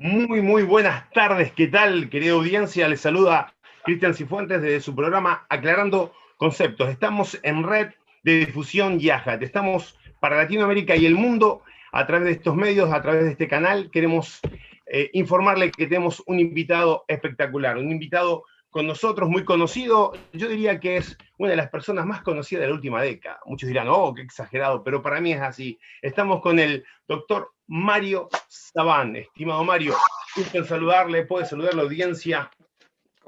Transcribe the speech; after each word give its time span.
Muy, 0.00 0.42
muy 0.42 0.62
buenas 0.62 1.10
tardes. 1.10 1.50
¿Qué 1.50 1.66
tal, 1.66 2.08
querida 2.08 2.34
audiencia? 2.34 2.86
Les 2.86 3.00
saluda 3.00 3.52
Cristian 3.82 4.14
Cifuentes 4.14 4.62
desde 4.62 4.80
su 4.80 4.94
programa 4.94 5.44
Aclarando 5.48 6.12
Conceptos. 6.36 6.88
Estamos 6.88 7.36
en 7.42 7.64
red 7.64 7.88
de 8.22 8.46
difusión 8.46 9.00
Yahat. 9.00 9.42
Estamos 9.42 9.98
para 10.20 10.36
Latinoamérica 10.36 10.94
y 10.94 11.04
el 11.04 11.16
mundo 11.16 11.62
a 11.90 12.06
través 12.06 12.26
de 12.26 12.32
estos 12.34 12.54
medios, 12.54 12.92
a 12.92 13.02
través 13.02 13.24
de 13.24 13.32
este 13.32 13.48
canal. 13.48 13.90
Queremos 13.90 14.38
eh, 14.86 15.10
informarle 15.14 15.72
que 15.72 15.88
tenemos 15.88 16.22
un 16.26 16.38
invitado 16.38 17.04
espectacular, 17.08 17.76
un 17.76 17.90
invitado 17.90 18.44
con 18.70 18.86
nosotros 18.86 19.28
muy 19.28 19.44
conocido. 19.44 20.12
Yo 20.32 20.46
diría 20.48 20.78
que 20.78 20.98
es 20.98 21.18
una 21.38 21.50
de 21.50 21.56
las 21.56 21.70
personas 21.70 22.06
más 22.06 22.22
conocidas 22.22 22.60
de 22.60 22.68
la 22.68 22.74
última 22.74 23.02
década. 23.02 23.40
Muchos 23.46 23.66
dirán, 23.66 23.88
oh, 23.88 24.14
qué 24.14 24.22
exagerado, 24.22 24.84
pero 24.84 25.02
para 25.02 25.20
mí 25.20 25.32
es 25.32 25.40
así. 25.40 25.76
Estamos 26.02 26.40
con 26.40 26.60
el 26.60 26.84
doctor 27.08 27.50
Mario 27.68 28.28
Sabán. 28.48 29.14
Estimado 29.16 29.62
Mario, 29.62 29.94
gusto 30.34 30.58
en 30.58 30.64
saludarle, 30.64 31.26
puede 31.26 31.44
saludar 31.46 31.74
a 31.74 31.76
la 31.76 31.82
audiencia. 31.82 32.50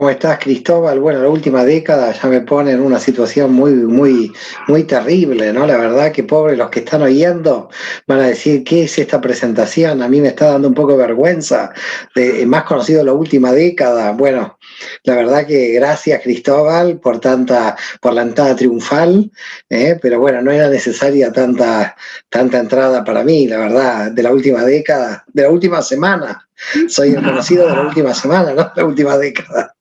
¿Cómo 0.00 0.08
estás, 0.08 0.38
Cristóbal? 0.38 0.98
Bueno, 0.98 1.20
la 1.20 1.28
última 1.28 1.62
década 1.62 2.10
ya 2.12 2.26
me 2.26 2.40
pone 2.40 2.70
en 2.70 2.80
una 2.80 2.98
situación 2.98 3.52
muy, 3.52 3.72
muy, 3.72 4.32
muy 4.66 4.84
terrible, 4.84 5.52
¿no? 5.52 5.66
La 5.66 5.76
verdad 5.76 6.10
que 6.10 6.24
pobres 6.24 6.56
los 6.56 6.70
que 6.70 6.78
están 6.78 7.02
oyendo 7.02 7.68
van 8.06 8.20
a 8.20 8.28
decir, 8.28 8.64
¿qué 8.64 8.84
es 8.84 8.98
esta 8.98 9.20
presentación? 9.20 10.00
A 10.02 10.08
mí 10.08 10.22
me 10.22 10.28
está 10.28 10.52
dando 10.52 10.68
un 10.68 10.74
poco 10.74 10.92
de 10.92 10.98
vergüenza, 11.06 11.74
de, 12.14 12.46
más 12.46 12.62
conocido 12.62 13.04
la 13.04 13.12
última 13.12 13.52
década. 13.52 14.12
Bueno, 14.12 14.58
la 15.04 15.16
verdad 15.16 15.46
que 15.46 15.72
gracias, 15.72 16.22
Cristóbal, 16.22 16.98
por 17.00 17.20
tanta, 17.20 17.76
por 18.00 18.12
la 18.12 18.22
entrada 18.22 18.56
triunfal, 18.56 19.30
¿eh? 19.68 19.98
pero 20.00 20.20
bueno, 20.20 20.42
no 20.42 20.50
era 20.50 20.68
necesaria 20.68 21.32
tanta, 21.32 21.96
tanta 22.28 22.58
entrada 22.58 23.04
para 23.04 23.24
mí, 23.24 23.46
la 23.46 23.58
verdad, 23.58 24.12
de 24.12 24.22
la 24.22 24.32
última 24.32 24.64
década, 24.64 25.24
de 25.28 25.42
la 25.42 25.50
última 25.50 25.82
semana. 25.82 26.48
Soy 26.88 27.10
el 27.10 27.24
conocido 27.24 27.66
de 27.66 27.74
la 27.74 27.82
última 27.82 28.14
semana, 28.14 28.52
¿no? 28.52 28.70
La 28.74 28.84
última 28.84 29.16
década. 29.16 29.74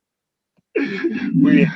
Muy 1.32 1.56
bien, 1.56 1.70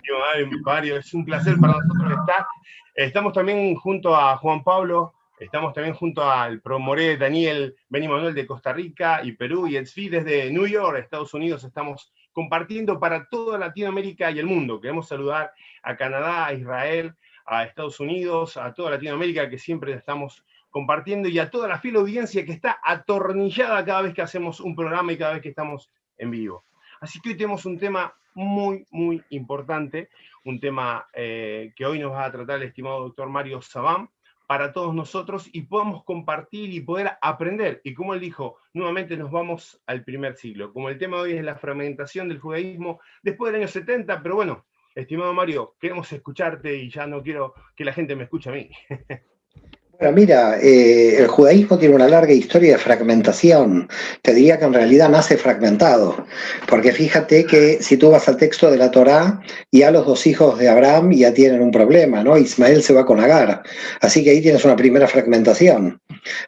Mario, 0.64 0.96
es 0.96 1.12
un 1.12 1.24
placer 1.24 1.56
para 1.60 1.74
nosotros 1.74 2.18
estar. 2.20 2.46
Estamos 2.94 3.32
también 3.32 3.74
junto 3.74 4.14
a 4.14 4.36
Juan 4.36 4.62
Pablo, 4.62 5.14
estamos 5.38 5.74
también 5.74 5.94
junto 5.94 6.22
al 6.22 6.60
promoré 6.60 7.16
Daniel 7.16 7.76
Beni 7.88 8.08
Manuel 8.08 8.34
de 8.34 8.46
Costa 8.46 8.72
Rica 8.72 9.20
y 9.22 9.32
Perú 9.32 9.66
y 9.66 9.76
Edsfi 9.76 10.08
desde 10.08 10.50
New 10.50 10.66
York, 10.66 10.98
Estados 10.98 11.34
Unidos. 11.34 11.64
Estamos 11.64 12.12
compartiendo 12.34 13.00
para 13.00 13.26
toda 13.26 13.56
Latinoamérica 13.56 14.30
y 14.30 14.40
el 14.40 14.46
mundo. 14.46 14.80
Queremos 14.80 15.08
saludar 15.08 15.52
a 15.82 15.96
Canadá, 15.96 16.46
a 16.46 16.52
Israel, 16.52 17.14
a 17.46 17.64
Estados 17.64 18.00
Unidos, 18.00 18.56
a 18.56 18.74
toda 18.74 18.90
Latinoamérica 18.90 19.48
que 19.48 19.58
siempre 19.58 19.94
estamos 19.94 20.44
compartiendo 20.70 21.28
y 21.28 21.38
a 21.38 21.48
toda 21.48 21.68
la 21.68 21.78
fiel 21.78 21.96
audiencia 21.96 22.44
que 22.44 22.52
está 22.52 22.80
atornillada 22.82 23.84
cada 23.84 24.02
vez 24.02 24.12
que 24.12 24.22
hacemos 24.22 24.58
un 24.60 24.74
programa 24.74 25.12
y 25.12 25.16
cada 25.16 25.34
vez 25.34 25.42
que 25.42 25.50
estamos 25.50 25.90
en 26.18 26.32
vivo. 26.32 26.64
Así 27.00 27.20
que 27.20 27.30
hoy 27.30 27.36
tenemos 27.36 27.64
un 27.64 27.78
tema 27.78 28.12
muy, 28.34 28.84
muy 28.90 29.22
importante, 29.30 30.10
un 30.44 30.58
tema 30.58 31.06
eh, 31.12 31.72
que 31.76 31.86
hoy 31.86 32.00
nos 32.00 32.12
va 32.12 32.24
a 32.24 32.32
tratar 32.32 32.56
el 32.56 32.68
estimado 32.68 33.00
doctor 33.00 33.28
Mario 33.28 33.62
Sabán 33.62 34.10
para 34.46 34.72
todos 34.72 34.94
nosotros 34.94 35.48
y 35.52 35.62
podamos 35.62 36.04
compartir 36.04 36.72
y 36.72 36.80
poder 36.80 37.12
aprender. 37.20 37.80
Y 37.84 37.94
como 37.94 38.14
él 38.14 38.20
dijo, 38.20 38.58
nuevamente 38.72 39.16
nos 39.16 39.30
vamos 39.30 39.82
al 39.86 40.04
primer 40.04 40.36
siglo. 40.36 40.72
Como 40.72 40.88
el 40.88 40.98
tema 40.98 41.16
de 41.16 41.22
hoy 41.22 41.32
es 41.34 41.44
la 41.44 41.56
fragmentación 41.56 42.28
del 42.28 42.40
judaísmo 42.40 43.00
después 43.22 43.52
del 43.52 43.62
año 43.62 43.68
70, 43.68 44.22
pero 44.22 44.36
bueno, 44.36 44.66
estimado 44.94 45.32
Mario, 45.32 45.76
queremos 45.80 46.12
escucharte 46.12 46.76
y 46.76 46.90
ya 46.90 47.06
no 47.06 47.22
quiero 47.22 47.54
que 47.74 47.84
la 47.84 47.92
gente 47.92 48.16
me 48.16 48.24
escuche 48.24 48.50
a 48.50 48.52
mí. 48.52 48.70
Bueno, 49.98 50.16
mira, 50.16 50.58
eh, 50.60 51.18
el 51.18 51.28
judaísmo 51.28 51.78
tiene 51.78 51.94
una 51.94 52.08
larga 52.08 52.32
historia 52.32 52.72
de 52.72 52.78
fragmentación. 52.78 53.88
Te 54.22 54.34
diría 54.34 54.58
que 54.58 54.64
en 54.64 54.72
realidad 54.72 55.08
nace 55.08 55.36
fragmentado, 55.36 56.26
porque 56.66 56.92
fíjate 56.92 57.44
que 57.44 57.80
si 57.80 57.96
tú 57.96 58.10
vas 58.10 58.28
al 58.28 58.36
texto 58.36 58.70
de 58.70 58.76
la 58.76 58.90
Torá, 58.90 59.40
ya 59.70 59.92
los 59.92 60.04
dos 60.04 60.26
hijos 60.26 60.58
de 60.58 60.68
Abraham 60.68 61.12
ya 61.12 61.32
tienen 61.32 61.62
un 61.62 61.70
problema, 61.70 62.24
¿no? 62.24 62.36
Ismael 62.36 62.82
se 62.82 62.92
va 62.92 63.06
con 63.06 63.20
Agar, 63.20 63.62
así 64.00 64.24
que 64.24 64.30
ahí 64.30 64.40
tienes 64.40 64.64
una 64.64 64.74
primera 64.74 65.06
fragmentación. 65.06 66.00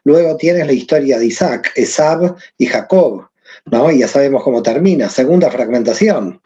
Luego 0.03 0.35
tienes 0.35 0.67
la 0.67 0.73
historia 0.73 1.17
de 1.17 1.27
Isaac, 1.27 1.71
Esab 1.75 2.35
y 2.57 2.65
Jacob, 2.65 3.29
¿no? 3.65 3.89
Y 3.91 3.99
ya 3.99 4.07
sabemos 4.09 4.43
cómo 4.43 4.61
termina, 4.61 5.09
segunda 5.09 5.49
fragmentación. 5.49 6.41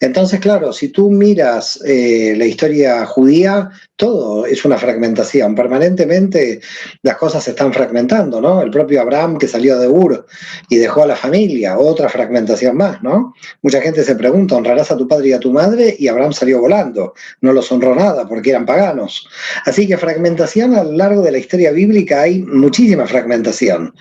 Entonces, 0.00 0.40
claro, 0.40 0.72
si 0.72 0.88
tú 0.88 1.10
miras 1.10 1.80
eh, 1.84 2.34
la 2.36 2.46
historia 2.46 3.04
judía, 3.06 3.70
todo 3.96 4.44
es 4.46 4.64
una 4.64 4.76
fragmentación. 4.76 5.54
Permanentemente 5.54 6.60
las 7.02 7.16
cosas 7.16 7.44
se 7.44 7.50
están 7.50 7.72
fragmentando, 7.72 8.40
¿no? 8.40 8.60
El 8.62 8.70
propio 8.70 9.00
Abraham 9.00 9.38
que 9.38 9.46
salió 9.46 9.78
de 9.78 9.88
Ur 9.88 10.26
y 10.68 10.76
dejó 10.76 11.04
a 11.04 11.06
la 11.06 11.16
familia, 11.16 11.78
otra 11.78 12.08
fragmentación 12.08 12.76
más, 12.76 13.02
¿no? 13.02 13.34
Mucha 13.62 13.80
gente 13.80 14.02
se 14.02 14.16
pregunta, 14.16 14.56
¿honrarás 14.56 14.90
a 14.90 14.96
tu 14.96 15.06
padre 15.06 15.28
y 15.28 15.32
a 15.32 15.40
tu 15.40 15.52
madre? 15.52 15.94
Y 15.98 16.08
Abraham 16.08 16.32
salió 16.32 16.60
volando, 16.60 17.14
no 17.40 17.52
los 17.52 17.70
honró 17.70 17.94
nada 17.94 18.26
porque 18.26 18.50
eran 18.50 18.66
paganos. 18.66 19.28
Así 19.64 19.86
que 19.86 19.96
fragmentación 19.96 20.74
a 20.74 20.82
lo 20.82 20.92
largo 20.92 21.22
de 21.22 21.32
la 21.32 21.38
historia 21.38 21.70
bíblica 21.70 22.22
hay 22.22 22.42
muchísima 22.42 23.06
fragmentación. 23.06 23.94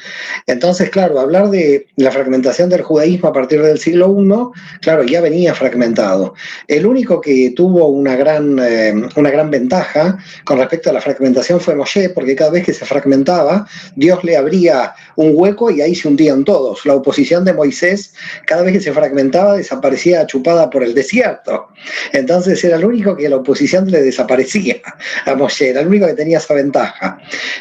Entonces, 0.48 0.90
claro, 0.90 1.20
hablar 1.20 1.50
de 1.50 1.88
la 1.98 2.12
fragmentación 2.12 2.70
del 2.70 2.82
judaísmo 2.82 3.30
a 3.30 3.34
partir 3.34 3.62
del 3.62 3.80
siglo 3.80 4.16
I, 4.20 4.80
claro, 4.82 5.04
ya 5.04 5.22
venía 5.22 5.54
fragmentado. 5.64 6.34
El 6.68 6.86
único 6.86 7.22
que 7.22 7.54
tuvo 7.56 7.88
una 7.88 8.18
gran, 8.18 8.60
eh, 8.60 8.94
una 9.16 9.32
gran 9.32 9.50
ventaja 9.50 10.18
con 10.44 10.58
respecto 10.58 10.90
a 10.90 10.94
la 10.94 11.00
fragmentación 11.00 11.62
fue 11.62 11.74
Moshe, 11.74 12.10
porque 12.10 12.36
cada 12.36 12.52
vez 12.52 12.66
que 12.66 12.74
se 12.74 12.86
fragmentaba, 12.86 13.66
Dios 13.96 14.22
le 14.26 14.36
abría 14.36 14.94
un 15.16 15.32
hueco 15.34 15.72
y 15.72 15.80
ahí 15.82 15.96
se 15.96 16.10
hundían 16.10 16.44
todos. 16.44 16.86
La 16.86 16.96
oposición 16.96 17.46
de 17.46 17.54
Moisés, 17.54 18.14
cada 18.46 18.64
vez 18.64 18.74
que 18.74 18.82
se 18.82 18.92
fragmentaba, 18.92 19.56
desaparecía 19.56 20.28
chupada 20.28 20.70
por 20.70 20.84
el 20.84 20.94
desierto. 20.94 21.70
Entonces 22.12 22.62
era 22.64 22.76
el 22.76 22.84
único 22.84 23.16
que 23.16 23.30
la 23.30 23.38
oposición 23.38 23.90
le 23.90 24.02
desaparecía 24.02 24.82
a 25.26 25.36
Moshe, 25.36 25.70
era 25.70 25.80
el 25.80 25.88
único 25.88 26.08
que 26.08 26.14
tenía 26.14 26.40
esa 26.40 26.54
ventaja. 26.54 27.18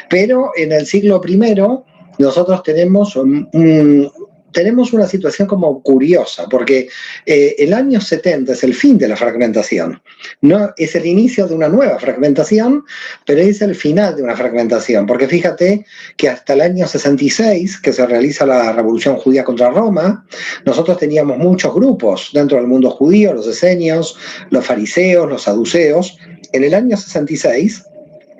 Pero 0.09 0.51
en 0.57 0.73
el 0.73 0.85
siglo 0.85 1.21
I, 1.25 1.37
nosotros 2.17 2.63
tenemos 2.63 3.15
un, 3.15 4.11
tenemos 4.53 4.93
una 4.93 5.07
situación 5.07 5.47
como 5.47 5.81
curiosa, 5.81 6.47
porque 6.49 6.87
eh, 7.25 7.55
el 7.57 7.73
año 7.73 7.99
70 7.99 8.53
es 8.53 8.63
el 8.63 8.73
fin 8.73 8.97
de 8.97 9.07
la 9.07 9.17
fragmentación, 9.17 10.01
no 10.41 10.73
es 10.77 10.95
el 10.95 11.05
inicio 11.05 11.47
de 11.47 11.55
una 11.55 11.67
nueva 11.67 11.99
fragmentación, 11.99 12.83
pero 13.25 13.41
es 13.41 13.61
el 13.61 13.75
final 13.75 14.15
de 14.15 14.23
una 14.23 14.35
fragmentación, 14.35 15.05
porque 15.05 15.27
fíjate 15.27 15.85
que 16.15 16.29
hasta 16.29 16.53
el 16.53 16.61
año 16.61 16.87
66, 16.87 17.79
que 17.81 17.91
se 17.91 18.05
realiza 18.05 18.45
la 18.45 18.71
revolución 18.71 19.17
judía 19.17 19.43
contra 19.43 19.71
Roma, 19.71 20.25
nosotros 20.65 20.97
teníamos 20.97 21.37
muchos 21.37 21.73
grupos 21.73 22.29
dentro 22.33 22.57
del 22.57 22.67
mundo 22.67 22.89
judío, 22.91 23.33
los 23.33 23.47
esenios, 23.47 24.15
los 24.49 24.65
fariseos, 24.65 25.29
los 25.29 25.43
saduceos. 25.43 26.17
En 26.51 26.63
el 26.63 26.73
año 26.73 26.95
66 26.95 27.83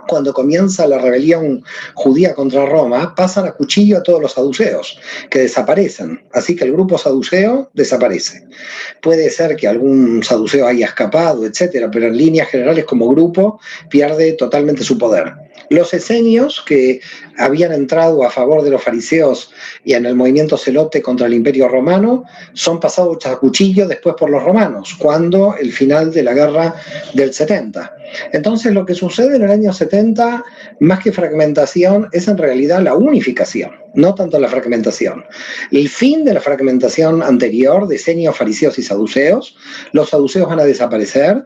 cuando 0.08 0.34
comienza 0.34 0.88
la 0.88 0.97
rebelión 0.97 1.64
judía 1.94 2.34
contra 2.34 2.66
Roma, 2.66 3.14
pasan 3.16 3.46
a 3.46 3.53
cuchillo 3.53 3.97
a 3.97 4.03
todos 4.03 4.22
los 4.22 4.34
saduceos, 4.34 5.00
que 5.29 5.40
desaparecen. 5.40 6.23
Así 6.34 6.55
que 6.55 6.66
el 6.66 6.73
grupo 6.73 6.97
saduceo 6.97 7.70
desaparece. 7.73 8.46
Puede 9.02 9.29
ser 9.29 9.55
que 9.55 9.67
algún 9.67 10.23
saduceo 10.23 10.67
haya 10.67 10.88
escapado, 10.88 11.46
etcétera, 11.46 11.90
pero 11.91 12.08
en 12.08 12.17
líneas 12.17 12.50
generales, 12.50 12.85
como 12.85 13.09
grupo, 13.09 13.59
pierde 13.90 14.34
totalmente 14.34 14.84
su 14.84 14.97
poder. 14.97 15.34
Los 15.70 15.94
esenios, 15.94 16.64
que 16.66 16.99
habían 17.38 17.72
entrado 17.72 18.24
a 18.24 18.30
favor 18.30 18.64
de 18.64 18.70
los 18.70 18.84
fariseos 18.84 19.52
y 19.84 19.94
en 19.94 20.06
el 20.06 20.16
movimiento 20.16 20.58
celote 20.58 21.02
contra 21.02 21.28
el 21.28 21.34
imperio 21.34 21.68
romano, 21.68 22.26
son 22.53 22.80
pasados 22.80 23.26
a 23.26 23.38
cuchillo 23.38 23.88
después 23.88 24.16
por 24.18 24.30
los 24.30 24.44
romanos, 24.44 24.96
cuando 24.97 25.56
el 25.56 25.72
final 25.72 26.12
de 26.12 26.24
la 26.24 26.34
guerra 26.34 26.76
del 27.14 27.34
70. 27.34 27.96
Entonces 28.32 28.74
lo 28.74 28.85
que 28.85 28.96
sucede 28.96 29.35
en 29.35 29.44
el 29.44 29.52
año 29.52 29.74
70, 29.74 30.44
más 30.80 31.00
que 31.00 31.12
fragmentación, 31.12 32.09
es 32.12 32.28
en 32.28 32.38
realidad 32.38 32.82
la 32.82 32.96
unificación, 32.96 33.72
no 33.96 34.14
tanto 34.14 34.40
la 34.40 34.47
fragmentación. 34.47 35.26
El 35.72 35.90
fin 35.90 36.24
de 36.24 36.34
la 36.34 36.41
fragmentación 36.41 37.24
anterior, 37.24 37.88
esenios, 37.91 38.38
fariseos 38.38 38.78
y 38.80 38.84
saduceos, 38.84 39.56
los 39.91 40.09
saduceos 40.09 40.47
van 40.47 40.59
a 40.59 40.66
desaparecer, 40.66 41.46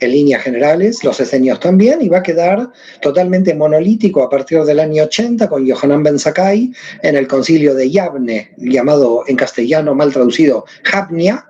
en 0.00 0.10
líneas 0.10 0.42
generales, 0.42 1.04
los 1.04 1.20
esenios 1.20 1.60
también, 1.60 2.02
y 2.02 2.08
va 2.08 2.18
a 2.18 2.22
quedar 2.22 2.70
totalmente 3.00 3.54
monolítico 3.54 4.22
a 4.22 4.30
partir 4.30 4.62
del 4.62 4.80
año 4.80 5.04
80 5.04 5.48
con 5.48 5.64
Yohanan 5.64 6.02
Ben 6.02 6.18
Sakai 6.18 6.72
en 7.02 7.16
el 7.16 7.26
concilio 7.26 7.74
de 7.74 7.90
Yavne, 7.90 8.52
llamado 8.56 9.24
en 9.26 9.36
castellano 9.36 9.94
mal 9.94 10.12
traducido 10.12 10.64
Japnia, 10.84 11.44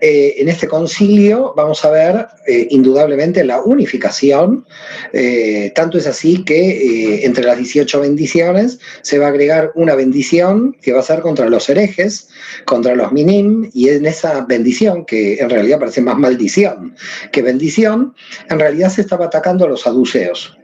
eh, 0.00 0.34
en 0.38 0.48
este 0.48 0.68
concilio 0.68 1.54
vamos 1.56 1.84
a 1.84 1.90
ver 1.90 2.26
eh, 2.46 2.68
indudablemente 2.70 3.44
la 3.44 3.60
unificación, 3.60 4.66
eh, 5.12 5.72
tanto 5.74 5.98
es 5.98 6.06
así 6.06 6.44
que 6.44 7.24
entre 7.24 7.44
las 7.44 7.58
18 7.58 8.00
bendiciones 8.00 8.78
se 9.02 9.18
va 9.18 9.26
a 9.26 9.28
agregar 9.30 9.72
una 9.74 9.94
bendición 9.94 10.76
que 10.80 10.92
va 10.92 11.00
a 11.00 11.02
ser 11.02 11.20
contra 11.20 11.48
los 11.48 11.68
herejes, 11.68 12.28
contra 12.64 12.94
los 12.94 13.12
minim, 13.12 13.70
y 13.72 13.88
en 13.88 14.06
esa 14.06 14.44
bendición, 14.44 15.04
que 15.04 15.38
en 15.38 15.50
realidad 15.50 15.78
parece 15.78 16.00
más 16.00 16.18
maldición 16.18 16.94
que 17.32 17.42
bendición, 17.42 18.14
en 18.48 18.58
realidad 18.58 18.90
se 18.90 19.02
estaba 19.02 19.26
atacando 19.26 19.64
a 19.64 19.68
los 19.68 19.82
saduceos. 19.82 20.58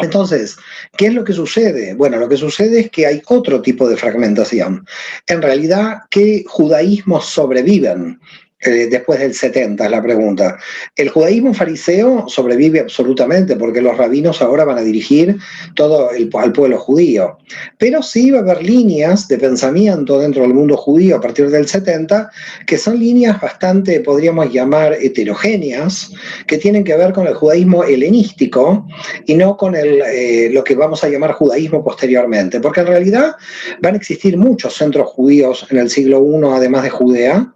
Entonces, 0.00 0.56
¿qué 0.96 1.06
es 1.06 1.14
lo 1.14 1.24
que 1.24 1.32
sucede? 1.32 1.94
Bueno, 1.94 2.18
lo 2.18 2.28
que 2.28 2.36
sucede 2.36 2.80
es 2.80 2.90
que 2.90 3.06
hay 3.06 3.22
otro 3.26 3.60
tipo 3.60 3.88
de 3.88 3.96
fragmentación. 3.96 4.86
En 5.26 5.42
realidad, 5.42 6.02
¿qué 6.10 6.44
judaísmos 6.46 7.26
sobreviven? 7.26 8.20
Eh, 8.60 8.88
después 8.90 9.20
del 9.20 9.34
70, 9.34 9.84
es 9.84 9.90
la 9.90 10.02
pregunta. 10.02 10.58
El 10.96 11.10
judaísmo 11.10 11.54
fariseo 11.54 12.24
sobrevive 12.28 12.80
absolutamente 12.80 13.54
porque 13.54 13.80
los 13.80 13.96
rabinos 13.96 14.42
ahora 14.42 14.64
van 14.64 14.78
a 14.78 14.82
dirigir 14.82 15.36
todo 15.76 16.10
el, 16.10 16.28
al 16.34 16.52
pueblo 16.52 16.76
judío. 16.76 17.38
Pero 17.78 18.02
sí 18.02 18.32
va 18.32 18.38
a 18.38 18.42
haber 18.42 18.64
líneas 18.64 19.28
de 19.28 19.38
pensamiento 19.38 20.18
dentro 20.18 20.42
del 20.42 20.54
mundo 20.54 20.76
judío 20.76 21.16
a 21.16 21.20
partir 21.20 21.50
del 21.50 21.68
70 21.68 22.32
que 22.66 22.78
son 22.78 22.98
líneas 22.98 23.40
bastante, 23.40 24.00
podríamos 24.00 24.52
llamar, 24.52 24.94
heterogéneas, 24.94 26.10
que 26.48 26.58
tienen 26.58 26.82
que 26.82 26.96
ver 26.96 27.12
con 27.12 27.28
el 27.28 27.34
judaísmo 27.34 27.84
helenístico 27.84 28.88
y 29.24 29.34
no 29.34 29.56
con 29.56 29.76
el, 29.76 30.02
eh, 30.04 30.50
lo 30.52 30.64
que 30.64 30.74
vamos 30.74 31.04
a 31.04 31.08
llamar 31.08 31.30
judaísmo 31.32 31.84
posteriormente. 31.84 32.58
Porque 32.58 32.80
en 32.80 32.88
realidad 32.88 33.36
van 33.80 33.94
a 33.94 33.98
existir 33.98 34.36
muchos 34.36 34.74
centros 34.74 35.06
judíos 35.10 35.64
en 35.70 35.78
el 35.78 35.90
siglo 35.90 36.26
I, 36.26 36.56
además 36.56 36.82
de 36.82 36.90
Judea 36.90 37.54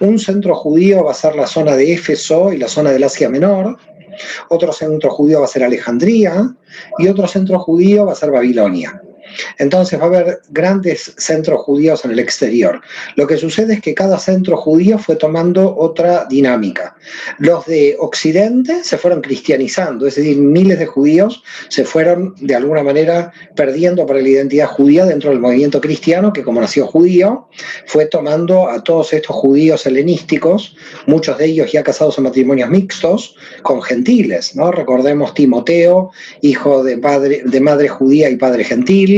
un 0.00 0.18
centro 0.18 0.54
judío 0.54 1.04
va 1.04 1.12
a 1.12 1.14
ser 1.14 1.36
la 1.36 1.46
zona 1.46 1.76
de 1.76 1.92
Éfeso 1.92 2.52
y 2.52 2.58
la 2.58 2.68
zona 2.68 2.90
del 2.90 3.04
Asia 3.04 3.28
Menor, 3.28 3.76
otro 4.48 4.72
centro 4.72 5.10
judío 5.10 5.40
va 5.40 5.46
a 5.46 5.48
ser 5.48 5.64
Alejandría 5.64 6.54
y 6.98 7.08
otro 7.08 7.26
centro 7.26 7.58
judío 7.58 8.06
va 8.06 8.12
a 8.12 8.16
ser 8.16 8.30
Babilonia. 8.30 9.00
Entonces 9.58 9.98
va 9.98 10.04
a 10.04 10.06
haber 10.06 10.40
grandes 10.50 11.14
centros 11.18 11.60
judíos 11.62 12.04
en 12.04 12.10
el 12.12 12.18
exterior. 12.18 12.80
Lo 13.16 13.26
que 13.26 13.36
sucede 13.36 13.74
es 13.74 13.80
que 13.80 13.94
cada 13.94 14.18
centro 14.18 14.56
judío 14.56 14.98
fue 14.98 15.16
tomando 15.16 15.76
otra 15.76 16.26
dinámica. 16.28 16.96
Los 17.38 17.66
de 17.66 17.96
Occidente 17.98 18.84
se 18.84 18.98
fueron 18.98 19.20
cristianizando, 19.20 20.06
es 20.06 20.16
decir, 20.16 20.36
miles 20.38 20.78
de 20.78 20.86
judíos 20.86 21.42
se 21.68 21.84
fueron 21.84 22.34
de 22.40 22.54
alguna 22.54 22.82
manera 22.82 23.32
perdiendo 23.54 24.06
para 24.06 24.20
la 24.20 24.28
identidad 24.28 24.66
judía 24.66 25.04
dentro 25.04 25.30
del 25.30 25.40
movimiento 25.40 25.80
cristiano, 25.80 26.32
que 26.32 26.42
como 26.42 26.60
nació 26.60 26.86
judío, 26.86 27.48
fue 27.86 28.06
tomando 28.06 28.68
a 28.68 28.82
todos 28.82 29.12
estos 29.12 29.36
judíos 29.36 29.86
helenísticos, 29.86 30.76
muchos 31.06 31.38
de 31.38 31.46
ellos 31.46 31.72
ya 31.72 31.82
casados 31.82 32.18
en 32.18 32.24
matrimonios 32.24 32.68
mixtos, 32.68 33.36
con 33.62 33.82
gentiles. 33.82 34.54
¿no? 34.56 34.70
Recordemos 34.70 35.34
Timoteo, 35.34 36.10
hijo 36.40 36.82
de, 36.82 36.96
madre 36.96 37.88
judía 37.88 38.30
y 38.30 38.36
padre 38.36 38.64
gentil, 38.64 39.11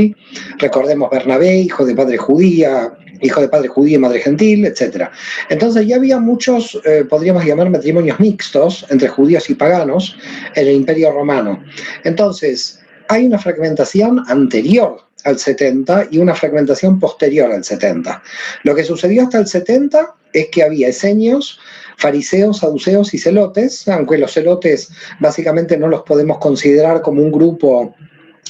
recordemos 0.57 1.09
Bernabé, 1.09 1.57
hijo 1.57 1.85
de 1.85 1.95
padre 1.95 2.17
judía, 2.17 2.93
hijo 3.21 3.41
de 3.41 3.49
padre 3.49 3.67
judío 3.67 3.95
y 3.97 4.01
madre 4.01 4.19
gentil, 4.19 4.65
etc. 4.65 5.09
Entonces 5.49 5.87
ya 5.87 5.95
había 5.95 6.19
muchos, 6.19 6.79
eh, 6.85 7.05
podríamos 7.09 7.45
llamar 7.45 7.69
matrimonios 7.69 8.19
mixtos 8.19 8.85
entre 8.89 9.07
judíos 9.07 9.49
y 9.49 9.55
paganos 9.55 10.17
en 10.55 10.67
el 10.67 10.75
Imperio 10.75 11.11
Romano. 11.11 11.63
Entonces, 12.03 12.79
hay 13.07 13.25
una 13.25 13.39
fragmentación 13.39 14.23
anterior 14.27 15.01
al 15.23 15.39
70 15.39 16.07
y 16.11 16.19
una 16.19 16.35
fragmentación 16.35 16.99
posterior 16.99 17.51
al 17.51 17.63
70. 17.63 18.21
Lo 18.63 18.75
que 18.75 18.83
sucedió 18.83 19.23
hasta 19.23 19.39
el 19.39 19.47
70 19.47 20.15
es 20.33 20.47
que 20.49 20.63
había 20.63 20.89
esenios, 20.89 21.59
fariseos, 21.97 22.59
saduceos 22.59 23.13
y 23.13 23.17
celotes, 23.17 23.87
aunque 23.87 24.17
los 24.17 24.33
celotes 24.33 24.91
básicamente 25.19 25.77
no 25.77 25.87
los 25.87 26.03
podemos 26.03 26.37
considerar 26.39 27.01
como 27.01 27.21
un 27.21 27.31
grupo 27.31 27.95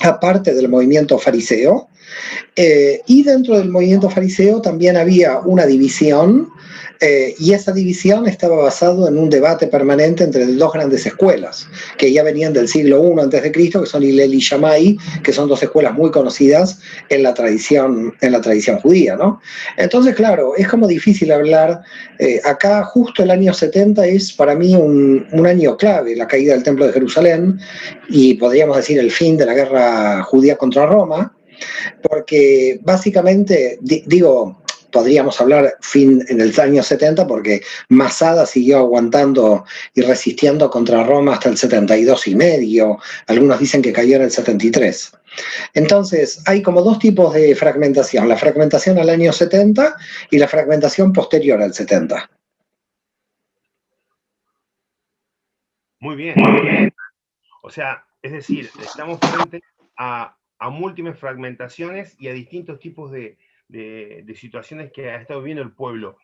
aparte 0.01 0.53
del 0.53 0.69
movimiento 0.69 1.17
fariseo. 1.17 1.89
Eh, 2.55 3.01
y 3.07 3.23
dentro 3.23 3.57
del 3.57 3.69
movimiento 3.69 4.09
fariseo 4.09 4.61
también 4.61 4.95
había 4.95 5.39
una 5.39 5.65
división 5.65 6.49
eh, 7.01 7.35
y 7.37 7.53
esa 7.53 7.71
división 7.71 8.27
estaba 8.27 8.55
basada 8.55 9.09
en 9.09 9.17
un 9.17 9.29
debate 9.29 9.67
permanente 9.67 10.23
entre 10.23 10.45
dos 10.45 10.71
grandes 10.71 11.05
escuelas, 11.05 11.67
que 11.97 12.11
ya 12.11 12.23
venían 12.23 12.53
del 12.53 12.67
siglo 12.67 13.03
I 13.03 13.51
Cristo, 13.51 13.81
que 13.81 13.87
son 13.87 14.03
Hillel 14.03 14.33
y 14.33 14.39
Shammai, 14.39 14.97
que 15.23 15.33
son 15.33 15.49
dos 15.49 15.61
escuelas 15.61 15.93
muy 15.93 16.11
conocidas 16.11 16.79
en 17.09 17.23
la 17.23 17.33
tradición, 17.33 18.13
en 18.21 18.31
la 18.31 18.41
tradición 18.41 18.79
judía. 18.79 19.15
¿no? 19.15 19.41
Entonces, 19.77 20.15
claro, 20.15 20.55
es 20.55 20.67
como 20.67 20.87
difícil 20.87 21.31
hablar. 21.31 21.81
Eh, 22.19 22.39
acá 22.43 22.83
justo 22.83 23.23
el 23.23 23.31
año 23.31 23.53
70 23.53 24.05
es 24.07 24.31
para 24.31 24.55
mí 24.55 24.75
un 24.75 25.45
año 25.45 25.75
clave, 25.75 26.15
la 26.15 26.27
caída 26.27 26.53
del 26.53 26.63
Templo 26.63 26.87
de 26.87 26.93
Jerusalén 26.93 27.59
y 28.09 28.35
podríamos 28.35 28.77
decir 28.77 28.99
el 28.99 29.11
fin 29.11 29.37
de 29.37 29.45
la 29.45 29.53
guerra 29.53 30.23
judía 30.23 30.55
contra 30.55 30.85
Roma, 30.85 31.34
porque 32.01 32.79
básicamente, 32.83 33.77
digo, 33.81 34.61
podríamos 34.95 35.41
hablar 35.41 35.75
fin 35.81 36.23
en 36.29 36.39
el 36.39 36.57
año 36.57 36.81
70 36.81 37.27
porque 37.27 37.61
Masada 37.89 38.45
siguió 38.45 38.77
aguantando 38.77 39.65
y 39.93 40.01
resistiendo 40.01 40.69
contra 40.69 41.03
Roma 41.03 41.33
hasta 41.33 41.49
el 41.49 41.57
72 41.57 42.27
y 42.27 42.35
medio, 42.35 42.99
algunos 43.27 43.59
dicen 43.59 43.81
que 43.81 43.91
cayó 43.91 44.15
en 44.15 44.21
el 44.23 44.31
73. 44.31 45.11
Entonces, 45.73 46.41
hay 46.45 46.61
como 46.61 46.81
dos 46.81 46.99
tipos 46.99 47.33
de 47.33 47.53
fragmentación, 47.55 48.29
la 48.29 48.37
fragmentación 48.37 48.97
al 48.97 49.09
año 49.09 49.33
70 49.33 49.97
y 50.31 50.37
la 50.37 50.47
fragmentación 50.47 51.11
posterior 51.11 51.61
al 51.61 51.73
70. 51.73 52.29
Muy 55.99 56.15
bien, 56.15 56.35
muy 56.37 56.61
bien. 56.61 56.93
O 57.63 57.69
sea, 57.69 58.05
es 58.21 58.31
decir, 58.31 58.69
estamos 58.81 59.19
frente 59.19 59.61
a, 59.97 60.37
a 60.59 60.69
múltiples 60.69 61.19
fragmentaciones 61.19 62.15
y 62.19 62.27
a 62.27 62.33
distintos 62.33 62.79
tipos 62.79 63.11
de, 63.11 63.37
de, 63.67 64.35
situaciones 64.35 64.91
que 64.91 65.09
ha 65.11 65.17
estado 65.17 65.41
viviendo 65.41 65.63
el 65.63 65.71
pueblo. 65.71 66.17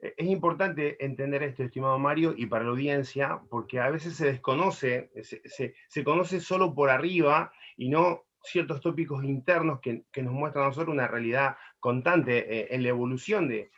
Eh, 0.00 0.14
es 0.16 0.26
importante 0.26 1.02
entender 1.04 1.42
esto, 1.42 1.62
estimado 1.62 1.98
Mario, 1.98 2.34
y 2.36 2.46
para 2.46 2.64
la 2.64 2.70
audiencia, 2.70 3.40
porque 3.50 3.80
a 3.80 3.90
veces 3.90 4.16
se 4.16 4.26
desconoce, 4.26 5.10
se, 5.22 6.04
conoce 6.04 6.40
solo 6.40 6.74
por 6.74 6.90
arriba 6.90 7.52
y 7.76 7.88
no 7.88 8.24
ciertos 8.42 8.80
tópicos 8.80 9.24
internos 9.24 9.80
que, 9.80 10.04
nos 10.22 10.32
muestran 10.32 10.64
a 10.64 10.68
nosotros 10.68 10.94
una 10.94 11.08
realidad 11.08 11.56
constante 11.80 12.60
eh, 12.60 12.68
en 12.70 12.82
la 12.82 12.90
evolución 12.90 13.48
de, 13.48 13.70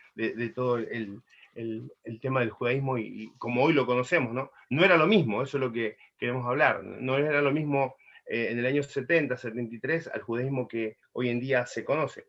todo 0.53 0.77
el, 0.77 1.21
tema 2.21 2.41
del 2.41 2.51
judaísmo 2.51 2.97
y, 2.97 3.33
como 3.37 3.63
hoy 3.63 3.73
lo 3.73 3.85
conocemos, 3.85 4.33
¿no? 4.33 4.51
No 4.69 4.85
era 4.85 4.97
lo 4.97 5.07
mismo, 5.07 5.41
eso 5.41 5.57
es 5.57 5.61
lo 5.61 5.71
que 5.71 5.97
queremos 6.17 6.45
hablar, 6.45 6.83
no 6.83 7.17
era 7.17 7.41
lo 7.41 7.51
mismo 7.51 7.95
eh, 8.29 8.49
en 8.51 8.59
el 8.59 8.65
año 8.65 8.83
70, 8.83 9.35
73 9.35 10.11
al 10.13 10.21
judaísmo 10.21 10.67
que 10.67 10.97
hoy 11.13 11.29
en 11.29 11.39
día 11.39 11.65
se 11.65 11.83
conoce. 11.83 12.25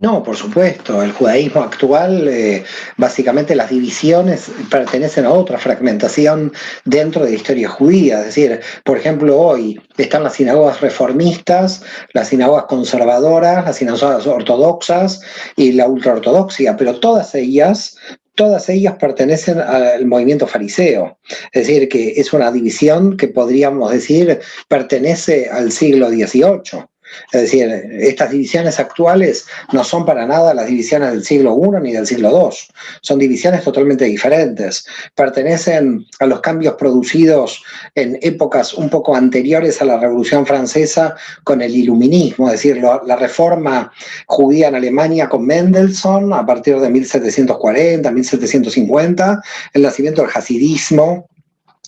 No, 0.00 0.22
por 0.22 0.34
supuesto. 0.34 1.02
El 1.02 1.12
judaísmo 1.12 1.62
actual, 1.62 2.26
eh, 2.26 2.64
básicamente 2.96 3.54
las 3.54 3.68
divisiones 3.68 4.50
pertenecen 4.70 5.26
a 5.26 5.30
otra 5.30 5.58
fragmentación 5.58 6.54
dentro 6.86 7.22
de 7.22 7.32
la 7.32 7.36
historia 7.36 7.68
judía. 7.68 8.20
Es 8.20 8.26
decir, 8.26 8.60
por 8.82 8.96
ejemplo, 8.96 9.38
hoy 9.38 9.78
están 9.98 10.22
las 10.24 10.36
sinagogas 10.36 10.80
reformistas, 10.80 11.84
las 12.14 12.28
sinagogas 12.28 12.64
conservadoras, 12.64 13.66
las 13.66 13.76
sinagogas 13.76 14.26
ortodoxas 14.26 15.20
y 15.56 15.72
la 15.72 15.86
ultraortodoxia, 15.86 16.78
pero 16.78 16.98
todas 16.98 17.34
ellas 17.34 17.98
todas 18.40 18.70
ellas 18.70 18.94
pertenecen 18.98 19.60
al 19.60 20.06
movimiento 20.06 20.46
fariseo. 20.46 21.18
Es 21.52 21.66
decir, 21.66 21.90
que 21.90 22.12
es 22.12 22.32
una 22.32 22.50
división 22.50 23.18
que 23.18 23.28
podríamos 23.28 23.92
decir 23.92 24.40
pertenece 24.66 25.50
al 25.50 25.70
siglo 25.70 26.08
XVIII. 26.08 26.86
Es 27.32 27.42
decir, 27.42 27.68
estas 27.92 28.30
divisiones 28.30 28.78
actuales 28.78 29.46
no 29.72 29.84
son 29.84 30.04
para 30.04 30.26
nada 30.26 30.54
las 30.54 30.66
divisiones 30.66 31.12
del 31.12 31.24
siglo 31.24 31.56
I 31.56 31.82
ni 31.82 31.92
del 31.92 32.06
siglo 32.06 32.30
II, 32.30 32.56
son 33.02 33.18
divisiones 33.18 33.62
totalmente 33.62 34.04
diferentes. 34.04 34.86
Pertenecen 35.14 36.06
a 36.18 36.26
los 36.26 36.40
cambios 36.40 36.74
producidos 36.74 37.62
en 37.94 38.18
épocas 38.22 38.74
un 38.74 38.90
poco 38.90 39.14
anteriores 39.14 39.80
a 39.80 39.84
la 39.84 39.98
Revolución 39.98 40.46
Francesa 40.46 41.14
con 41.44 41.62
el 41.62 41.74
iluminismo, 41.74 42.48
es 42.48 42.52
decir, 42.52 42.82
la 42.82 43.16
reforma 43.16 43.92
judía 44.26 44.68
en 44.68 44.74
Alemania 44.74 45.28
con 45.28 45.46
Mendelssohn 45.46 46.32
a 46.32 46.44
partir 46.44 46.78
de 46.78 46.90
1740, 46.90 48.10
1750, 48.10 49.42
el 49.74 49.82
nacimiento 49.82 50.22
del 50.22 50.30
hasidismo 50.34 51.29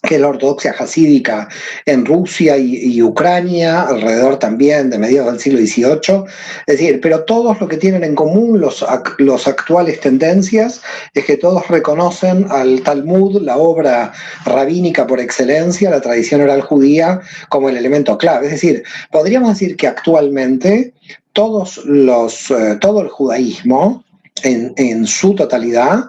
que 0.02 0.18
la 0.18 0.28
ortodoxia 0.28 0.74
hasídica 0.76 1.48
en 1.86 2.04
Rusia 2.04 2.56
y, 2.58 3.00
Ucrania, 3.00 3.82
alrededor 3.82 4.38
también 4.38 4.90
de 4.90 4.98
mediados 4.98 5.32
del 5.32 5.40
siglo 5.40 5.60
XVIII. 5.60 6.24
Es 6.66 6.78
decir, 6.78 7.00
pero 7.00 7.24
todos 7.24 7.60
lo 7.60 7.68
que 7.68 7.76
tienen 7.76 8.02
en 8.02 8.16
común 8.16 8.60
los, 8.60 8.84
los 9.18 9.46
actuales 9.46 10.00
tendencias 10.00 10.82
es 11.14 11.24
que 11.24 11.36
todos 11.36 11.68
reconocen 11.68 12.46
al 12.50 12.82
Talmud, 12.82 13.40
la 13.42 13.56
obra 13.56 14.12
rabínica 14.44 15.06
por 15.06 15.20
excelencia, 15.20 15.90
la 15.90 16.00
tradición 16.00 16.40
oral 16.40 16.62
judía, 16.62 17.20
como 17.48 17.68
el 17.68 17.76
elemento 17.76 18.18
clave. 18.18 18.46
Es 18.46 18.52
decir, 18.52 18.82
podríamos 19.12 19.50
decir 19.50 19.76
que 19.76 19.86
actualmente 19.86 20.94
todos 21.32 21.78
los, 21.84 22.50
eh, 22.50 22.76
todo 22.80 23.02
el 23.02 23.08
judaísmo, 23.08 24.04
en, 24.42 24.72
en 24.76 25.06
su 25.06 25.34
totalidad, 25.34 26.06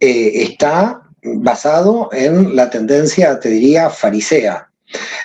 eh, 0.00 0.32
está 0.42 1.02
basado 1.36 2.08
en 2.12 2.56
la 2.56 2.70
tendencia, 2.70 3.38
te 3.40 3.48
diría, 3.48 3.90
farisea. 3.90 4.68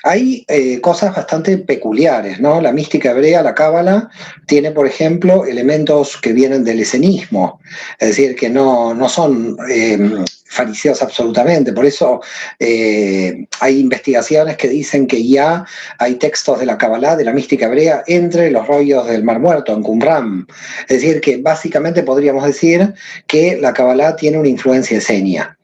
Hay 0.03 0.43
eh, 0.47 0.81
cosas 0.81 1.15
bastante 1.15 1.57
peculiares, 1.59 2.39
¿no? 2.39 2.59
La 2.59 2.71
mística 2.71 3.11
hebrea, 3.11 3.43
la 3.43 3.53
cábala, 3.53 4.09
tiene, 4.47 4.71
por 4.71 4.87
ejemplo, 4.87 5.45
elementos 5.45 6.17
que 6.17 6.33
vienen 6.33 6.63
del 6.63 6.79
esenismo, 6.79 7.59
es 7.99 8.09
decir, 8.09 8.35
que 8.35 8.49
no, 8.49 8.95
no 8.95 9.07
son 9.07 9.55
eh, 9.69 9.99
fariseos 10.51 11.01
absolutamente. 11.01 11.73
Por 11.73 11.85
eso 11.85 12.21
eh, 12.59 13.45
hay 13.59 13.79
investigaciones 13.79 14.57
que 14.57 14.67
dicen 14.67 15.07
que 15.07 15.25
ya 15.27 15.65
hay 15.97 16.15
textos 16.15 16.59
de 16.59 16.65
la 16.65 16.77
Kabbalah, 16.77 17.15
de 17.15 17.25
la 17.25 17.33
mística 17.33 17.67
hebrea, 17.67 18.03
entre 18.07 18.51
los 18.51 18.67
rollos 18.67 19.07
del 19.07 19.23
Mar 19.23 19.39
Muerto, 19.39 19.73
en 19.73 19.83
Qumran. 19.83 20.47
Es 20.87 21.01
decir, 21.01 21.21
que 21.21 21.37
básicamente 21.37 22.03
podríamos 22.03 22.45
decir 22.45 22.93
que 23.27 23.57
la 23.61 23.73
Kabbalah 23.73 24.15
tiene 24.15 24.39
una 24.39 24.49
influencia 24.49 24.97
esenia. 24.97 25.57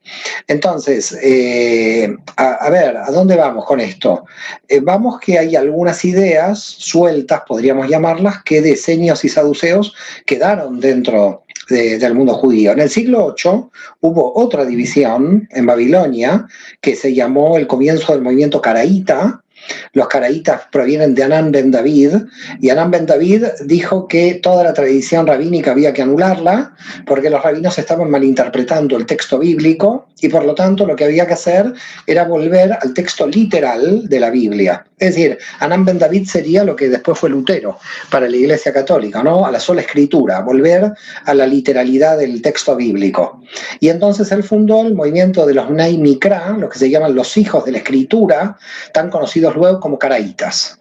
Entonces, 0.48 1.18
eh, 1.22 2.16
a, 2.36 2.70
ver, 2.70 2.98
¿a 2.98 3.12
dónde 3.12 3.36
vamos 3.36 3.66
con 3.66 3.80
esto? 3.80 4.26
Eh, 4.68 4.80
vamos 4.82 5.20
que 5.20 5.38
hay 5.38 5.56
algunas 5.56 6.04
ideas 6.06 6.60
sueltas, 6.60 7.42
podríamos 7.48 7.88
llamarlas, 7.88 8.44
que 8.44 8.62
de 8.62 8.72
esenios 8.72 9.24
y 9.26 9.30
saduceos 9.30 9.94
quedaron 10.26 10.80
dentro 10.80 11.44
del 11.70 12.14
mundo 12.14 12.34
judío. 12.34 12.72
En 12.72 12.80
el 12.80 12.90
siglo 12.90 13.36
VIII 13.36 13.66
hubo 14.02 14.34
otra 14.36 14.64
división 14.64 15.48
en 15.52 15.66
Babilonia 15.66 16.48
que 16.80 16.96
se 16.96 17.14
llamó 17.14 17.58
el 17.58 17.68
comienzo 17.68 18.14
del 18.14 18.22
movimiento 18.22 18.62
caraíta, 18.62 19.44
los 19.94 20.08
caraítas 20.08 20.62
provienen 20.72 21.16
de 21.16 21.24
Anán 21.24 21.52
ben 21.52 21.72
David, 21.72 22.16
y 22.60 22.70
Anán 22.70 22.92
ben 22.92 23.06
David 23.06 23.46
dijo 23.66 24.08
que 24.08 24.36
toda 24.36 24.64
la 24.64 24.74
tradición 24.74 25.28
rabínica 25.28 25.72
había 25.72 25.94
que 25.94 26.02
anularla, 26.02 26.76
porque 27.06 27.30
los 27.30 27.44
rabinos 27.44 27.78
estaban 27.78 28.10
malinterpretando 28.10 28.98
el 28.98 29.06
texto 29.06 29.40
bíblico, 29.40 30.08
y 30.20 30.30
por 30.30 30.46
lo 30.46 30.56
tanto 30.56 30.86
lo 30.86 30.96
que 30.96 31.06
había 31.06 31.28
que 31.28 31.34
hacer 31.34 31.74
era 32.06 32.26
volver 32.26 32.78
al 32.82 32.94
texto 32.94 33.28
literal 33.28 34.08
de 34.08 34.20
la 34.20 34.30
Biblia. 34.30 34.86
Es 34.98 35.14
decir, 35.14 35.38
Anán 35.60 35.86
ben 35.86 36.00
David 36.00 36.28
sería 36.28 36.64
lo 36.64 36.76
que 36.76 36.90
después 36.90 37.20
fue 37.20 37.30
Lutero 37.30 37.78
para 38.10 38.28
la 38.28 38.36
Iglesia 38.36 38.74
Católica, 38.74 39.22
¿no? 39.22 39.46
A 39.46 39.52
la 39.52 39.60
sola 39.60 39.82
escritura, 39.82 40.42
volver 40.42 40.92
a 41.26 41.34
la 41.36 41.46
literalidad 41.46 42.18
del 42.18 42.42
texto 42.42 42.76
bíblico. 42.76 43.44
Y 43.80 43.90
entonces 43.90 44.32
él 44.32 44.42
fundó 44.42 44.82
el 44.82 44.96
movimiento 44.96 45.46
de 45.46 45.54
los 45.54 45.70
Nay 45.70 45.98
Mikra, 45.98 46.58
lo 46.58 46.68
que 46.68 46.80
se 46.80 46.90
llaman 46.90 47.14
los 47.14 47.38
hijos 47.38 47.66
de 47.66 47.74
la 47.74 47.78
escritura, 47.78 48.58
tan 48.92 49.12
conocidos 49.12 49.54
luego 49.58 49.80
como 49.80 50.00
caraítas. 50.00 50.80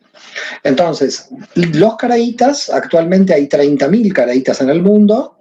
Entonces, 0.62 1.28
los 1.54 1.96
caraítas, 1.96 2.70
actualmente 2.70 3.34
hay 3.34 3.48
30.000 3.48 4.12
caraítas 4.12 4.60
en 4.60 4.70
el 4.70 4.82
mundo, 4.82 5.35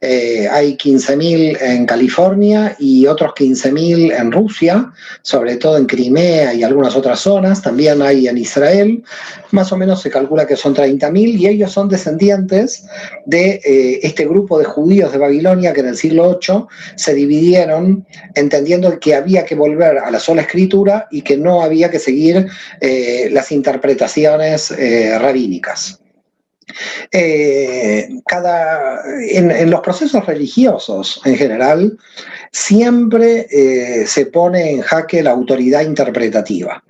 eh, 0.00 0.48
hay 0.50 0.76
15.000 0.76 1.60
en 1.60 1.86
California 1.86 2.76
y 2.78 3.06
otros 3.06 3.32
15.000 3.32 4.18
en 4.18 4.32
Rusia, 4.32 4.92
sobre 5.22 5.56
todo 5.56 5.76
en 5.76 5.86
Crimea 5.86 6.54
y 6.54 6.62
algunas 6.62 6.96
otras 6.96 7.20
zonas. 7.20 7.62
También 7.62 8.02
hay 8.02 8.28
en 8.28 8.38
Israel. 8.38 9.02
Más 9.50 9.72
o 9.72 9.76
menos 9.76 10.02
se 10.02 10.10
calcula 10.10 10.46
que 10.46 10.56
son 10.56 10.74
30.000 10.74 11.38
y 11.38 11.46
ellos 11.46 11.72
son 11.72 11.88
descendientes 11.88 12.86
de 13.26 13.60
eh, 13.64 14.00
este 14.02 14.26
grupo 14.26 14.58
de 14.58 14.64
judíos 14.64 15.12
de 15.12 15.18
Babilonia 15.18 15.72
que 15.72 15.80
en 15.80 15.88
el 15.88 15.96
siglo 15.96 16.38
VIII 16.40 16.66
se 16.96 17.14
dividieron 17.14 18.06
entendiendo 18.34 18.98
que 18.98 19.14
había 19.14 19.44
que 19.44 19.54
volver 19.54 19.98
a 19.98 20.10
la 20.10 20.20
sola 20.20 20.42
escritura 20.42 21.06
y 21.10 21.22
que 21.22 21.36
no 21.36 21.62
había 21.62 21.90
que 21.90 21.98
seguir 21.98 22.46
eh, 22.80 23.28
las 23.32 23.52
interpretaciones 23.52 24.72
rabínicas. 25.18 26.03
Eh, 27.10 28.08
cada, 28.26 29.02
en, 29.30 29.70
los 29.70 29.80
procesos 29.80 30.24
religiosos 30.26 31.20
en 31.24 31.36
general, 31.36 31.98
siempre 32.52 33.46
eh, 33.50 34.06
se 34.06 34.26
pone 34.26 34.70
en 34.70 34.80
jaque 34.80 35.22
la 35.22 35.30
autoridad 35.30 35.82
interpretativa. 35.82 36.82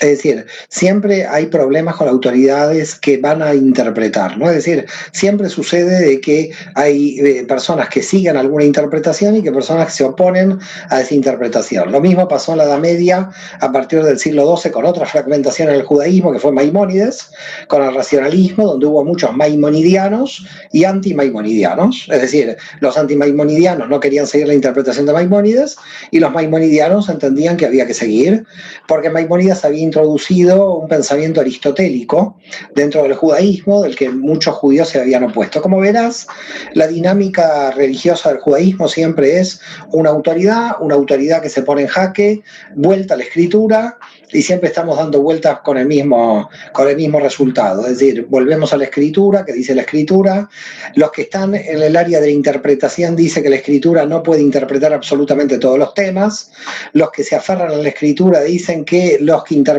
Es 0.00 0.08
decir, 0.08 0.46
siempre 0.68 1.26
hay 1.26 1.46
problemas 1.46 1.94
con 1.96 2.08
autoridades 2.08 2.96
que 2.96 3.18
van 3.18 3.40
a 3.42 3.54
interpretar, 3.54 4.36
¿no? 4.36 4.48
Es 4.48 4.56
decir, 4.56 4.86
siempre 5.12 5.48
sucede 5.48 6.00
de 6.00 6.20
que 6.20 6.50
hay 6.74 7.20
eh, 7.20 7.44
personas 7.46 7.88
que 7.88 8.02
siguen 8.02 8.36
alguna 8.36 8.64
interpretación 8.64 9.36
y 9.36 9.42
que 9.42 9.52
personas 9.52 9.94
se 9.94 10.02
oponen 10.02 10.58
a 10.88 11.02
esa 11.02 11.14
interpretación. 11.14 11.92
Lo 11.92 12.00
mismo 12.00 12.26
pasó 12.26 12.52
en 12.52 12.58
la 12.58 12.64
Edad 12.64 12.80
Media 12.80 13.30
a 13.60 13.70
partir 13.70 14.02
del 14.02 14.18
siglo 14.18 14.56
XII 14.56 14.72
con 14.72 14.86
otra 14.86 15.06
fragmentación 15.06 15.68
en 15.68 15.76
el 15.76 15.82
judaísmo 15.82 16.32
que 16.32 16.40
fue 16.40 16.52
Maimónides, 16.52 17.30
con 17.68 17.84
el 17.84 17.94
racionalismo, 17.94 18.66
donde 18.66 18.86
hubo 18.86 19.04
muchos 19.04 19.36
maimonidianos 19.36 20.44
y 20.72 20.84
anti-maimonidianos. 20.84 22.08
Es 22.10 22.22
decir, 22.22 22.56
los 22.80 22.96
anti-maimonidianos 22.96 23.88
no 23.88 24.00
querían 24.00 24.26
seguir 24.26 24.48
la 24.48 24.54
interpretación 24.54 25.06
de 25.06 25.12
Maimónides 25.12 25.76
y 26.10 26.18
los 26.18 26.32
maimonidianos 26.32 27.08
entendían 27.08 27.56
que 27.56 27.66
había 27.66 27.86
que 27.86 27.94
seguir, 27.94 28.46
porque 28.88 29.10
Maimónides 29.10 29.64
había 29.64 29.81
introducido 29.82 30.78
un 30.78 30.88
pensamiento 30.88 31.40
aristotélico 31.40 32.38
dentro 32.74 33.02
del 33.02 33.14
judaísmo, 33.14 33.82
del 33.82 33.96
que 33.96 34.10
muchos 34.10 34.54
judíos 34.56 34.88
se 34.88 35.00
habían 35.00 35.24
opuesto. 35.24 35.60
Como 35.60 35.78
verás, 35.78 36.26
la 36.74 36.86
dinámica 36.86 37.70
religiosa 37.72 38.30
del 38.30 38.40
judaísmo 38.40 38.88
siempre 38.88 39.38
es 39.40 39.60
una 39.92 40.10
autoridad, 40.10 40.76
una 40.80 40.94
autoridad 40.94 41.42
que 41.42 41.48
se 41.48 41.62
pone 41.62 41.82
en 41.82 41.88
jaque, 41.88 42.42
vuelta 42.74 43.14
a 43.14 43.16
la 43.16 43.24
escritura, 43.24 43.98
y 44.32 44.42
siempre 44.42 44.68
estamos 44.68 44.96
dando 44.96 45.20
vueltas 45.20 45.60
con 45.60 45.76
el 45.76 45.86
mismo, 45.86 46.48
con 46.72 46.88
el 46.88 46.96
mismo 46.96 47.20
resultado. 47.20 47.82
Es 47.82 47.98
decir, 47.98 48.26
volvemos 48.28 48.72
a 48.72 48.78
la 48.78 48.84
escritura, 48.84 49.44
que 49.44 49.52
dice 49.52 49.74
la 49.74 49.82
escritura. 49.82 50.48
Los 50.94 51.12
que 51.12 51.22
están 51.22 51.54
en 51.54 51.82
el 51.82 51.96
área 51.96 52.20
de 52.20 52.26
la 52.28 52.32
interpretación 52.32 53.14
dice 53.14 53.42
que 53.42 53.50
la 53.50 53.56
escritura 53.56 54.06
no 54.06 54.22
puede 54.22 54.40
interpretar 54.40 54.92
absolutamente 54.92 55.58
todos 55.58 55.78
los 55.78 55.92
temas. 55.92 56.50
Los 56.94 57.10
que 57.10 57.24
se 57.24 57.36
aferran 57.36 57.72
a 57.72 57.76
la 57.76 57.88
escritura 57.88 58.40
dicen 58.40 58.84
que 58.84 59.18
los 59.20 59.44
que 59.44 59.54
interpretan 59.54 59.71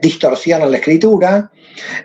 distorsionan 0.00 0.70
la 0.70 0.78
escritura. 0.78 1.50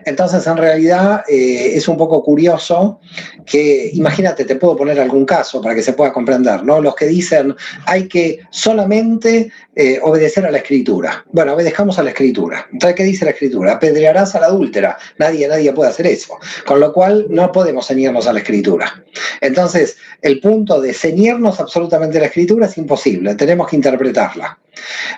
Entonces, 0.05 0.45
en 0.47 0.57
realidad 0.57 1.23
eh, 1.27 1.73
es 1.75 1.87
un 1.87 1.97
poco 1.97 2.23
curioso 2.23 2.99
que, 3.45 3.91
imagínate, 3.93 4.45
te 4.45 4.55
puedo 4.55 4.75
poner 4.75 4.99
algún 4.99 5.25
caso 5.25 5.61
para 5.61 5.75
que 5.75 5.83
se 5.83 5.93
pueda 5.93 6.13
comprender, 6.13 6.63
¿no? 6.63 6.79
Los 6.79 6.95
que 6.95 7.07
dicen 7.07 7.55
hay 7.85 8.07
que 8.07 8.39
solamente 8.49 9.51
eh, 9.75 9.99
obedecer 10.01 10.45
a 10.45 10.51
la 10.51 10.59
escritura. 10.59 11.25
Bueno, 11.31 11.53
obedezcamos 11.53 11.99
a 11.99 12.03
la 12.03 12.11
escritura. 12.11 12.67
Entonces, 12.71 12.95
¿qué 12.95 13.03
dice 13.03 13.25
la 13.25 13.31
escritura? 13.31 13.73
Apedrearás 13.73 14.35
a 14.35 14.39
la 14.39 14.47
adúltera. 14.47 14.97
Nadie, 15.19 15.47
nadie 15.47 15.73
puede 15.73 15.89
hacer 15.89 16.07
eso. 16.07 16.37
Con 16.65 16.79
lo 16.79 16.93
cual, 16.93 17.27
no 17.29 17.51
podemos 17.51 17.87
ceñirnos 17.87 18.27
a 18.27 18.33
la 18.33 18.39
escritura. 18.39 19.03
Entonces, 19.41 19.97
el 20.21 20.39
punto 20.39 20.81
de 20.81 20.93
ceñirnos 20.93 21.59
absolutamente 21.59 22.17
a 22.17 22.21
la 22.21 22.27
escritura 22.27 22.65
es 22.65 22.77
imposible. 22.77 23.35
Tenemos 23.35 23.67
que 23.67 23.75
interpretarla. 23.75 24.57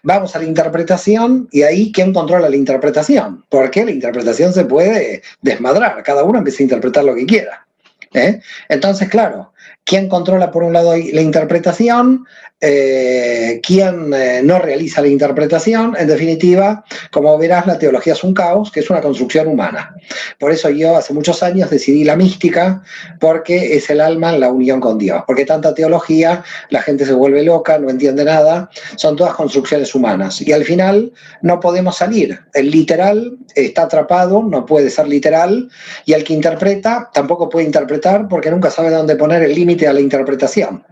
Vamos 0.04 0.36
a 0.36 0.40
la 0.40 0.46
interpretación 0.46 1.48
y 1.52 1.64
ahí 1.64 1.92
quién 1.92 2.14
controla 2.14 2.50
la 2.50 2.56
interpretación, 2.56 3.46
porque 3.50 3.86
la 3.86 3.92
interpretación 3.92 4.54
se 4.54 4.66
puede 4.66 5.22
desmadrar, 5.42 6.02
cada 6.04 6.24
uno 6.24 6.40
empieza 6.40 6.64
a 6.64 6.64
interpretar 6.64 7.04
lo 7.04 7.16
que 7.16 7.26
quiera. 7.26 7.66
¿eh? 8.14 8.42
Entonces, 8.70 9.10
claro, 9.10 9.54
¿quién 9.84 10.10
controla 10.10 10.52
por 10.52 10.64
un 10.64 10.74
lado 10.74 10.96
la 10.96 11.22
interpretación? 11.22 12.26
Eh, 12.62 13.62
quién 13.66 14.14
eh, 14.14 14.42
no 14.44 14.60
realiza 14.60 15.02
la 15.02 15.08
interpretación. 15.08 15.96
En 15.98 16.08
definitiva, 16.08 16.84
como 17.12 17.38
verás, 17.38 17.66
la 17.68 17.80
teología 17.80 18.14
es 18.14 18.24
un 18.24 18.34
caos, 18.34 18.72
que 18.72 18.82
es 18.82 18.90
una 18.90 19.02
construcción 19.02 19.48
humana. 19.48 19.96
Por 20.38 20.52
eso 20.52 20.70
yo 20.70 20.98
hace 20.98 21.14
muchos 21.14 21.42
años 21.42 21.70
decidí 21.70 22.04
la 22.04 22.16
mística, 22.16 22.84
porque 23.20 23.76
es 23.76 23.90
el 23.90 24.02
alma 24.02 24.34
en 24.34 24.42
la 24.42 24.52
unión 24.52 24.80
con 24.80 24.98
Dios. 24.98 25.24
Porque 25.26 25.46
tanta 25.46 25.74
teología, 25.74 26.44
la 26.70 26.82
gente 26.82 27.06
se 27.06 27.14
vuelve 27.14 27.44
loca, 27.44 27.78
no 27.80 27.90
entiende 27.90 28.26
nada, 28.26 28.70
son 28.98 29.16
todas 29.16 29.36
construcciones 29.36 29.96
humanas. 29.96 30.42
Y 30.42 30.52
al 30.52 30.66
final 30.66 31.14
no 31.42 31.60
podemos 31.60 31.98
salir. 31.98 32.40
El 32.54 32.72
literal 32.72 33.38
está 33.56 33.84
atrapado, 33.84 34.44
no 34.44 34.66
puede 34.66 34.90
ser 34.90 35.08
literal, 35.08 35.70
y 36.06 36.14
el 36.14 36.24
que 36.24 36.34
interpreta 36.34 37.10
tampoco 37.14 37.50
puede 37.50 37.66
interpretar 37.66 38.28
porque 38.28 38.52
nunca 38.52 38.70
sabe 38.70 38.90
dónde 38.90 39.16
poner 39.16 39.44
el 39.44 39.54
límite 39.54 39.88
a 39.88 39.94
la 39.94 40.02
interpretación. 40.02 40.84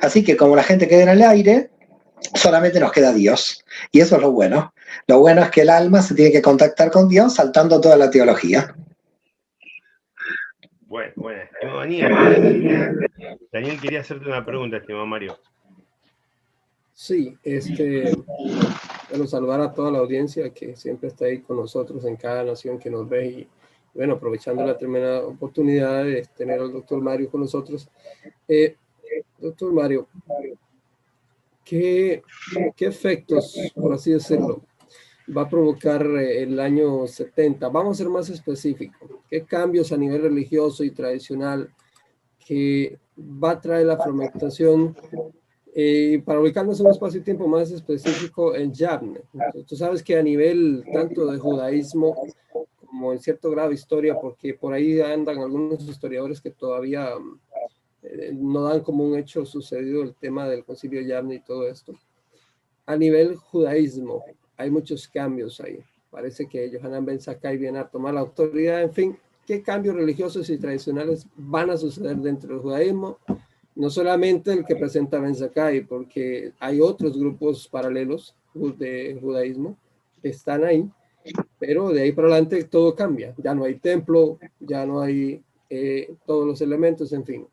Así 0.00 0.24
que 0.24 0.36
como 0.36 0.56
la 0.56 0.62
gente 0.62 0.88
queda 0.88 1.02
en 1.02 1.08
el 1.10 1.22
aire, 1.22 1.70
solamente 2.34 2.80
nos 2.80 2.92
queda 2.92 3.12
Dios. 3.12 3.64
Y 3.92 4.00
eso 4.00 4.16
es 4.16 4.22
lo 4.22 4.30
bueno. 4.32 4.72
Lo 5.06 5.20
bueno 5.20 5.42
es 5.42 5.50
que 5.50 5.62
el 5.62 5.70
alma 5.70 6.02
se 6.02 6.14
tiene 6.14 6.32
que 6.32 6.42
contactar 6.42 6.90
con 6.90 7.08
Dios 7.08 7.34
saltando 7.34 7.80
toda 7.80 7.96
la 7.96 8.10
teología. 8.10 8.74
Bueno, 10.82 11.12
bueno, 11.14 11.40
Daniel, 11.62 12.12
Daniel 13.52 13.80
quería 13.80 14.00
hacerte 14.00 14.26
una 14.26 14.44
pregunta, 14.44 14.78
estimado 14.78 15.06
Mario. 15.06 15.38
Sí, 16.92 17.38
este, 17.44 18.12
bueno, 19.08 19.26
saludar 19.26 19.60
a 19.60 19.72
toda 19.72 19.90
la 19.90 19.98
audiencia 20.00 20.50
que 20.50 20.74
siempre 20.76 21.08
está 21.08 21.26
ahí 21.26 21.40
con 21.40 21.56
nosotros 21.56 22.04
en 22.04 22.16
cada 22.16 22.44
nación 22.44 22.78
que 22.78 22.90
nos 22.90 23.08
ve 23.08 23.26
y, 23.26 23.48
bueno, 23.94 24.14
aprovechando 24.14 24.66
la 24.66 24.76
tremenda 24.76 25.24
oportunidad 25.24 26.04
de 26.04 26.26
tener 26.36 26.60
al 26.60 26.72
doctor 26.72 27.00
Mario 27.00 27.30
con 27.30 27.40
nosotros. 27.40 27.88
Eh, 28.48 28.76
Doctor 29.40 29.72
Mario, 29.72 30.06
¿qué, 31.64 32.22
¿qué, 32.76 32.86
efectos, 32.86 33.56
por 33.74 33.94
así 33.94 34.12
decirlo, 34.12 34.62
va 35.34 35.42
a 35.42 35.48
provocar 35.48 36.04
eh, 36.04 36.42
el 36.42 36.60
año 36.60 37.06
70? 37.06 37.68
Vamos 37.70 37.96
a 37.96 38.02
ser 38.02 38.10
más 38.10 38.28
específicos. 38.28 39.10
¿Qué 39.28 39.44
cambios 39.44 39.92
a 39.92 39.96
nivel 39.96 40.22
religioso 40.22 40.84
y 40.84 40.90
tradicional 40.90 41.72
que 42.38 42.98
va 43.18 43.52
a 43.52 43.60
traer 43.60 43.86
la 43.86 43.96
fragmentación 43.96 44.96
Y 45.74 46.18
para 46.18 46.40
ubicarnos 46.40 46.80
en 46.80 46.86
un 46.86 46.92
espacio 46.92 47.20
y 47.20 47.24
tiempo 47.24 47.46
más 47.46 47.70
específico 47.70 48.54
en 48.54 48.72
Yavne, 48.72 49.20
tú 49.66 49.76
sabes 49.76 50.02
que 50.02 50.18
a 50.18 50.22
nivel 50.22 50.84
tanto 50.92 51.26
de 51.26 51.38
judaísmo 51.38 52.16
como 52.90 53.12
en 53.12 53.20
cierto 53.20 53.50
grado 53.50 53.70
historia, 53.70 54.16
porque 54.20 54.52
por 54.54 54.72
ahí 54.72 55.00
andan 55.00 55.38
algunos 55.38 55.88
historiadores 55.88 56.40
que 56.40 56.50
todavía 56.50 57.14
eh, 58.02 58.32
no 58.34 58.64
dan 58.64 58.80
como 58.80 59.04
un 59.04 59.18
hecho 59.18 59.44
sucedido 59.44 60.02
el 60.02 60.14
tema 60.14 60.48
del 60.48 60.64
concilio 60.64 61.00
Yavne 61.00 61.36
y 61.36 61.40
todo 61.40 61.68
esto. 61.68 61.94
A 62.86 62.96
nivel 62.96 63.36
judaísmo, 63.36 64.24
hay 64.56 64.70
muchos 64.70 65.06
cambios 65.08 65.60
ahí. 65.60 65.80
Parece 66.10 66.46
que 66.46 66.70
Johanan 66.70 67.04
Ben 67.04 67.20
Sakai 67.20 67.56
viene 67.56 67.78
a 67.78 67.88
tomar 67.88 68.14
la 68.14 68.20
autoridad. 68.20 68.82
En 68.82 68.92
fin, 68.92 69.18
¿qué 69.46 69.62
cambios 69.62 69.94
religiosos 69.94 70.50
y 70.50 70.58
tradicionales 70.58 71.26
van 71.36 71.70
a 71.70 71.76
suceder 71.76 72.16
dentro 72.16 72.54
del 72.54 72.62
judaísmo? 72.62 73.18
no 73.74 73.88
solamente 73.88 74.52
el 74.52 74.64
que 74.64 74.76
presenta 74.76 75.18
Ben 75.18 75.34
Sakai, 75.34 75.82
porque 75.82 76.52
hay 76.58 76.80
otros 76.80 77.18
grupos 77.18 77.68
paralelos 77.68 78.34
de 78.54 79.18
judaísmo 79.20 79.76
que 80.20 80.28
están 80.28 80.64
ahí, 80.64 80.86
pero 81.58 81.88
de 81.90 82.02
ahí 82.02 82.12
para 82.12 82.28
adelante 82.28 82.64
todo 82.64 82.94
cambia. 82.94 83.34
Ya 83.38 83.54
no 83.54 83.64
hay 83.64 83.76
templo, 83.76 84.38
ya 84.58 84.84
no 84.84 85.00
hay 85.00 85.42
eh, 85.70 86.14
todos 86.26 86.46
los 86.46 86.60
elementos, 86.60 87.12
en 87.12 87.24
fin. 87.24 87.46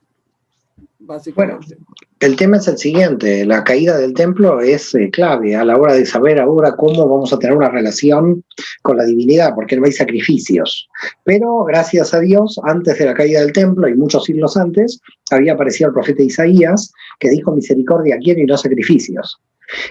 Básicamente. 1.00 1.78
El 2.20 2.36
tema 2.36 2.58
es 2.58 2.68
el 2.68 2.78
siguiente, 2.78 3.46
la 3.46 3.64
caída 3.64 3.98
del 3.98 4.14
templo 4.14 4.60
es 4.60 4.94
eh, 4.96 5.10
clave 5.12 5.56
a 5.56 5.64
la 5.64 5.78
hora 5.78 5.94
de 5.94 6.06
saber 6.06 6.40
ahora 6.40 6.76
cómo 6.76 7.08
vamos 7.08 7.32
a 7.32 7.40
tener 7.40 7.56
una 7.56 7.70
relación 7.70 8.44
con 8.82 8.98
la 8.98 9.06
divinidad, 9.06 9.54
porque 9.56 9.78
no 9.78 9.86
hay 9.86 9.92
sacrificios. 9.92 10.90
Pero 11.24 11.64
gracias 11.64 12.14
a 12.14 12.20
Dios, 12.20 12.60
antes 12.64 12.98
de 12.98 13.06
la 13.06 13.14
caída 13.14 13.40
del 13.40 13.54
templo 13.54 13.88
y 13.88 13.96
muchos 13.96 14.26
siglos 14.26 14.58
antes, 14.58 15.00
había 15.32 15.54
aparecido 15.54 15.90
el 15.90 15.94
profeta 15.94 16.24
Isaías 16.24 16.92
que 17.20 17.30
dijo 17.30 17.54
misericordia 17.54 18.18
quiero 18.22 18.42
y 18.42 18.46
no 18.46 18.58
sacrificios. 18.58 19.40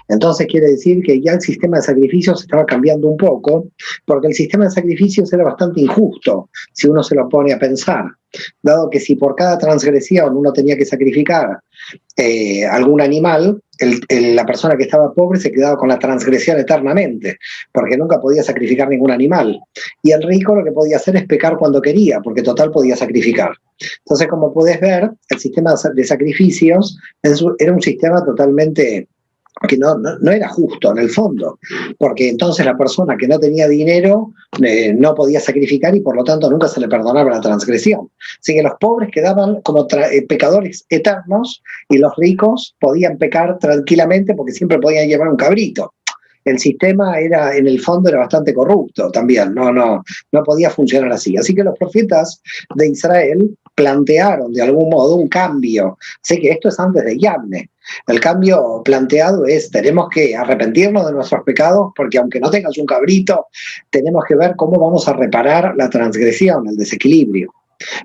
Entonces 0.08 0.46
quiere 0.46 0.68
decir 0.68 1.02
que 1.02 1.20
ya 1.20 1.32
el 1.32 1.40
sistema 1.40 1.78
de 1.78 1.84
sacrificios 1.84 2.42
estaba 2.42 2.64
cambiando 2.64 3.08
un 3.08 3.16
poco, 3.16 3.68
porque 4.04 4.28
el 4.28 4.34
sistema 4.34 4.64
de 4.64 4.70
sacrificios 4.70 5.32
era 5.32 5.44
bastante 5.44 5.80
injusto, 5.80 6.50
si 6.72 6.88
uno 6.88 7.02
se 7.02 7.14
lo 7.14 7.28
pone 7.28 7.52
a 7.52 7.58
pensar, 7.58 8.06
dado 8.62 8.90
que 8.90 9.00
si 9.00 9.14
por 9.16 9.34
cada 9.34 9.58
transgresión 9.58 10.36
uno 10.36 10.52
tenía 10.52 10.76
que 10.76 10.84
sacrificar 10.84 11.60
eh, 12.16 12.64
algún 12.64 13.00
animal, 13.00 13.60
la 14.08 14.46
persona 14.46 14.76
que 14.76 14.84
estaba 14.84 15.12
pobre 15.12 15.38
se 15.38 15.52
quedaba 15.52 15.76
con 15.76 15.88
la 15.88 15.98
transgresión 15.98 16.58
eternamente, 16.58 17.38
porque 17.72 17.96
nunca 17.96 18.20
podía 18.20 18.42
sacrificar 18.42 18.88
ningún 18.88 19.10
animal. 19.10 19.58
Y 20.02 20.12
el 20.12 20.22
rico 20.22 20.54
lo 20.54 20.64
que 20.64 20.72
podía 20.72 20.96
hacer 20.96 21.16
es 21.16 21.26
pecar 21.26 21.56
cuando 21.56 21.82
quería, 21.82 22.20
porque 22.20 22.42
total 22.42 22.70
podía 22.70 22.96
sacrificar. 22.96 23.50
Entonces, 23.98 24.28
como 24.28 24.52
puedes 24.52 24.80
ver, 24.80 25.10
el 25.28 25.38
sistema 25.38 25.74
de 25.94 26.04
sacrificios 26.04 26.98
era 27.22 27.72
un 27.72 27.82
sistema 27.82 28.24
totalmente 28.24 29.08
que 29.68 29.78
no, 29.78 29.96
no, 29.96 30.30
era 30.30 30.48
justo 30.48 30.92
en 30.92 30.98
el 30.98 31.08
fondo, 31.08 31.58
porque 31.98 32.28
entonces 32.28 32.64
la 32.66 32.76
persona 32.76 33.16
que 33.16 33.26
no 33.26 33.38
tenía 33.38 33.66
dinero 33.66 34.32
eh, 34.62 34.92
no 34.92 35.14
podía 35.14 35.40
sacrificar 35.40 35.96
y 35.96 36.00
por 36.00 36.14
lo 36.14 36.24
tanto 36.24 36.50
nunca 36.50 36.68
se 36.68 36.80
le 36.80 36.88
perdonaba 36.88 37.30
la 37.30 37.40
transgresión. 37.40 38.10
Así 38.40 38.54
que 38.54 38.62
los 38.62 38.74
pobres 38.78 39.10
quedaban 39.12 39.62
como 39.62 39.86
eh, 39.90 40.26
pecadores 40.26 40.84
eternos 40.90 41.62
y 41.88 41.98
los 41.98 42.12
ricos 42.16 42.76
podían 42.80 43.16
pecar 43.16 43.58
tranquilamente 43.58 44.34
porque 44.34 44.52
siempre 44.52 44.78
podían 44.78 45.08
llevar 45.08 45.28
un 45.28 45.36
cabrito. 45.36 45.94
El 46.44 46.58
sistema 46.60 47.18
era, 47.18 47.56
en 47.56 47.66
el 47.66 47.80
fondo, 47.80 48.08
era 48.08 48.18
bastante 48.18 48.54
corrupto 48.54 49.10
también, 49.10 49.52
no, 49.52 49.72
no, 49.72 50.04
no 50.30 50.42
podía 50.44 50.70
funcionar 50.70 51.10
así. 51.10 51.36
Así 51.36 51.54
que 51.54 51.64
los 51.64 51.76
profetas 51.76 52.40
de 52.76 52.88
Israel 52.88 53.56
plantearon 53.76 54.52
de 54.52 54.62
algún 54.62 54.90
modo 54.90 55.14
un 55.14 55.28
cambio. 55.28 55.98
Sé 56.22 56.40
que 56.40 56.50
esto 56.50 56.68
es 56.68 56.80
antes 56.80 57.04
de 57.04 57.16
Yavne, 57.16 57.70
el 58.06 58.20
cambio 58.20 58.82
planteado 58.84 59.46
es, 59.46 59.70
tenemos 59.70 60.08
que 60.10 60.34
arrepentirnos 60.34 61.06
de 61.06 61.12
nuestros 61.12 61.42
pecados 61.44 61.92
porque 61.94 62.18
aunque 62.18 62.40
no 62.40 62.50
tengas 62.50 62.76
un 62.78 62.86
cabrito, 62.86 63.46
tenemos 63.90 64.24
que 64.26 64.34
ver 64.34 64.56
cómo 64.56 64.78
vamos 64.78 65.06
a 65.08 65.12
reparar 65.12 65.74
la 65.76 65.88
transgresión, 65.88 66.66
el 66.68 66.76
desequilibrio. 66.76 67.52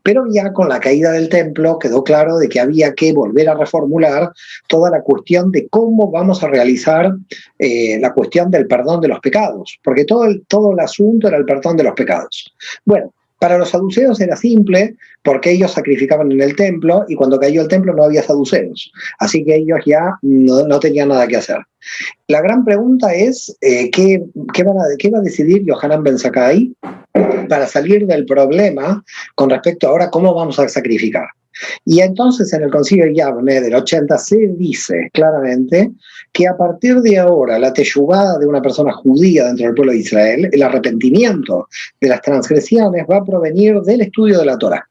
Pero 0.04 0.26
ya 0.30 0.52
con 0.52 0.67
la 0.67 0.82
caída 0.82 1.13
del 1.13 1.30
templo 1.30 1.80
quedó 1.80 2.04
claro 2.04 2.38
de 2.38 2.50
que 2.50 2.60
había 2.60 2.93
que 2.93 3.13
volver 3.13 3.48
a 3.48 3.56
reformular 3.56 4.32
toda 4.67 4.89
la 4.89 5.02
cuestión 5.02 5.50
de 5.50 5.69
cómo 5.69 6.12
vamos 6.12 6.43
a 6.43 6.48
realizar 6.48 7.13
eh, 7.58 7.98
la 8.00 8.12
cuestión 8.12 8.52
del 8.52 8.67
perdón 8.67 9.00
de 9.00 9.08
los 9.08 9.22
pecados, 9.22 9.80
porque 9.82 10.04
todo 10.04 10.26
el, 10.26 10.46
todo 10.48 10.74
el 10.74 10.80
asunto 10.80 11.30
era 11.30 11.38
el 11.38 11.46
perdón 11.46 11.78
de 11.78 11.84
los 11.84 11.93
pecados. 11.93 12.54
Bueno, 12.84 13.13
para 13.41 13.58
los 13.58 13.71
saduceos 13.71 14.21
era 14.21 14.36
simple 14.36 14.95
porque 15.23 15.49
ellos 15.49 15.71
sacrificaban 15.71 16.32
en 16.32 16.41
el 16.41 16.56
templo 16.56 17.06
y 17.08 17.15
cuando 17.15 17.39
cayó 17.39 17.63
el 17.63 17.67
templo 17.67 17.91
no 17.91 18.04
había 18.04 18.21
saduceos. 18.21 18.91
Así 19.17 19.43
que 19.43 19.56
ellos 19.56 19.80
ya 19.84 20.15
no, 20.21 20.80
tenían 20.80 21.10
nada 21.10 21.27
que 21.27 21.38
hacer. 21.38 21.58
La 22.27 22.39
gran 22.41 22.63
pregunta 22.63 23.12
es, 23.15 23.58
eh, 23.62 23.89
¿qué, 23.89 24.21
qué, 24.54 24.62
a, 24.62 24.97
¿qué 24.99 25.10
va 25.10 25.17
a 25.17 25.23
decidir 25.23 25.65
Yohanan 25.65 26.04
Ben 26.04 26.19
Sakai 26.19 26.71
para 27.49 27.65
salir 27.65 28.06
del 28.06 28.27
problema 28.27 29.04
con 29.34 29.49
respecto 29.49 29.88
ahora 29.88 30.12
cómo 30.12 30.36
vamos 30.36 30.60
a 30.60 30.69
sacrificar? 30.69 31.25
Y 31.86 32.02
entonces 32.02 32.52
en 32.54 32.63
el 32.63 32.71
concilio 32.71 33.06
de 33.06 33.15
Yavne 33.15 33.62
del 33.62 33.76
80 33.76 34.17
se 34.17 34.38
dice 34.58 35.10
claramente 35.13 35.91
que 36.32 36.47
a 36.47 36.56
partir 36.56 37.02
de 37.02 37.17
ahora 37.19 37.60
la 37.60 37.74
teyubada 37.74 38.38
de 38.39 38.47
una 38.47 38.62
persona 38.62 38.93
judía 38.93 39.45
dentro 39.45 39.65
del 39.65 39.76
pueblo 39.76 39.91
de 39.93 40.00
Israel, 40.00 40.50
el 40.52 40.63
arrepentimiento 40.63 41.67
de 42.00 42.10
las 42.10 42.21
transgresiones 42.21 43.06
va 43.10 43.17
a 43.17 43.26
provenir 43.26 43.82
del 43.82 44.02
estudio 44.02 44.39
de 44.39 44.45
la 44.45 44.58
Torah. 44.58 44.88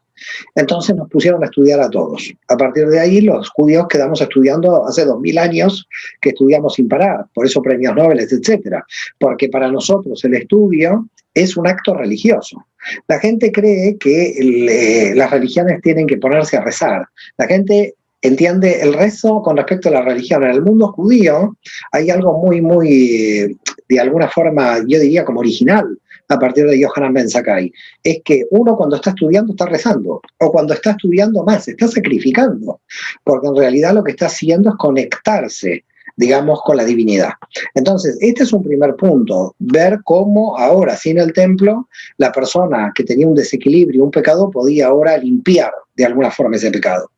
Entonces 0.55 0.95
nos 0.95 1.09
pusieron 1.09 1.43
a 1.43 1.47
estudiar 1.47 1.81
a 1.81 1.89
todos. 1.89 2.33
A 2.49 2.57
partir 2.57 2.87
de 2.89 3.01
ahí 3.01 3.21
los 3.21 3.49
judíos 3.51 3.87
quedamos 3.89 4.21
estudiando 4.21 4.87
hace 4.87 5.05
dos 5.05 5.19
mil 5.21 5.39
años 5.39 5.89
que 6.21 6.31
estudiamos 6.31 6.75
sin 6.75 6.89
parar, 6.89 7.27
por 7.35 7.47
eso 7.47 7.63
premios 7.63 7.95
Nobel, 7.95 8.21
etcétera, 8.21 8.85
porque 9.19 9.49
para 9.49 9.71
nosotros 9.71 10.23
el 10.25 10.35
estudio 10.35 11.09
es 11.35 11.57
un 11.57 11.67
acto 11.67 11.95
religioso. 11.95 12.65
La 13.09 13.19
gente 13.19 13.53
cree 13.53 13.97
que 13.99 15.13
las 15.15 15.31
religiones 15.31 15.81
tienen 15.83 16.07
que 16.07 16.17
ponerse 16.17 16.57
a 16.57 16.65
rezar. 16.65 17.07
La 17.37 17.47
gente 17.47 17.95
entiende 18.23 18.81
el 18.83 18.95
rezo 18.95 19.43
con 19.43 19.57
respecto 19.57 19.89
a 19.89 19.93
la 19.93 20.03
religión. 20.03 20.43
En 20.45 20.51
el 20.51 20.63
mundo 20.63 20.93
judío 20.93 21.57
hay 21.93 22.11
algo 22.11 22.39
muy, 22.39 22.61
muy, 22.61 23.57
de 23.89 24.01
alguna 24.01 24.29
forma, 24.29 24.79
yo 24.87 24.99
diría 25.01 25.25
como 25.25 25.41
original 25.41 25.99
a 26.29 26.39
partir 26.39 26.67
de 26.67 26.79
Yohanan 26.79 27.13
Ben 27.13 27.29
Sakai. 27.29 27.73
Es 28.03 28.21
que 28.25 28.45
uno 28.51 28.77
cuando 28.77 28.97
está 28.97 29.11
estudiando 29.11 29.53
está 29.53 29.67
rezando, 29.67 30.23
o 30.39 30.53
cuando 30.53 30.75
está 30.75 30.93
estudiando 30.93 31.43
más, 31.45 31.67
está 31.67 31.89
sacrificando, 31.89 32.81
porque 33.25 33.49
en 33.49 33.57
realidad 33.57 33.95
lo 33.95 34.05
que 34.05 34.13
está 34.13 34.27
haciendo 34.27 34.71
es 34.71 34.77
conectarse 34.77 35.85
digamos, 36.21 36.61
con 36.63 36.77
la 36.77 36.85
divinidad. 36.85 37.31
Entonces, 37.75 38.19
este 38.21 38.43
es 38.43 38.53
un 38.53 38.63
primer 38.63 38.95
punto, 38.95 39.55
ver 39.59 40.01
cómo 40.05 40.59
ahora, 40.59 40.95
sin 40.95 41.17
el 41.17 41.33
templo, 41.33 41.89
la 42.19 42.31
persona 42.31 42.93
que 42.95 43.05
tenía 43.05 43.27
un 43.27 43.35
desequilibrio, 43.35 44.05
un 44.05 44.11
pecado, 44.11 44.51
podía 44.51 44.89
ahora 44.89 45.17
limpiar 45.17 45.73
de 45.97 46.05
alguna 46.05 46.31
forma 46.31 46.57
ese 46.57 46.71
pecado. 46.71 47.11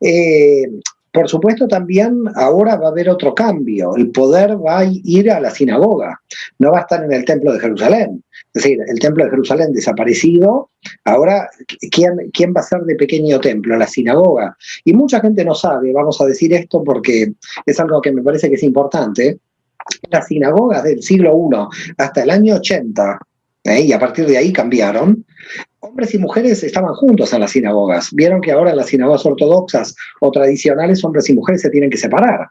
Eh, 0.00 0.70
por 1.12 1.28
supuesto, 1.28 1.66
también 1.66 2.24
ahora 2.36 2.76
va 2.76 2.86
a 2.86 2.90
haber 2.90 3.08
otro 3.08 3.34
cambio. 3.34 3.96
El 3.96 4.10
poder 4.10 4.56
va 4.64 4.78
a 4.78 4.84
ir 4.84 5.30
a 5.30 5.40
la 5.40 5.50
sinagoga, 5.50 6.20
no 6.58 6.70
va 6.70 6.78
a 6.78 6.80
estar 6.82 7.02
en 7.02 7.12
el 7.12 7.24
templo 7.24 7.52
de 7.52 7.60
Jerusalén. 7.60 8.22
Es 8.52 8.62
decir, 8.62 8.78
el 8.86 8.98
templo 8.98 9.24
de 9.24 9.30
Jerusalén 9.30 9.72
desaparecido, 9.72 10.70
ahora, 11.04 11.48
¿quién, 11.90 12.30
¿quién 12.32 12.52
va 12.56 12.60
a 12.60 12.64
ser 12.64 12.82
de 12.82 12.94
pequeño 12.94 13.40
templo? 13.40 13.76
La 13.76 13.86
sinagoga. 13.86 14.56
Y 14.84 14.92
mucha 14.92 15.20
gente 15.20 15.44
no 15.44 15.54
sabe, 15.54 15.92
vamos 15.92 16.20
a 16.20 16.26
decir 16.26 16.52
esto 16.52 16.82
porque 16.84 17.32
es 17.66 17.80
algo 17.80 18.00
que 18.00 18.12
me 18.12 18.22
parece 18.22 18.48
que 18.48 18.54
es 18.54 18.62
importante. 18.62 19.38
Las 20.10 20.28
sinagogas 20.28 20.84
del 20.84 21.02
siglo 21.02 21.32
I 21.32 21.94
hasta 21.98 22.22
el 22.22 22.30
año 22.30 22.56
80, 22.56 23.18
¿eh? 23.64 23.82
y 23.82 23.92
a 23.92 23.98
partir 23.98 24.26
de 24.26 24.36
ahí 24.36 24.52
cambiaron, 24.52 25.24
hombres 25.80 26.14
y 26.14 26.18
mujeres 26.18 26.62
estaban 26.62 26.94
juntos 26.94 27.32
en 27.32 27.40
las 27.40 27.52
sinagogas. 27.52 28.10
Vieron 28.12 28.40
que 28.40 28.52
ahora 28.52 28.70
en 28.70 28.76
las 28.76 28.88
sinagogas 28.88 29.24
ortodoxas 29.26 29.94
o 30.20 30.30
tradicionales 30.30 31.04
hombres 31.04 31.28
y 31.28 31.34
mujeres 31.34 31.62
se 31.62 31.70
tienen 31.70 31.90
que 31.90 31.96
separar. 31.96 32.48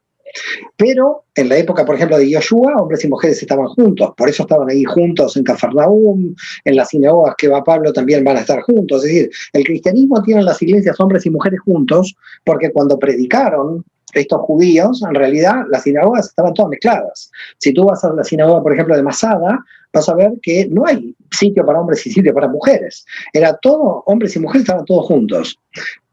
Pero 0.77 1.23
en 1.35 1.49
la 1.49 1.57
época, 1.57 1.85
por 1.85 1.95
ejemplo, 1.95 2.17
de 2.17 2.29
Yoshua, 2.29 2.75
hombres 2.77 3.03
y 3.03 3.07
mujeres 3.07 3.41
estaban 3.41 3.65
juntos, 3.67 4.11
por 4.15 4.29
eso 4.29 4.43
estaban 4.43 4.69
ahí 4.69 4.83
juntos 4.83 5.35
en 5.37 5.43
Cafarnaum, 5.43 6.35
en 6.65 6.75
las 6.75 6.89
sinagogas 6.89 7.35
que 7.37 7.47
va 7.47 7.63
Pablo 7.63 7.91
también 7.91 8.23
van 8.23 8.37
a 8.37 8.41
estar 8.41 8.61
juntos. 8.61 9.03
Es 9.03 9.11
decir, 9.11 9.29
el 9.53 9.63
cristianismo 9.63 10.21
tiene 10.21 10.41
en 10.41 10.45
las 10.45 10.61
iglesias 10.61 10.99
hombres 10.99 11.25
y 11.25 11.29
mujeres 11.29 11.59
juntos, 11.61 12.15
porque 12.45 12.71
cuando 12.71 12.99
predicaron 12.99 13.83
estos 14.13 14.41
judíos, 14.41 15.03
en 15.07 15.15
realidad 15.15 15.55
las 15.69 15.83
sinagogas 15.83 16.27
estaban 16.27 16.53
todas 16.53 16.69
mezcladas. 16.69 17.31
Si 17.57 17.73
tú 17.73 17.85
vas 17.85 18.03
a 18.03 18.13
la 18.13 18.23
sinagoga, 18.23 18.63
por 18.63 18.73
ejemplo, 18.73 18.95
de 18.95 19.03
Masada, 19.03 19.59
vas 19.93 20.09
a 20.09 20.15
ver 20.15 20.33
que 20.41 20.67
no 20.69 20.85
hay 20.85 21.15
sitio 21.31 21.65
para 21.65 21.79
hombres 21.79 22.05
y 22.05 22.11
sitio 22.11 22.33
para 22.33 22.47
mujeres. 22.47 23.05
Era 23.33 23.57
todo, 23.57 24.03
hombres 24.05 24.35
y 24.35 24.39
mujeres 24.39 24.63
estaban 24.63 24.85
todos 24.85 25.05
juntos. 25.05 25.57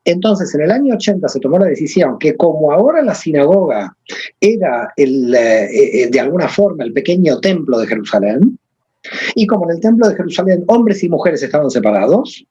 Entonces, 0.04 0.54
en 0.54 0.62
el 0.62 0.70
año 0.70 0.94
80 0.94 1.28
se 1.28 1.40
tomó 1.40 1.58
la 1.58 1.66
decisión 1.66 2.18
que 2.18 2.36
como 2.36 2.72
ahora 2.72 3.02
la 3.02 3.14
sinagoga 3.14 3.96
era 4.40 4.92
el, 4.96 5.34
eh, 5.34 6.02
eh, 6.02 6.10
de 6.10 6.20
alguna 6.20 6.48
forma 6.48 6.84
el 6.84 6.92
pequeño 6.92 7.40
templo 7.40 7.78
de 7.78 7.86
Jerusalén, 7.88 8.58
y 9.34 9.46
como 9.46 9.68
en 9.68 9.76
el 9.76 9.80
templo 9.80 10.08
de 10.08 10.16
Jerusalén 10.16 10.64
hombres 10.66 11.02
y 11.02 11.08
mujeres 11.08 11.42
estaban 11.42 11.70
separados, 11.70 12.44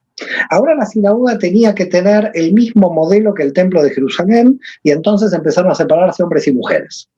Ahora 0.50 0.74
la 0.74 0.86
sinagoga 0.86 1.38
tenía 1.38 1.74
que 1.74 1.86
tener 1.86 2.30
el 2.34 2.52
mismo 2.52 2.92
modelo 2.92 3.34
que 3.34 3.42
el 3.42 3.52
templo 3.52 3.82
de 3.82 3.90
Jerusalén 3.90 4.58
y 4.82 4.90
entonces 4.90 5.32
empezaron 5.32 5.70
a 5.70 5.74
separarse 5.74 6.22
hombres 6.22 6.46
y 6.48 6.52
mujeres. 6.52 7.08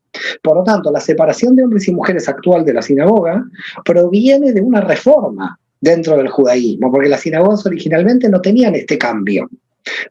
Por 0.42 0.56
lo 0.56 0.64
tanto, 0.64 0.90
la 0.90 1.00
separación 1.00 1.56
de 1.56 1.64
hombres 1.64 1.88
y 1.88 1.94
mujeres 1.94 2.28
actual 2.28 2.64
de 2.64 2.74
la 2.74 2.82
sinagoga 2.82 3.44
proviene 3.84 4.52
de 4.52 4.60
una 4.60 4.80
reforma 4.80 5.58
dentro 5.80 6.16
del 6.16 6.28
judaísmo, 6.28 6.90
porque 6.90 7.08
las 7.08 7.20
sinagogas 7.20 7.64
originalmente 7.66 8.28
no 8.28 8.40
tenían 8.40 8.74
este 8.74 8.98
cambio. 8.98 9.48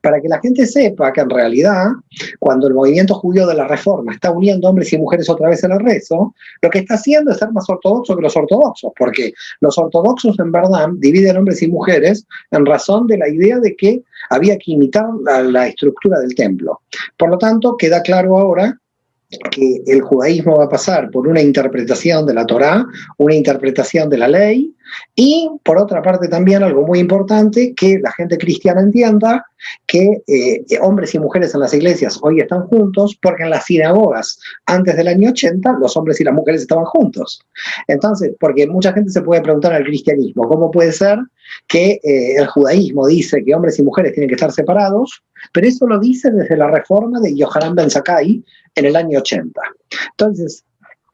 Para 0.01 0.19
que 0.19 0.27
la 0.27 0.39
gente 0.39 0.65
sepa 0.65 1.13
que 1.13 1.21
en 1.21 1.29
realidad, 1.29 1.89
cuando 2.39 2.67
el 2.67 2.73
movimiento 2.73 3.13
judío 3.13 3.45
de 3.45 3.53
la 3.53 3.67
reforma 3.67 4.13
está 4.13 4.31
uniendo 4.31 4.67
hombres 4.67 4.91
y 4.91 4.97
mujeres 4.97 5.29
otra 5.29 5.49
vez 5.49 5.63
en 5.63 5.71
el 5.71 5.79
rezo, 5.79 6.33
lo 6.61 6.69
que 6.69 6.79
está 6.79 6.95
haciendo 6.95 7.31
es 7.31 7.37
ser 7.37 7.51
más 7.51 7.69
ortodoxo 7.69 8.15
que 8.15 8.23
los 8.23 8.35
ortodoxos, 8.35 8.91
porque 8.97 9.33
los 9.61 9.77
ortodoxos 9.77 10.39
en 10.39 10.51
verdad 10.51 10.87
dividen 10.97 11.37
hombres 11.37 11.61
y 11.61 11.67
mujeres 11.67 12.25
en 12.51 12.65
razón 12.65 13.05
de 13.05 13.17
la 13.17 13.29
idea 13.29 13.59
de 13.59 13.75
que 13.75 14.01
había 14.31 14.57
que 14.57 14.71
imitar 14.71 15.05
la, 15.23 15.43
la 15.43 15.67
estructura 15.67 16.19
del 16.19 16.33
templo. 16.33 16.81
Por 17.15 17.29
lo 17.29 17.37
tanto, 17.37 17.77
queda 17.77 18.01
claro 18.01 18.37
ahora 18.37 18.79
que 19.51 19.83
el 19.85 20.01
judaísmo 20.01 20.57
va 20.57 20.65
a 20.65 20.69
pasar 20.69 21.11
por 21.11 21.27
una 21.27 21.41
interpretación 21.41 22.25
de 22.25 22.33
la 22.33 22.45
Torá, 22.45 22.85
una 23.17 23.35
interpretación 23.35 24.09
de 24.09 24.17
la 24.17 24.27
ley, 24.27 24.73
y 25.15 25.49
por 25.63 25.77
otra 25.77 26.01
parte 26.01 26.29
también 26.29 26.63
algo 26.63 26.85
muy 26.85 26.99
importante, 26.99 27.73
que 27.75 27.99
la 27.99 28.11
gente 28.11 28.37
cristiana 28.37 28.81
entienda 28.81 29.45
que 29.85 30.21
eh, 30.27 30.63
hombres 30.81 31.13
y 31.13 31.19
mujeres 31.19 31.53
en 31.53 31.59
las 31.59 31.73
iglesias 31.73 32.19
hoy 32.21 32.39
están 32.39 32.67
juntos, 32.67 33.17
porque 33.21 33.43
en 33.43 33.49
las 33.49 33.65
sinagogas 33.65 34.39
antes 34.65 34.95
del 34.95 35.09
año 35.09 35.29
80 35.29 35.77
los 35.81 35.97
hombres 35.97 36.21
y 36.21 36.23
las 36.23 36.33
mujeres 36.33 36.61
estaban 36.61 36.85
juntos. 36.85 37.41
Entonces, 37.87 38.33
porque 38.39 38.65
mucha 38.67 38.93
gente 38.93 39.11
se 39.11 39.21
puede 39.21 39.41
preguntar 39.41 39.73
al 39.73 39.83
cristianismo, 39.83 40.47
¿cómo 40.47 40.71
puede 40.71 40.93
ser 40.93 41.19
que 41.67 41.99
eh, 42.03 42.35
el 42.37 42.47
judaísmo 42.47 43.07
dice 43.07 43.43
que 43.43 43.55
hombres 43.55 43.79
y 43.79 43.83
mujeres 43.83 44.13
tienen 44.13 44.29
que 44.29 44.35
estar 44.35 44.51
separados, 44.51 45.23
pero 45.53 45.67
eso 45.67 45.87
lo 45.87 45.99
dice 45.99 46.31
desde 46.31 46.57
la 46.57 46.69
reforma 46.69 47.19
de 47.19 47.35
Yohanan 47.35 47.75
Ben 47.75 47.89
Zakkai 47.89 48.43
en 48.77 48.85
el 48.85 48.95
año 48.95 49.19
80. 49.19 49.61
Entonces, 50.11 50.63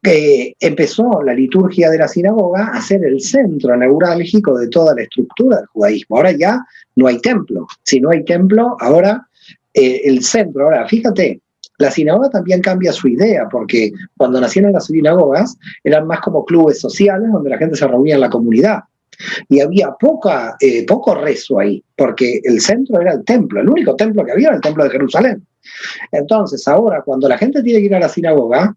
eh, 0.06 0.54
empezó 0.60 1.24
la 1.24 1.34
liturgia 1.34 1.90
de 1.90 1.98
la 1.98 2.10
sinagoga 2.10 2.72
a 2.74 2.82
ser 2.82 3.06
el 3.06 3.22
centro 3.22 3.76
neurálgico 3.78 4.60
de 4.60 4.68
toda 4.68 4.94
la 4.94 5.04
estructura 5.04 5.58
del 5.58 5.68
judaísmo. 5.68 6.18
Ahora 6.18 6.34
ya 6.34 6.60
no 6.98 7.08
hay 7.08 7.20
templo. 7.20 7.66
Si 7.84 8.02
no 8.02 8.10
hay 8.10 8.26
templo, 8.26 8.76
ahora 8.80 9.26
eh, 9.74 10.02
el 10.04 10.22
centro. 10.24 10.66
Ahora, 10.66 10.86
fíjate, 10.88 11.40
la 11.78 11.90
sinagoga 11.90 12.30
también 12.30 12.62
cambia 12.62 12.92
su 12.92 13.08
idea, 13.08 13.48
porque 13.50 13.92
cuando 14.18 14.42
nacieron 14.42 14.74
las 14.74 14.88
sinagogas 14.88 15.58
eran 15.86 16.06
más 16.06 16.20
como 16.20 16.44
clubes 16.44 16.82
sociales 16.82 17.30
donde 17.32 17.50
la 17.50 17.58
gente 17.58 17.78
se 17.78 17.88
reunía 17.88 18.16
en 18.16 18.22
la 18.22 18.30
comunidad. 18.30 18.82
Y 19.48 19.62
había 19.62 19.92
poca, 19.92 20.58
eh, 20.60 20.86
poco 20.86 21.16
rezo 21.16 21.60
ahí, 21.60 21.82
porque 21.96 22.42
el 22.44 22.60
centro 22.60 23.00
era 23.00 23.14
el 23.14 23.24
templo, 23.24 23.62
el 23.62 23.70
único 23.70 23.96
templo 23.96 24.26
que 24.26 24.34
había 24.34 24.48
era 24.48 24.56
el 24.58 24.62
templo 24.62 24.84
de 24.84 24.90
Jerusalén. 24.90 25.46
Entonces, 26.12 26.68
ahora, 26.68 27.02
cuando 27.04 27.28
la 27.28 27.38
gente 27.38 27.64
tiene 27.64 27.80
que 27.80 27.86
ir 27.86 27.96
a 27.96 28.00
la 28.00 28.10
sinagoga, 28.10 28.76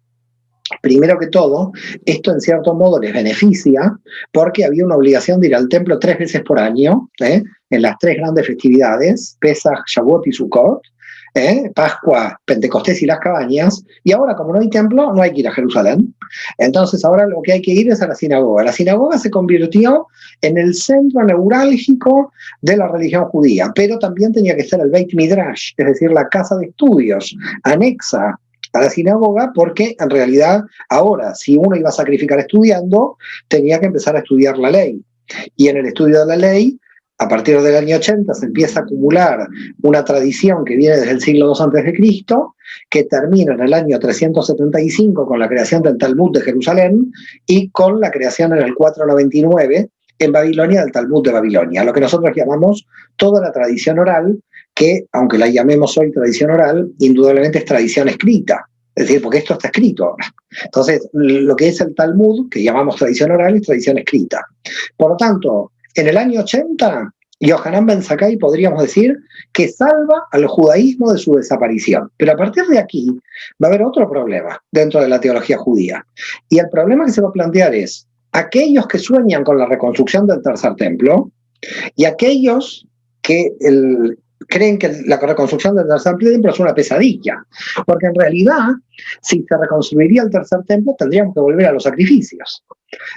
Primero 0.83 1.19
que 1.19 1.29
todo, 1.29 1.73
esto 2.05 2.33
en 2.33 2.41
cierto 2.41 2.75
modo 2.75 3.01
les 3.01 3.13
beneficia 3.13 3.97
porque 4.33 4.65
había 4.65 4.85
una 4.85 4.97
obligación 4.97 5.41
de 5.41 5.47
ir 5.47 5.55
al 5.55 5.69
templo 5.69 5.99
tres 5.99 6.19
veces 6.19 6.43
por 6.43 6.59
año, 6.59 7.09
¿eh? 7.21 7.43
en 7.71 7.83
las 7.83 7.97
tres 8.01 8.17
grandes 8.17 8.47
festividades, 8.47 9.37
Pesach, 9.41 9.85
Shavuot 9.87 10.27
y 10.27 10.33
Sukkot, 10.33 10.83
¿eh? 11.37 11.71
Pascua, 11.75 12.41
Pentecostés 12.45 13.03
y 13.03 13.07
las 13.07 13.21
cabañas, 13.21 13.85
y 14.03 14.13
ahora 14.13 14.35
como 14.35 14.53
no 14.53 14.61
hay 14.61 14.71
templo, 14.71 15.13
no 15.13 15.23
hay 15.23 15.33
que 15.33 15.41
ir 15.41 15.49
a 15.49 15.53
Jerusalén. 15.53 16.15
Entonces 16.59 17.05
ahora 17.05 17.27
lo 17.27 17.43
que 17.43 17.53
hay 17.53 17.63
que 17.63 17.73
ir 17.73 17.91
es 17.91 18.03
a 18.03 18.09
la 18.09 18.15
sinagoga. 18.15 18.65
La 18.65 18.73
sinagoga 18.73 19.19
se 19.19 19.31
convirtió 19.31 20.07
en 20.41 20.59
el 20.59 20.75
centro 20.75 21.23
neurálgico 21.25 22.33
de 22.63 22.77
la 22.77 22.89
religión 22.89 23.27
judía, 23.27 23.71
pero 23.75 23.99
también 23.99 24.33
tenía 24.33 24.57
que 24.57 24.65
ser 24.65 24.81
el 24.81 24.91
Beit 24.91 25.15
Midrash, 25.15 25.73
es 25.77 25.87
decir, 25.87 26.11
la 26.11 26.29
casa 26.29 26.57
de 26.57 26.67
estudios 26.67 27.37
anexa 27.65 28.39
a 28.73 28.81
la 28.81 28.91
sinagoga 28.91 29.53
porque 29.55 29.97
en 29.99 30.11
realidad 30.11 30.63
ahora 30.91 31.35
si 31.35 31.57
uno 31.57 31.77
iba 31.77 31.89
a 31.89 31.93
sacrificar 31.93 32.39
estudiando, 32.39 33.17
tenía 33.49 33.79
que 33.79 33.87
empezar 33.87 34.17
a 34.17 34.21
estudiar 34.21 34.59
la 34.59 34.71
ley. 34.71 35.03
Y 35.57 35.69
en 35.69 35.79
el 35.79 35.87
estudio 35.87 36.21
de 36.21 36.27
la 36.27 36.37
ley, 36.37 36.79
a 37.19 37.29
partir 37.29 37.61
del 37.61 37.77
año 37.77 37.97
80 37.97 38.35
se 38.35 38.47
empieza 38.47 38.81
a 38.81 38.83
acumular 38.83 39.47
una 39.83 40.05
tradición 40.05 40.65
que 40.65 40.77
viene 40.77 40.97
desde 40.97 41.13
el 41.13 41.21
siglo 41.21 41.53
II 41.59 41.93
Cristo, 41.95 42.57
que 42.91 43.05
termina 43.05 43.55
en 43.55 43.61
el 43.61 43.73
año 43.73 43.99
375 43.99 45.27
con 45.27 45.39
la 45.39 45.49
creación 45.49 45.83
del 45.83 45.97
Talmud 45.97 46.33
de 46.33 46.43
Jerusalén 46.43 47.13
y 47.47 47.71
con 47.71 48.01
la 48.01 48.11
creación 48.11 48.53
en 48.53 48.63
el 48.63 48.75
499 48.75 49.89
en 50.19 50.33
Babilonia 50.33 50.83
del 50.83 50.93
Talmud 50.93 51.23
de 51.25 51.33
Babilonia, 51.33 51.85
lo 51.85 51.93
que 51.93 52.01
nosotros 52.01 52.35
llamamos 52.35 52.87
toda 53.17 53.41
la 53.41 53.53
tradición 53.53 53.99
oral 53.99 54.39
que, 54.75 55.07
aunque 55.13 55.39
la 55.39 55.49
llamemos 55.49 55.97
hoy 55.97 56.13
tradición 56.13 56.51
oral, 56.51 56.91
indudablemente 56.99 57.59
es 57.59 57.65
tradición 57.65 58.09
escrita. 58.09 58.67
Es 58.95 59.09
decir, 59.09 59.23
porque 59.23 59.39
esto 59.39 59.55
está 59.55 59.69
escrito 59.69 60.07
ahora. 60.07 60.25
Entonces, 60.65 61.07
lo 61.13 61.55
que 61.55 61.69
es 61.69 61.81
el 61.83 61.95
Talmud, 61.95 62.49
que 62.51 62.63
llamamos 62.63 62.97
tradición 62.97 63.31
oral, 63.31 63.57
es 63.57 63.63
tradición 63.63 63.99
escrita. 63.99 64.47
Por 64.97 65.11
lo 65.11 65.17
tanto, 65.19 65.73
en 65.97 66.09
el 66.09 66.17
año 66.17 66.41
80, 66.41 67.13
Yohanan 67.41 67.87
Ben 67.87 68.03
Sakai 68.03 68.37
podríamos 68.37 68.83
decir 68.83 69.19
que 69.53 69.69
salva 69.69 70.27
al 70.31 70.47
judaísmo 70.47 71.13
de 71.13 71.19
su 71.19 71.35
desaparición. 71.35 72.11
Pero 72.17 72.33
a 72.33 72.37
partir 72.37 72.65
de 72.67 72.79
aquí 72.79 73.11
va 73.63 73.69
a 73.69 73.71
haber 73.71 73.83
otro 73.83 74.09
problema 74.09 74.63
dentro 74.71 75.01
de 75.01 75.09
la 75.09 75.21
teología 75.21 75.59
judía. 75.59 76.07
Y 76.49 76.59
el 76.59 76.69
problema 76.71 77.05
que 77.05 77.13
se 77.13 77.21
va 77.21 77.29
a 77.29 77.33
plantear 77.33 77.75
es 77.75 78.07
aquellos 78.33 78.87
que 78.87 78.99
sueñan 78.99 79.45
con 79.45 79.59
la 79.59 79.67
reconstrucción 79.67 80.27
del 80.27 80.43
tercer 80.43 80.75
templo 80.77 81.31
y 81.95 82.05
aquellos 82.05 82.87
que 83.23 83.53
el, 83.61 84.19
creen 84.49 84.79
que 84.79 85.03
la 85.07 85.19
reconstrucción 85.19 85.77
del 85.77 85.89
tercer 85.89 86.17
templo 86.17 86.51
es 86.51 86.61
una 86.61 86.75
pesadilla, 86.75 87.45
porque 87.87 88.07
en 88.07 88.15
realidad, 88.15 88.75
si 89.23 89.45
se 89.49 89.57
reconstruiría 89.57 90.23
el 90.23 90.31
tercer 90.31 90.61
templo, 90.67 90.95
tendríamos 90.99 91.35
que 91.35 91.41
volver 91.41 91.67
a 91.67 91.73
los 91.73 91.83
sacrificios, 91.83 92.65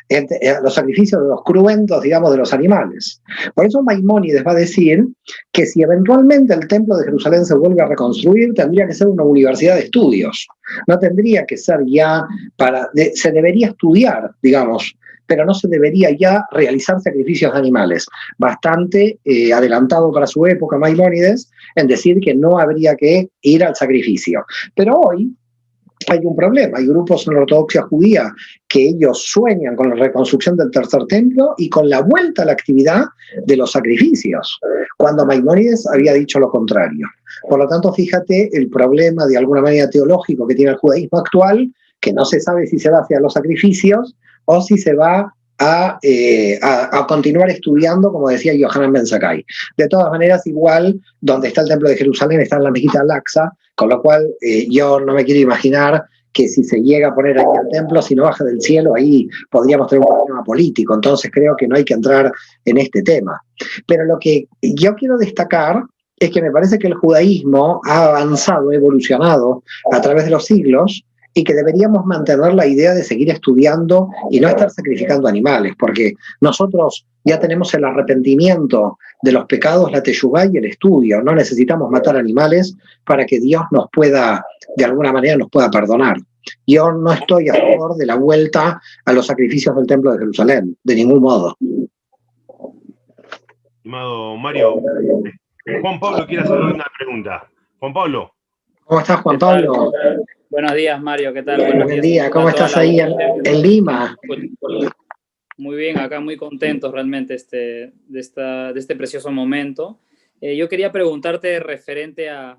a 0.09 0.61
los 0.61 0.73
sacrificios 0.73 1.21
de 1.21 1.27
los 1.27 1.43
cruentos, 1.43 2.01
digamos, 2.01 2.31
de 2.31 2.37
los 2.37 2.53
animales. 2.53 3.21
Por 3.53 3.65
eso 3.65 3.81
Maimónides 3.81 4.45
va 4.45 4.51
a 4.51 4.55
decir 4.55 5.05
que 5.51 5.65
si 5.65 5.81
eventualmente 5.81 6.53
el 6.53 6.67
templo 6.67 6.97
de 6.97 7.05
Jerusalén 7.05 7.45
se 7.45 7.55
vuelve 7.55 7.81
a 7.81 7.87
reconstruir, 7.87 8.53
tendría 8.53 8.87
que 8.87 8.93
ser 8.93 9.07
una 9.07 9.23
universidad 9.23 9.75
de 9.75 9.81
estudios, 9.81 10.47
no 10.87 10.97
tendría 10.99 11.45
que 11.45 11.57
ser 11.57 11.79
ya 11.85 12.25
para, 12.55 12.89
se 13.13 13.31
debería 13.31 13.67
estudiar, 13.67 14.31
digamos, 14.41 14.95
pero 15.29 15.45
no 15.45 15.53
se 15.53 15.67
debería 15.67 16.09
ya 16.17 16.43
realizar 16.51 16.99
sacrificios 16.99 17.53
de 17.53 17.59
animales. 17.59 18.07
Bastante 18.37 19.19
eh, 19.23 19.53
adelantado 19.53 20.11
para 20.11 20.27
su 20.27 20.45
época 20.47 20.77
Maimónides 20.77 21.49
en 21.75 21.87
decir 21.87 22.19
que 22.19 22.33
no 22.33 22.57
habría 22.57 22.95
que 22.95 23.29
ir 23.43 23.63
al 23.63 23.75
sacrificio. 23.75 24.43
Pero 24.75 24.99
hoy 24.99 25.31
hay 26.07 26.19
un 26.23 26.35
problema, 26.35 26.79
hay 26.79 26.87
grupos 26.87 27.27
en 27.27 27.35
la 27.35 27.41
ortodoxia 27.41 27.83
judía 27.83 28.33
que 28.67 28.87
ellos 28.87 29.23
sueñan 29.25 29.75
con 29.75 29.89
la 29.89 29.95
reconstrucción 29.95 30.57
del 30.57 30.71
tercer 30.71 31.05
templo 31.07 31.53
y 31.57 31.69
con 31.69 31.89
la 31.89 32.01
vuelta 32.01 32.41
a 32.41 32.45
la 32.45 32.53
actividad 32.53 33.03
de 33.45 33.57
los 33.57 33.73
sacrificios, 33.73 34.59
cuando 34.97 35.25
Maimónides 35.25 35.85
había 35.87 36.13
dicho 36.13 36.39
lo 36.39 36.49
contrario. 36.49 37.05
Por 37.47 37.59
lo 37.59 37.67
tanto, 37.67 37.93
fíjate 37.93 38.49
el 38.53 38.69
problema 38.69 39.27
de 39.27 39.37
alguna 39.37 39.61
manera 39.61 39.89
teológico 39.89 40.47
que 40.47 40.55
tiene 40.55 40.71
el 40.71 40.77
judaísmo 40.77 41.19
actual, 41.19 41.71
que 41.99 42.13
no 42.13 42.25
se 42.25 42.39
sabe 42.39 42.65
si 42.65 42.79
se 42.79 42.89
va 42.89 42.99
hacia 42.99 43.19
los 43.19 43.33
sacrificios 43.33 44.15
o 44.51 44.61
si 44.61 44.77
se 44.79 44.95
va 44.95 45.31
eh, 46.01 46.57
a, 46.61 46.97
a, 46.97 47.05
continuar 47.05 47.49
estudiando, 47.49 48.11
como 48.11 48.29
decía 48.29 48.53
Yohanan 48.55 48.93
Ben 48.93 49.05
Sakai. 49.05 49.45
De 49.77 49.87
todas 49.87 50.09
maneras, 50.09 50.47
igual, 50.47 50.99
donde 51.21 51.49
está 51.49 51.61
el 51.61 51.67
templo 51.67 51.89
de 51.89 51.97
Jerusalén 51.97 52.41
está 52.41 52.55
en 52.55 52.63
la 52.63 52.71
mezquita 52.71 53.01
Al-Aqsa, 53.01 53.51
con 53.75 53.89
lo 53.89 54.01
cual 54.01 54.27
eh, 54.41 54.67
yo 54.69 54.99
no 55.01 55.13
me 55.13 55.23
quiero 55.23 55.41
imaginar 55.41 56.03
que 56.33 56.47
si 56.47 56.63
se 56.63 56.79
llega 56.81 57.09
a 57.09 57.15
poner 57.15 57.37
ahí 57.37 57.45
el 57.63 57.69
templo, 57.71 58.01
si 58.01 58.15
no 58.15 58.23
baja 58.23 58.43
del 58.43 58.61
cielo, 58.61 58.95
ahí 58.95 59.27
podríamos 59.51 59.87
tener 59.87 60.03
un 60.03 60.15
problema 60.15 60.43
político. 60.43 60.95
Entonces 60.95 61.29
creo 61.31 61.55
que 61.55 61.67
no 61.67 61.75
hay 61.75 61.83
que 61.83 61.93
entrar 61.93 62.31
en 62.65 62.77
este 62.77 63.03
tema. 63.03 63.39
Pero 63.85 64.05
lo 64.05 64.17
que 64.17 64.47
yo 64.61 64.95
quiero 64.95 65.17
destacar 65.17 65.83
es 66.17 66.31
que 66.31 66.41
me 66.41 66.51
parece 66.51 66.79
que 66.79 66.87
el 66.87 66.95
judaísmo 66.95 67.81
ha 67.85 68.05
avanzado, 68.05 68.71
evolucionado 68.71 69.63
a 69.91 70.01
través 70.01 70.25
de 70.25 70.31
los 70.31 70.45
siglos 70.45 71.03
y 71.33 71.43
que 71.43 71.53
deberíamos 71.53 72.05
mantener 72.05 72.53
la 72.53 72.65
idea 72.65 72.93
de 72.93 73.03
seguir 73.03 73.29
estudiando 73.29 74.09
y 74.31 74.39
no 74.39 74.47
estar 74.49 74.69
sacrificando 74.69 75.27
animales, 75.27 75.73
porque 75.77 76.13
nosotros 76.41 77.05
ya 77.23 77.39
tenemos 77.39 77.73
el 77.73 77.85
arrepentimiento 77.85 78.97
de 79.21 79.31
los 79.31 79.45
pecados, 79.45 79.91
la 79.91 80.01
teyugá 80.01 80.45
y 80.45 80.57
el 80.57 80.65
estudio. 80.65 81.21
No 81.21 81.33
necesitamos 81.33 81.89
matar 81.91 82.17
animales 82.17 82.75
para 83.05 83.25
que 83.25 83.39
Dios 83.39 83.63
nos 83.71 83.87
pueda, 83.91 84.43
de 84.75 84.85
alguna 84.85 85.11
manera, 85.11 85.37
nos 85.37 85.49
pueda 85.49 85.69
perdonar. 85.69 86.17
Yo 86.65 86.91
no 86.91 87.11
estoy 87.11 87.49
a 87.49 87.53
favor 87.53 87.95
de 87.95 88.05
la 88.05 88.15
vuelta 88.15 88.81
a 89.05 89.13
los 89.13 89.27
sacrificios 89.27 89.75
del 89.75 89.85
Templo 89.85 90.11
de 90.13 90.19
Jerusalén, 90.19 90.77
de 90.83 90.95
ningún 90.95 91.21
modo. 91.21 91.55
Estimado 93.77 94.35
Mario, 94.37 94.75
Juan 95.81 95.99
Pablo 95.99 96.25
quiere 96.25 96.43
hacer 96.43 96.59
una 96.59 96.85
pregunta. 96.97 97.47
Juan 97.79 97.93
Pablo. 97.93 98.31
¿Cómo 98.89 99.01
estás, 99.01 99.21
Juan 99.21 99.37
Pablo? 99.37 99.91
Buenos 100.49 100.73
días, 100.73 100.99
Mario, 100.99 101.31
¿qué 101.31 101.43
tal? 101.43 101.61
Buenos 101.61 102.01
días, 102.01 102.31
¿cómo 102.31 102.49
estás 102.49 102.75
ahí 102.75 102.99
en, 102.99 103.61
Lima? 103.61 104.17
Muy 105.57 105.75
bien, 105.75 105.99
acá 105.99 106.19
muy 106.19 106.35
contentos 106.37 106.91
realmente 106.91 107.35
este, 107.35 107.93
de, 108.07 108.19
esta, 108.19 108.73
de 108.73 108.79
este 108.79 108.95
precioso 108.95 109.29
momento. 109.29 109.99
Eh, 110.41 110.57
yo 110.57 110.67
quería 110.67 110.91
preguntarte 110.91 111.59
referente 111.59 112.31
a 112.31 112.57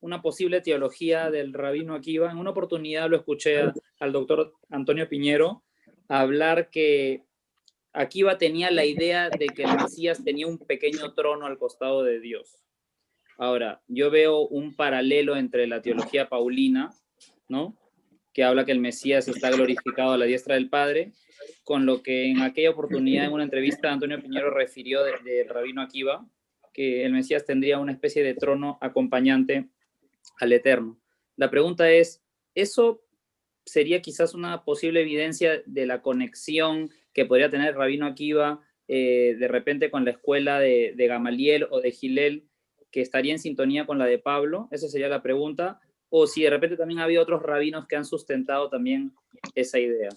una 0.00 0.20
posible 0.20 0.60
teología 0.60 1.30
del 1.30 1.54
rabino 1.54 1.94
Akiva. 1.94 2.30
En 2.30 2.36
una 2.36 2.50
oportunidad 2.50 3.08
lo 3.08 3.16
escuché 3.16 3.62
al 4.00 4.12
doctor 4.12 4.52
Antonio 4.68 5.08
Piñero 5.08 5.62
hablar 6.08 6.68
que 6.68 7.24
Akiva 7.94 8.36
tenía 8.36 8.70
la 8.70 8.84
idea 8.84 9.30
de 9.30 9.46
que 9.46 9.62
el 9.62 9.76
Mesías 9.78 10.22
tenía 10.22 10.46
un 10.46 10.58
pequeño 10.58 11.14
trono 11.14 11.46
al 11.46 11.56
costado 11.56 12.02
de 12.02 12.20
Dios. 12.20 12.59
Ahora, 13.40 13.80
yo 13.88 14.10
veo 14.10 14.46
un 14.48 14.76
paralelo 14.76 15.34
entre 15.34 15.66
la 15.66 15.80
teología 15.80 16.28
paulina, 16.28 16.90
¿no? 17.48 17.74
Que 18.34 18.44
habla 18.44 18.66
que 18.66 18.72
el 18.72 18.80
Mesías 18.80 19.28
está 19.28 19.50
glorificado 19.50 20.12
a 20.12 20.18
la 20.18 20.26
diestra 20.26 20.56
del 20.56 20.68
Padre, 20.68 21.12
con 21.64 21.86
lo 21.86 22.02
que 22.02 22.26
en 22.26 22.42
aquella 22.42 22.68
oportunidad, 22.68 23.24
en 23.24 23.32
una 23.32 23.44
entrevista, 23.44 23.90
Antonio 23.90 24.20
Piñero 24.20 24.50
refirió 24.50 25.02
del 25.04 25.24
de 25.24 25.44
rabino 25.44 25.80
Akiva, 25.80 26.28
que 26.74 27.06
el 27.06 27.14
Mesías 27.14 27.46
tendría 27.46 27.78
una 27.78 27.92
especie 27.92 28.22
de 28.22 28.34
trono 28.34 28.76
acompañante 28.82 29.70
al 30.38 30.52
Eterno. 30.52 31.00
La 31.36 31.50
pregunta 31.50 31.90
es, 31.90 32.22
¿eso 32.54 33.02
sería 33.64 34.02
quizás 34.02 34.34
una 34.34 34.64
posible 34.64 35.00
evidencia 35.00 35.62
de 35.64 35.86
la 35.86 36.02
conexión 36.02 36.90
que 37.14 37.24
podría 37.24 37.48
tener 37.48 37.74
Rabino 37.74 38.04
Akiva 38.04 38.60
eh, 38.86 39.34
de 39.38 39.48
repente 39.48 39.90
con 39.90 40.04
la 40.04 40.10
escuela 40.10 40.60
de, 40.60 40.92
Gamaliel 40.98 41.66
o 41.70 41.80
de 41.80 41.90
Gilel, 41.90 42.49
que 42.90 43.00
estaría 43.00 43.32
en 43.32 43.38
sintonía 43.38 43.86
con 43.86 43.98
la 43.98 44.06
de 44.06 44.18
Pablo? 44.18 44.68
Esa 44.70 44.88
sería 44.88 45.08
la 45.08 45.22
pregunta. 45.22 45.80
O 46.08 46.26
si 46.26 46.42
de 46.42 46.50
repente 46.50 46.76
también 46.76 47.00
había 47.00 47.22
otros 47.22 47.42
rabinos 47.42 47.86
que 47.86 47.96
han 47.96 48.04
sustentado 48.04 48.68
también 48.68 49.12
esa 49.54 49.78
idea. 49.78 50.10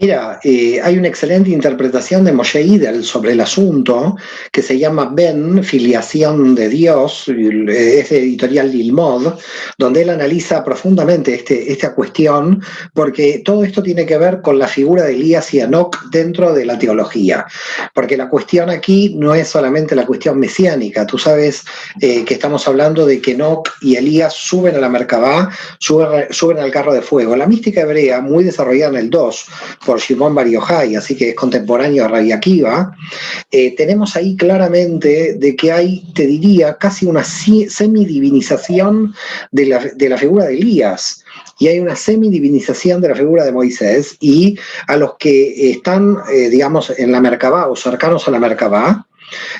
Mira, 0.00 0.38
eh, 0.44 0.80
hay 0.80 0.96
una 0.96 1.08
excelente 1.08 1.50
interpretación 1.50 2.24
de 2.24 2.30
Moshe 2.30 2.62
Idel 2.62 3.02
sobre 3.02 3.32
el 3.32 3.40
asunto 3.40 4.14
que 4.52 4.62
se 4.62 4.78
llama 4.78 5.10
Ben, 5.12 5.64
filiación 5.64 6.54
de 6.54 6.68
Dios, 6.68 7.26
es 7.26 8.08
de 8.10 8.18
editorial 8.18 8.70
Lilmod, 8.70 9.34
donde 9.76 10.02
él 10.02 10.10
analiza 10.10 10.62
profundamente 10.62 11.34
este, 11.34 11.72
esta 11.72 11.96
cuestión, 11.96 12.62
porque 12.94 13.42
todo 13.44 13.64
esto 13.64 13.82
tiene 13.82 14.06
que 14.06 14.18
ver 14.18 14.40
con 14.40 14.60
la 14.60 14.68
figura 14.68 15.02
de 15.02 15.14
Elías 15.14 15.52
y 15.52 15.58
Enoch 15.58 15.96
dentro 16.12 16.52
de 16.52 16.64
la 16.64 16.78
teología. 16.78 17.44
Porque 17.92 18.16
la 18.16 18.28
cuestión 18.28 18.70
aquí 18.70 19.16
no 19.16 19.34
es 19.34 19.48
solamente 19.48 19.96
la 19.96 20.06
cuestión 20.06 20.38
mesiánica, 20.38 21.06
tú 21.06 21.18
sabes 21.18 21.64
eh, 22.00 22.24
que 22.24 22.34
estamos 22.34 22.68
hablando 22.68 23.04
de 23.04 23.20
que 23.20 23.32
Enoch 23.32 23.68
y 23.80 23.96
Elías 23.96 24.32
suben 24.32 24.76
a 24.76 24.78
la 24.78 24.88
Merkabah, 24.88 25.50
suben, 25.80 26.28
suben 26.30 26.58
al 26.58 26.70
carro 26.70 26.94
de 26.94 27.02
fuego. 27.02 27.34
La 27.34 27.46
mística 27.46 27.80
hebrea, 27.80 28.20
muy 28.20 28.44
desarrollada 28.44 28.96
en 28.96 29.04
el 29.06 29.10
2, 29.10 29.46
por 29.88 30.00
Shimon 30.00 30.34
Bar 30.34 30.46
Yochai, 30.46 30.96
así 30.96 31.16
que 31.16 31.30
es 31.30 31.34
contemporáneo 31.34 32.04
a 32.04 32.08
Rabbi 32.08 32.30
Akiva, 32.30 32.94
eh, 33.50 33.74
tenemos 33.74 34.14
ahí 34.16 34.36
claramente 34.36 35.32
de 35.38 35.56
que 35.56 35.72
hay, 35.72 36.12
te 36.14 36.26
diría, 36.26 36.76
casi 36.76 37.06
una 37.06 37.24
semidivinización 37.24 39.14
de 39.50 39.64
la, 39.64 39.78
de 39.78 40.08
la 40.10 40.18
figura 40.18 40.44
de 40.44 40.58
Elías 40.58 41.24
y 41.58 41.68
hay 41.68 41.80
una 41.80 41.96
semidivinización 41.96 43.00
de 43.00 43.08
la 43.08 43.14
figura 43.14 43.46
de 43.46 43.52
Moisés 43.52 44.18
y 44.20 44.58
a 44.88 44.98
los 44.98 45.14
que 45.14 45.70
están, 45.70 46.18
eh, 46.30 46.50
digamos, 46.50 46.92
en 46.98 47.10
la 47.10 47.22
Merkabah 47.22 47.68
o 47.68 47.74
cercanos 47.74 48.28
a 48.28 48.30
la 48.30 48.40
Merkabah, 48.40 49.06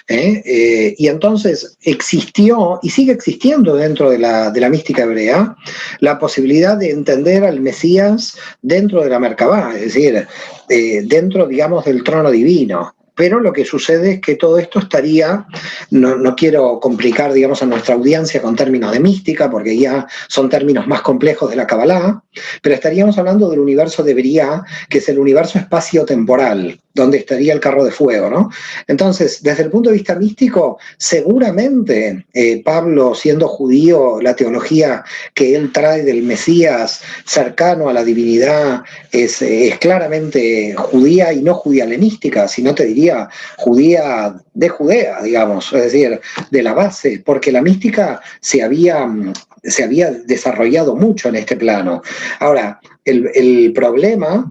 ¿eh? 0.06 0.42
Eh, 0.44 0.94
y 0.98 1.08
entonces 1.08 1.76
existió 1.82 2.78
y 2.82 2.90
sigue 2.90 3.12
existiendo 3.12 3.76
dentro 3.76 4.10
de 4.10 4.18
la, 4.18 4.50
de 4.50 4.60
la, 4.60 4.68
mística 4.68 5.02
hebrea 5.02 5.56
la 6.00 6.18
posibilidad 6.18 6.76
de 6.76 6.90
entender 6.90 7.44
al 7.44 7.60
Mesías 7.60 8.36
dentro 8.62 9.02
de 9.02 9.10
la 9.10 9.18
Merkabah, 9.18 9.74
es 9.74 9.94
decir, 9.94 10.26
eh, 10.68 11.02
dentro, 11.04 11.46
digamos, 11.46 11.84
del 11.84 12.02
trono 12.04 12.30
divino. 12.30 12.94
Pero 13.18 13.40
lo 13.40 13.52
que 13.52 13.64
sucede 13.64 14.12
es 14.12 14.20
que 14.20 14.36
todo 14.36 14.60
esto 14.60 14.78
estaría, 14.78 15.44
no, 15.90 16.14
no, 16.14 16.36
quiero 16.36 16.78
complicar, 16.78 17.32
digamos, 17.32 17.60
a 17.60 17.66
nuestra 17.66 17.96
audiencia 17.96 18.40
con 18.40 18.54
términos 18.54 18.92
de 18.92 19.00
mística, 19.00 19.50
porque 19.50 19.76
ya 19.76 20.06
son 20.28 20.48
términos 20.48 20.86
más 20.86 21.02
complejos 21.02 21.50
de 21.50 21.56
la 21.56 21.66
Kabbalah, 21.66 22.22
pero 22.62 22.76
estaríamos 22.76 23.18
hablando 23.18 23.50
del 23.50 23.58
universo 23.58 24.04
de 24.04 24.14
Briah, 24.14 24.62
que 24.88 24.98
es 24.98 25.08
el 25.08 25.18
universo 25.18 25.58
espacio-temporal, 25.58 26.80
donde 26.98 27.18
estaría 27.18 27.52
el 27.52 27.60
carro 27.60 27.84
de 27.84 27.90
fuego, 27.90 28.28
¿no? 28.28 28.50
Entonces, 28.86 29.42
desde 29.42 29.62
el 29.62 29.70
punto 29.70 29.88
de 29.88 29.96
vista 29.96 30.14
místico, 30.14 30.78
seguramente 30.96 32.26
eh, 32.34 32.62
Pablo, 32.62 33.14
siendo 33.14 33.48
judío, 33.48 34.20
la 34.20 34.34
teología 34.34 35.04
que 35.34 35.54
él 35.54 35.72
trae 35.72 36.02
del 36.02 36.22
Mesías 36.22 37.00
cercano 37.24 37.88
a 37.88 37.92
la 37.92 38.04
divinidad 38.04 38.82
es, 39.12 39.42
claramente 39.80 40.74
judía 40.74 41.32
y 41.32 41.42
no 41.42 41.54
judía 41.54 41.84
helenística, 41.84 42.48
sino 42.48 42.74
te 42.74 42.84
diría 42.84 43.28
judía 43.56 44.34
de 44.54 44.68
Judea, 44.68 45.22
digamos, 45.22 45.72
es 45.72 45.84
decir, 45.84 46.20
de 46.50 46.62
la 46.62 46.74
base, 46.74 47.22
porque 47.24 47.52
la 47.52 47.62
mística 47.62 48.20
se 48.40 48.60
había, 48.60 49.08
se 49.62 49.84
había 49.84 50.10
desarrollado 50.10 50.96
mucho 50.96 51.28
en 51.28 51.36
este 51.36 51.56
plano. 51.56 52.02
Ahora, 52.40 52.80
el 53.04 53.72
problema 53.72 54.50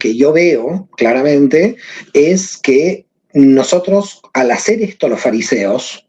que 0.00 0.16
yo 0.16 0.32
veo 0.32 0.88
claramente 0.96 1.76
es 2.12 2.56
que 2.56 3.06
nosotros, 3.32 4.20
al 4.32 4.50
hacer 4.50 4.82
esto 4.82 5.08
los 5.08 5.20
fariseos, 5.20 6.04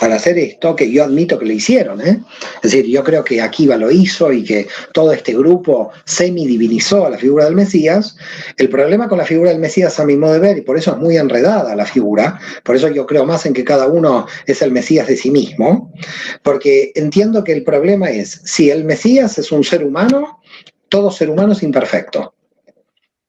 al 0.00 0.12
hacer 0.12 0.38
esto, 0.38 0.74
que 0.74 0.90
yo 0.90 1.04
admito 1.04 1.38
que 1.38 1.44
lo 1.44 1.52
hicieron, 1.52 2.00
¿eh? 2.00 2.22
es 2.62 2.70
decir, 2.70 2.86
yo 2.86 3.04
creo 3.04 3.22
que 3.22 3.42
Akiva 3.42 3.76
lo 3.76 3.90
hizo 3.90 4.32
y 4.32 4.42
que 4.42 4.66
todo 4.94 5.12
este 5.12 5.34
grupo 5.34 5.90
semi-divinizó 6.06 7.04
a 7.04 7.10
la 7.10 7.18
figura 7.18 7.44
del 7.44 7.54
Mesías, 7.54 8.16
el 8.56 8.70
problema 8.70 9.08
con 9.08 9.18
la 9.18 9.26
figura 9.26 9.50
del 9.50 9.58
Mesías 9.58 10.00
a 10.00 10.06
mi 10.06 10.16
modo 10.16 10.32
de 10.32 10.38
ver, 10.38 10.58
y 10.58 10.62
por 10.62 10.78
eso 10.78 10.92
es 10.92 10.98
muy 10.98 11.18
enredada 11.18 11.76
la 11.76 11.84
figura, 11.84 12.40
por 12.64 12.74
eso 12.76 12.88
yo 12.88 13.06
creo 13.06 13.26
más 13.26 13.44
en 13.44 13.52
que 13.52 13.64
cada 13.64 13.86
uno 13.86 14.26
es 14.46 14.62
el 14.62 14.72
Mesías 14.72 15.06
de 15.06 15.16
sí 15.16 15.30
mismo, 15.30 15.92
porque 16.42 16.92
entiendo 16.94 17.44
que 17.44 17.52
el 17.52 17.62
problema 17.62 18.10
es, 18.10 18.40
si 18.44 18.70
el 18.70 18.84
Mesías 18.84 19.38
es 19.38 19.52
un 19.52 19.62
ser 19.62 19.84
humano, 19.84 20.40
todo 20.88 21.10
ser 21.10 21.28
humano 21.30 21.52
es 21.52 21.62
imperfecto. 21.62 22.34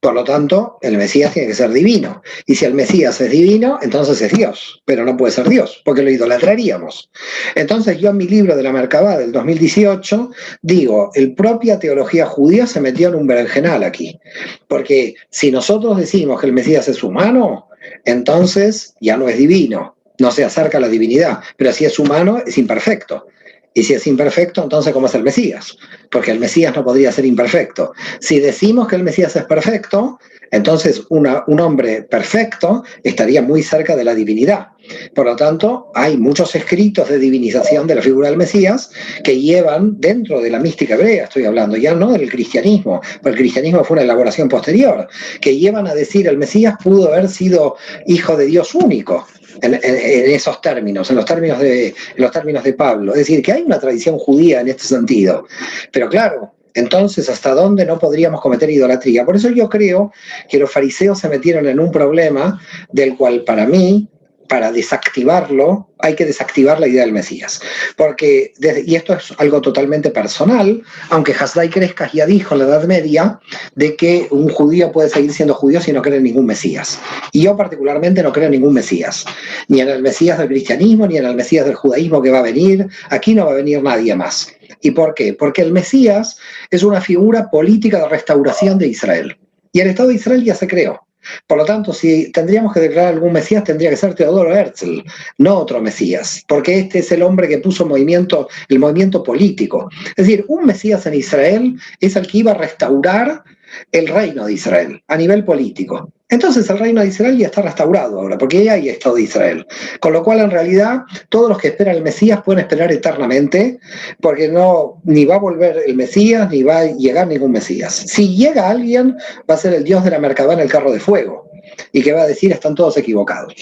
Por 0.04 0.16
lo 0.16 0.26
tanto, 0.26 0.80
el 0.82 0.98
Mesías 0.98 1.32
tiene 1.32 1.48
que 1.48 1.56
ser 1.56 1.72
divino. 1.72 2.22
Y 2.46 2.56
si 2.56 2.66
el 2.66 2.74
Mesías 2.74 3.22
es 3.22 3.32
divino, 3.32 3.80
entonces 3.82 4.22
es 4.22 4.38
Dios, 4.38 4.82
pero 4.84 5.06
no 5.06 5.16
puede 5.16 5.32
ser 5.32 5.48
Dios, 5.48 5.82
porque 5.86 6.02
lo 6.02 6.12
idolatraríamos. 6.12 7.10
Entonces 7.56 8.00
yo 8.00 8.10
en 8.10 8.18
mi 8.18 8.28
libro 8.28 8.54
de 8.58 8.64
la 8.64 8.74
Merkabah 8.74 9.18
del 9.18 9.32
2018 9.32 10.30
digo, 10.62 11.12
el 11.14 11.34
propia 11.36 11.80
teología 11.80 12.26
judía 12.26 12.68
se 12.68 12.82
metió 12.82 13.08
en 13.08 13.16
un 13.16 13.28
berenjenal 13.28 13.82
aquí. 13.82 14.20
Porque 14.68 15.16
si 15.30 15.52
nosotros 15.52 15.96
decimos 15.96 16.42
que 16.42 16.48
el 16.48 16.54
Mesías 16.54 16.90
es 16.90 17.02
humano, 17.02 17.70
entonces 18.04 18.96
ya 19.00 19.16
no 19.16 19.30
es 19.30 19.38
divino, 19.38 19.96
no 20.20 20.32
se 20.32 20.44
acerca 20.44 20.80
a 20.80 20.82
la 20.82 20.90
divinidad, 20.90 21.40
pero 21.56 21.72
si 21.72 21.86
es 21.86 21.98
humano 21.98 22.44
es 22.46 22.58
imperfecto. 22.58 23.28
Y 23.74 23.84
si 23.84 23.94
es 23.94 24.06
imperfecto, 24.08 24.64
entonces 24.64 24.94
¿cómo 24.94 25.08
es 25.08 25.16
el 25.16 25.24
Mesías? 25.24 25.78
Porque 26.12 26.32
el 26.32 26.40
Mesías 26.40 26.76
no 26.76 26.84
podría 26.84 27.12
ser 27.12 27.26
imperfecto. 27.26 27.94
Si 28.20 28.40
decimos 28.40 28.88
que 28.88 28.96
el 28.96 29.04
Mesías 29.04 29.36
es 29.36 29.46
perfecto, 29.46 30.20
entonces 30.52 31.02
un 31.10 31.60
hombre 31.60 32.04
perfecto 32.04 32.84
estaría 33.04 33.42
muy 33.42 33.64
cerca 33.64 33.96
de 33.96 34.04
la 34.04 34.14
divinidad. 34.14 34.68
Por 35.16 35.26
lo 35.26 35.36
tanto, 35.36 35.92
hay 35.96 36.18
muchos 36.18 36.54
escritos 36.56 37.10
de 37.10 37.18
divinización 37.18 37.88
de 37.88 37.96
la 37.96 38.02
figura 38.04 38.28
del 38.28 38.38
Mesías 38.38 38.92
que 39.24 39.40
llevan 39.40 40.00
dentro 40.00 40.42
de 40.42 40.52
la 40.52 40.60
mística 40.60 40.94
hebrea, 40.94 41.24
estoy 41.24 41.46
hablando, 41.46 41.78
ya 41.78 41.96
no 41.96 42.12
del 42.12 42.30
cristianismo, 42.30 43.02
porque 43.22 43.38
el 43.38 43.44
cristianismo 43.44 43.84
fue 43.84 43.96
una 43.96 44.04
elaboración 44.04 44.50
posterior, 44.50 45.08
que 45.42 45.58
llevan 45.58 45.88
a 45.88 45.96
decir 45.96 46.28
el 46.28 46.38
Mesías 46.38 46.76
pudo 46.84 47.08
haber 47.08 47.30
sido 47.30 47.78
hijo 48.06 48.36
de 48.38 48.46
Dios 48.46 48.76
único. 48.76 49.26
En, 49.62 49.74
esos 49.84 50.62
términos, 50.62 51.10
en 51.10 51.16
los 51.16 51.26
términos, 51.26 51.60
de, 51.60 51.88
en 51.88 51.96
los 52.18 52.32
términos 52.32 52.64
de 52.64 52.74
Pablo. 52.74 53.12
Es 53.14 53.20
decir, 53.20 53.42
que 53.42 53.52
hay 53.52 53.62
una 53.62 53.80
tradición 53.80 54.18
judía 54.18 54.62
en 54.62 54.70
este 54.70 54.84
sentido. 54.84 55.46
Pero 55.92 56.10
claro, 56.10 56.54
entonces, 56.74 57.30
¿hasta 57.30 57.54
dónde 57.54 57.86
no 57.86 58.00
podríamos 58.00 58.42
cometer 58.42 58.70
idolatría? 58.70 59.26
Por 59.26 59.36
eso 59.36 59.50
yo 59.50 59.70
creo 59.70 60.12
que 60.50 60.58
los 60.58 60.72
fariseos 60.72 61.20
se 61.20 61.30
metieron 61.30 61.68
en 61.68 61.80
un 61.80 61.92
problema 61.92 62.60
del 62.92 63.16
cual 63.16 63.44
para 63.44 63.66
mí 63.66 64.10
para 64.54 64.72
desactivarlo, 64.72 65.90
hay 65.98 66.14
que 66.14 66.28
desactivar 66.28 66.80
la 66.80 66.88
idea 66.88 67.02
del 67.02 67.12
Mesías. 67.12 67.60
Porque, 67.98 68.54
y 68.86 68.94
esto 68.94 69.14
es 69.14 69.34
algo 69.40 69.62
totalmente 69.62 70.12
personal, 70.12 70.84
aunque 71.10 71.34
Hasdai 71.34 71.72
Crescas 71.72 72.12
ya 72.14 72.28
dijo 72.28 72.54
en 72.54 72.60
la 72.60 72.66
Edad 72.66 72.84
Media 72.84 73.40
de 73.74 73.96
que 73.96 74.28
un 74.30 74.50
judío 74.50 74.92
puede 74.92 75.10
seguir 75.10 75.34
siendo 75.34 75.56
judío 75.56 75.82
si 75.82 75.92
no 75.92 76.04
cree 76.04 76.18
en 76.18 76.24
ningún 76.26 76.46
Mesías. 76.46 77.00
Y 77.32 77.42
yo 77.42 77.58
particularmente 77.58 78.22
no 78.22 78.32
creo 78.32 78.46
en 78.46 78.52
ningún 78.52 78.76
Mesías, 78.76 79.26
ni 79.70 79.82
en 79.82 79.90
el 79.90 80.04
Mesías 80.04 80.38
del 80.38 80.50
cristianismo, 80.50 81.08
ni 81.08 81.18
en 81.18 81.26
el 81.26 81.36
Mesías 81.36 81.66
del 81.66 81.74
judaísmo 81.74 82.22
que 82.22 82.30
va 82.30 82.38
a 82.38 82.44
venir. 82.44 82.88
Aquí 83.10 83.34
no 83.34 83.48
va 83.48 83.54
a 83.54 83.56
venir 83.56 83.82
nadie 83.82 84.16
más. 84.16 84.54
¿Y 84.82 84.92
por 84.92 85.16
qué? 85.16 85.34
Porque 85.34 85.64
el 85.64 85.72
Mesías 85.72 86.38
es 86.70 86.84
una 86.84 87.02
figura 87.02 87.50
política 87.50 87.98
de 87.98 88.08
restauración 88.08 88.78
de 88.78 88.90
Israel. 88.90 89.36
Y 89.72 89.80
el 89.80 89.88
Estado 89.88 90.10
de 90.10 90.16
Israel 90.16 90.44
ya 90.44 90.54
se 90.54 90.68
creó. 90.68 91.03
Por 91.48 91.58
lo 91.58 91.66
tanto, 91.66 91.94
si 91.94 92.32
tendríamos 92.32 92.74
que 92.74 92.80
declarar 92.80 93.14
algún 93.14 93.34
Mesías, 93.34 93.64
tendría 93.64 93.90
que 93.90 93.98
ser 93.98 94.16
Teodoro 94.16 94.54
Herzl, 94.54 95.04
no 95.38 95.56
otro 95.56 95.82
Mesías, 95.82 96.44
porque 96.48 96.80
este 96.80 97.00
es 97.00 97.12
el 97.12 97.24
hombre 97.24 97.48
que 97.48 97.58
puso 97.60 97.86
movimiento, 97.86 98.48
el 98.70 98.80
movimiento 98.80 99.24
político. 99.24 99.90
Es 100.16 100.28
decir, 100.28 100.46
un 100.48 100.66
Mesías 100.66 101.06
en 101.06 101.16
Israel 101.16 101.80
es 102.00 102.16
el 102.16 102.28
que 102.28 102.40
iba 102.40 102.52
a 102.52 102.56
restaurar 102.56 103.44
el 103.92 104.08
reino 104.08 104.46
de 104.46 104.54
Israel 104.54 105.04
a 105.08 105.18
nivel 105.18 105.44
político. 105.44 106.12
Entonces 106.30 106.68
el 106.70 106.80
reino 106.80 107.02
de 107.02 107.08
Israel 107.08 107.38
ya 107.38 107.46
está 107.48 107.62
restaurado 107.62 108.20
ahora, 108.20 108.38
porque 108.38 108.64
ya 108.64 108.74
hay 108.74 108.90
Estado 108.90 109.16
de 109.16 109.24
Israel. 109.24 109.68
Con 110.00 110.14
lo 110.14 110.24
cual, 110.24 110.40
en 110.40 110.50
realidad, 110.50 111.02
todos 111.30 111.48
los 111.48 111.60
que 111.60 111.68
esperan 111.68 111.96
el 111.96 112.02
Mesías 112.02 112.42
pueden 112.44 112.62
esperar 112.62 112.92
eternamente, 112.92 113.80
porque 114.20 114.48
no, 114.48 115.00
ni 115.04 115.26
va 115.26 115.36
a 115.36 115.40
volver 115.40 115.84
el 115.86 115.96
Mesías, 115.96 116.50
ni 116.50 116.64
va 116.64 116.80
a 116.80 116.86
llegar 116.86 117.28
ningún 117.28 117.52
Mesías. 117.52 117.94
Si 117.94 118.36
llega 118.36 118.70
alguien, 118.70 119.16
va 119.50 119.54
a 119.54 119.58
ser 119.58 119.76
el 119.76 119.84
Dios 119.84 120.04
de 120.04 120.10
la 120.10 120.20
Mercadá 120.20 120.54
en 120.54 120.62
el 120.62 120.72
carro 120.72 120.92
de 120.92 121.00
fuego, 121.00 121.52
y 121.92 122.02
que 122.02 122.14
va 122.14 122.24
a 122.24 122.28
decir, 122.28 122.52
están 122.52 122.74
todos 122.74 122.98
equivocados. 122.98 123.54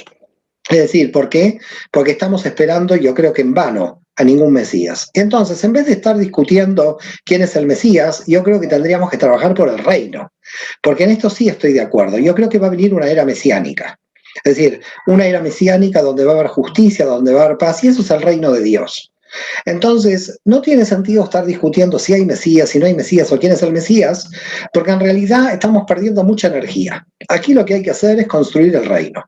Es 0.70 0.78
decir, 0.78 1.12
¿por 1.12 1.28
qué? 1.28 1.60
Porque 1.92 2.12
estamos 2.12 2.46
esperando, 2.46 2.96
yo 2.96 3.14
creo 3.14 3.34
que 3.34 3.42
en 3.42 3.54
vano, 3.54 4.04
a 4.16 4.24
ningún 4.24 4.54
Mesías. 4.54 5.10
Entonces, 5.14 5.64
en 5.64 5.74
vez 5.74 5.86
de 5.86 5.94
estar 5.94 6.18
discutiendo 6.18 6.98
quién 7.26 7.42
es 7.42 7.56
el 7.56 7.66
Mesías, 7.66 8.24
yo 8.28 8.44
creo 8.44 8.60
que 8.60 8.68
tendríamos 8.68 9.10
que 9.10 9.18
trabajar 9.18 9.54
por 9.54 9.70
el 9.70 9.80
reino. 9.80 10.32
Porque 10.82 11.04
en 11.06 11.12
esto 11.12 11.30
sí 11.30 11.48
estoy 11.48 11.74
de 11.74 11.82
acuerdo. 11.82 12.18
Yo 12.18 12.36
creo 12.36 12.50
que 12.50 12.60
va 12.60 12.68
a 12.68 12.72
venir 12.72 12.94
una 12.94 13.08
era 13.08 13.26
mesiánica. 13.26 13.98
Es 14.44 14.56
decir, 14.56 14.82
una 15.08 15.26
era 15.26 15.42
mesiánica 15.42 16.02
donde 16.02 16.24
va 16.24 16.34
a 16.34 16.36
haber 16.36 16.48
justicia, 16.48 17.06
donde 17.06 17.34
va 17.34 17.42
a 17.42 17.46
haber 17.46 17.58
paz, 17.58 17.84
y 17.84 17.88
eso 17.88 18.02
es 18.02 18.12
el 18.12 18.22
reino 18.22 18.52
de 18.52 18.62
Dios. 18.62 19.12
Entonces, 19.66 20.40
no 20.46 20.62
tiene 20.62 20.86
sentido 20.86 21.24
estar 21.24 21.46
discutiendo 21.46 22.00
si 22.00 22.14
hay 22.14 22.26
Mesías, 22.26 22.70
si 22.70 22.80
no 22.80 22.86
hay 22.86 22.94
Mesías 22.94 23.32
o 23.32 23.40
quién 23.40 23.54
es 23.54 23.64
el 23.64 23.72
Mesías, 23.72 24.30
porque 24.74 24.92
en 24.92 25.00
realidad 25.00 25.54
estamos 25.54 25.84
perdiendo 25.88 26.24
mucha 26.24 26.48
energía. 26.48 27.06
Aquí 27.30 27.54
lo 27.54 27.66
que 27.66 27.76
hay 27.76 27.82
que 27.82 27.92
hacer 27.92 28.20
es 28.20 28.28
construir 28.28 28.76
el 28.76 28.86
reino. 28.86 29.24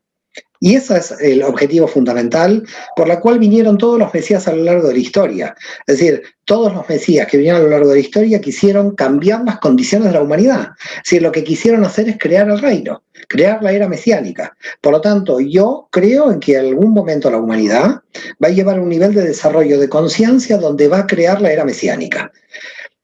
Y 0.63 0.75
ese 0.75 0.95
es 0.95 1.11
el 1.19 1.43
objetivo 1.43 1.89
fundamental 1.89 2.65
por 2.95 3.09
la 3.09 3.19
cual 3.19 3.37
vinieron 3.37 3.77
todos 3.77 3.99
los 3.99 4.13
mesías 4.13 4.47
a 4.47 4.53
lo 4.53 4.63
largo 4.63 4.87
de 4.87 4.93
la 4.93 4.99
historia. 4.99 5.55
Es 5.85 5.97
decir, 5.97 6.23
todos 6.45 6.73
los 6.73 6.87
mesías 6.87 7.27
que 7.27 7.35
vinieron 7.35 7.59
a 7.59 7.63
lo 7.65 7.69
largo 7.69 7.89
de 7.89 7.95
la 7.95 7.99
historia 7.99 8.39
quisieron 8.39 8.95
cambiar 8.95 9.43
las 9.43 9.59
condiciones 9.59 10.07
de 10.07 10.13
la 10.13 10.21
humanidad. 10.21 10.69
Es 10.79 11.03
decir, 11.03 11.21
lo 11.21 11.33
que 11.33 11.43
quisieron 11.43 11.83
hacer 11.83 12.07
es 12.07 12.17
crear 12.17 12.49
el 12.49 12.61
reino, 12.61 13.03
crear 13.27 13.61
la 13.61 13.73
era 13.73 13.89
mesiánica. 13.89 14.55
Por 14.79 14.93
lo 14.93 15.01
tanto, 15.01 15.41
yo 15.41 15.89
creo 15.91 16.31
en 16.31 16.39
que 16.39 16.53
en 16.53 16.67
algún 16.67 16.93
momento 16.93 17.29
la 17.29 17.39
humanidad 17.39 18.01
va 18.41 18.47
a 18.47 18.51
llevar 18.51 18.77
a 18.77 18.81
un 18.81 18.87
nivel 18.87 19.13
de 19.13 19.23
desarrollo 19.23 19.77
de 19.77 19.89
conciencia 19.89 20.57
donde 20.57 20.87
va 20.87 20.99
a 20.99 21.07
crear 21.07 21.41
la 21.41 21.51
era 21.51 21.65
mesiánica. 21.65 22.31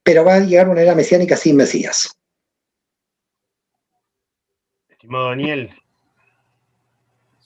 Pero 0.01 0.23
va 0.23 0.35
a 0.35 0.39
llegar 0.39 0.69
una 0.69 0.81
era 0.81 0.95
mesiánica 0.95 1.35
sin 1.35 1.57
mesías. 1.57 2.07
Estimado 4.87 5.27
Daniel, 5.27 5.73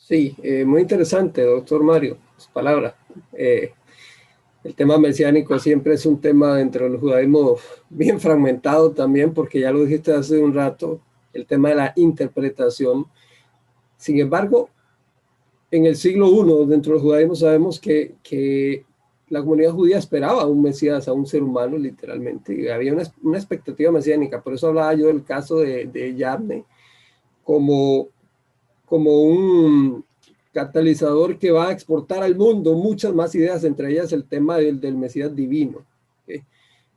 Sí, 0.05 0.35
eh, 0.43 0.65
muy 0.65 0.81
interesante, 0.81 1.43
doctor 1.43 1.81
Mario, 1.81 2.17
sus 2.35 2.47
palabras. 2.49 2.93
Eh, 3.31 3.71
el 4.61 4.75
tema 4.75 4.97
mesiánico 4.97 5.57
siempre 5.59 5.93
es 5.93 6.05
un 6.05 6.19
tema 6.19 6.57
dentro 6.57 6.83
del 6.83 6.99
judaísmo 6.99 7.55
bien 7.89 8.19
fragmentado 8.19 8.91
también, 8.91 9.33
porque 9.33 9.61
ya 9.61 9.71
lo 9.71 9.85
dijiste 9.85 10.11
hace 10.11 10.39
un 10.39 10.53
rato, 10.53 10.99
el 11.31 11.45
tema 11.45 11.69
de 11.69 11.75
la 11.75 11.93
interpretación. 11.95 13.05
Sin 13.95 14.19
embargo, 14.19 14.69
en 15.71 15.85
el 15.85 15.95
siglo 15.95 16.27
I, 16.27 16.67
dentro 16.67 16.93
del 16.93 17.01
judaísmo, 17.01 17.35
sabemos 17.35 17.79
que, 17.79 18.15
que 18.21 18.83
la 19.29 19.39
comunidad 19.39 19.71
judía 19.71 19.99
esperaba 19.99 20.41
a 20.41 20.47
un 20.47 20.61
Mesías, 20.61 21.07
a 21.07 21.13
un 21.13 21.25
ser 21.25 21.41
humano, 21.43 21.77
literalmente. 21.77 22.53
Y 22.53 22.67
había 22.67 22.91
una, 22.91 23.03
una, 23.21 23.37
expectativa 23.37 23.89
mesiánica. 23.89 24.41
Por 24.41 24.53
eso 24.53 24.67
hablaba 24.67 24.93
yo 24.95 25.07
del 25.07 25.23
caso 25.23 25.59
de, 25.59 25.85
de 25.85 26.13
Yavne 26.13 26.65
como 27.45 28.09
como 28.93 29.23
un 29.23 30.05
catalizador 30.51 31.39
que 31.39 31.49
va 31.49 31.69
a 31.69 31.71
exportar 31.71 32.21
al 32.21 32.35
mundo 32.35 32.75
muchas 32.75 33.11
más 33.11 33.33
ideas, 33.33 33.63
entre 33.63 33.89
ellas 33.91 34.13
el 34.13 34.23
tema 34.23 34.57
del, 34.57 34.79
del 34.79 34.95
Mesías 34.95 35.35
divino. 35.35 35.83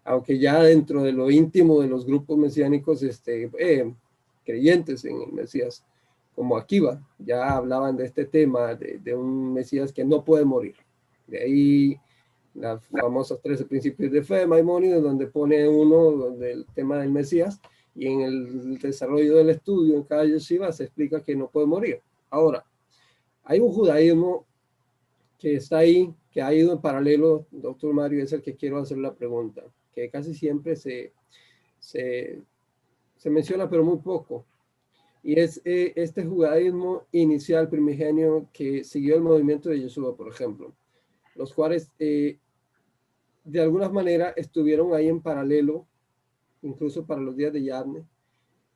Aunque 0.05 0.39
ya 0.39 0.63
dentro 0.63 1.03
de 1.03 1.13
lo 1.13 1.31
íntimo 1.31 1.81
de 1.81 1.89
los 1.89 2.05
grupos 2.05 2.37
mesiánicos 2.37 3.03
este, 3.03 3.51
eh, 3.59 3.95
creyentes 4.45 5.07
en 5.07 5.23
el 5.23 5.33
Mesías, 5.33 5.83
como 6.35 6.59
Akiva, 6.59 7.03
ya 7.19 7.57
hablaban 7.57 7.97
de 7.97 8.05
este 8.05 8.27
tema, 8.27 8.75
de, 8.75 8.99
de, 9.03 9.15
un 9.15 9.55
Mesías 9.55 9.91
que 9.91 10.05
no 10.05 10.23
puede 10.23 10.45
morir. 10.45 10.75
De 11.27 11.43
ahí 11.43 12.01
las 12.53 12.85
famosas 12.89 13.41
13 13.41 13.65
principios 13.65 14.13
de 14.13 14.23
fe 14.23 14.35
de 14.35 14.47
Maimónides, 14.47 15.03
donde 15.03 15.29
pone 15.29 15.67
uno 15.67 16.11
donde 16.11 16.53
el 16.53 16.67
tema 16.75 16.99
del 16.99 17.11
Mesías, 17.11 17.59
y 17.97 18.07
en 18.09 18.21
el 18.21 18.79
desarrollo 18.79 19.37
del 19.37 19.51
estudio 19.51 19.97
en 19.97 20.03
cada 20.03 20.25
yeshiva 20.25 20.71
se 20.71 20.85
explica 20.85 21.25
que 21.25 21.35
no 21.35 21.49
puede 21.49 21.67
morir. 21.67 22.01
Ahora, 22.29 22.65
hay 23.43 23.59
un 23.59 23.73
judaísmo 23.73 24.47
que 25.39 25.57
está 25.57 25.79
ahí, 25.79 26.15
que 26.31 26.43
ha 26.43 26.53
ido 26.53 26.73
en 26.73 26.81
paralelo, 26.81 27.47
doctor 27.51 27.95
Mario, 27.95 28.23
es 28.23 28.33
el 28.33 28.43
que 28.43 28.55
quiero 28.55 28.79
hacer 28.79 28.99
la 28.99 29.15
pregunta, 29.15 29.65
que 29.93 30.11
casi 30.11 30.35
siempre 30.35 30.77
se, 30.77 31.13
se, 31.79 32.43
menciona, 33.25 33.69
pero 33.69 33.83
muy 33.83 33.99
poco. 33.99 34.45
Y 35.23 35.41
es 35.41 35.61
eh, 35.65 35.93
este 35.97 36.25
judaísmo 36.25 37.07
inicial 37.13 37.69
primigenio 37.69 38.49
que 38.53 38.85
siguió 38.85 39.17
el 39.17 39.23
movimiento 39.23 39.71
de 39.71 39.81
Yeshua, 39.81 40.17
por 40.17 40.29
ejemplo, 40.29 40.75
los 41.35 41.53
cuales 41.53 41.91
eh, 41.99 42.39
de 43.43 43.61
alguna 43.61 43.89
manera 43.89 44.31
estuvieron 44.37 44.95
ahí 44.95 45.09
en 45.09 45.23
paralelo 45.23 45.87
incluso 46.63 47.05
para 47.05 47.21
los 47.21 47.37
días 47.37 47.53
de 47.53 47.63
Yavne. 47.63 48.05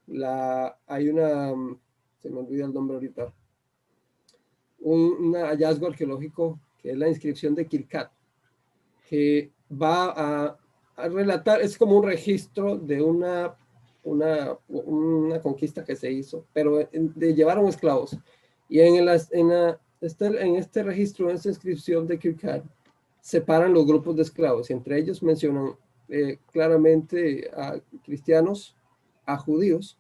La, 0.07 0.79
hay 0.87 1.09
una, 1.09 1.53
se 2.19 2.31
me 2.31 2.41
olvida 2.41 2.67
el 2.67 2.75
nombre 2.75 2.97
ahorita, 2.97 3.33
un, 4.81 5.35
hallazgo 5.35 5.87
arqueológico 5.87 6.59
que 6.79 6.93
es 6.93 6.99
la 6.99 7.09
inscripción 7.09 7.55
de 7.55 7.67
Kirkat, 7.67 8.11
que 9.09 9.53
va 9.71 10.15
a, 10.17 10.59
relatar, 11.09 11.61
es 11.61 11.79
como 11.79 11.97
un 11.97 12.05
registro 12.05 12.77
de 12.77 13.03
una, 13.03 13.55
una, 14.03 14.57
una 14.69 15.41
conquista 15.41 15.85
que 15.85 15.97
se 15.97 16.11
hizo, 16.11 16.47
pero 16.53 16.79
de 16.93 17.35
llevaron 17.35 17.67
esclavos. 17.67 18.17
Y 18.69 18.81
en, 18.81 18.97
el, 18.97 19.09
en, 19.33 19.77
este, 20.01 20.27
en 20.27 20.57
este 20.57 20.83
registro, 20.83 21.29
en 21.29 21.37
esta 21.37 21.49
inscripción 21.49 22.07
de 22.07 22.19
Kirkat, 22.19 22.65
separan 23.21 23.75
los 23.75 23.87
grupos 23.87 24.17
de 24.17 24.23
esclavos 24.23 24.71
y 24.71 24.73
entre 24.73 24.99
ellos 24.99 25.23
mencionan 25.23 25.75
eh, 26.11 26.39
claramente 26.53 27.51
a 27.57 27.81
cristianos, 28.05 28.77
a 29.25 29.37
judíos, 29.39 29.97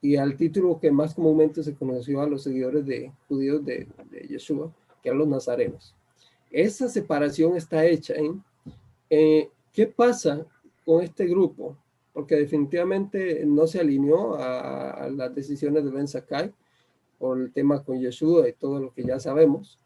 y 0.00 0.16
al 0.16 0.36
título 0.36 0.78
que 0.78 0.90
más 0.90 1.14
comúnmente 1.14 1.62
se 1.62 1.74
conoció 1.74 2.20
a 2.20 2.26
los 2.26 2.42
seguidores 2.42 2.84
de 2.84 3.10
judíos 3.26 3.64
de, 3.64 3.88
de 4.10 4.26
Yeshua, 4.28 4.70
que 5.02 5.08
eran 5.08 5.18
los 5.18 5.28
nazarenos. 5.28 5.94
Esa 6.50 6.88
separación 6.88 7.56
está 7.56 7.86
hecha 7.86 8.14
en 8.14 8.44
eh, 9.08 9.48
qué 9.72 9.86
pasa 9.86 10.44
con 10.84 11.02
este 11.02 11.26
grupo, 11.26 11.76
porque 12.12 12.36
definitivamente 12.36 13.46
no 13.46 13.66
se 13.66 13.80
alineó 13.80 14.34
a, 14.34 14.90
a 14.90 15.08
las 15.08 15.34
decisiones 15.34 15.84
de 15.84 15.90
Ben 15.90 16.06
Sakai 16.06 16.52
por 17.18 17.40
el 17.40 17.50
tema 17.52 17.82
con 17.82 17.98
Yeshua 17.98 18.48
y 18.48 18.52
todo 18.52 18.78
lo 18.80 18.92
que 18.92 19.04
ya 19.04 19.18
sabemos, 19.18 19.78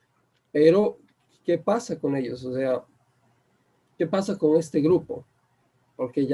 pero 0.51 0.99
¿qué 1.45 1.59
pasa 1.59 1.99
con 1.99 2.17
ellos? 2.17 2.45
O 2.45 2.53
sea, 2.55 2.85
¿qué 3.97 4.07
pasa 4.07 4.37
con 4.37 4.57
este 4.57 4.81
grupo? 4.81 5.25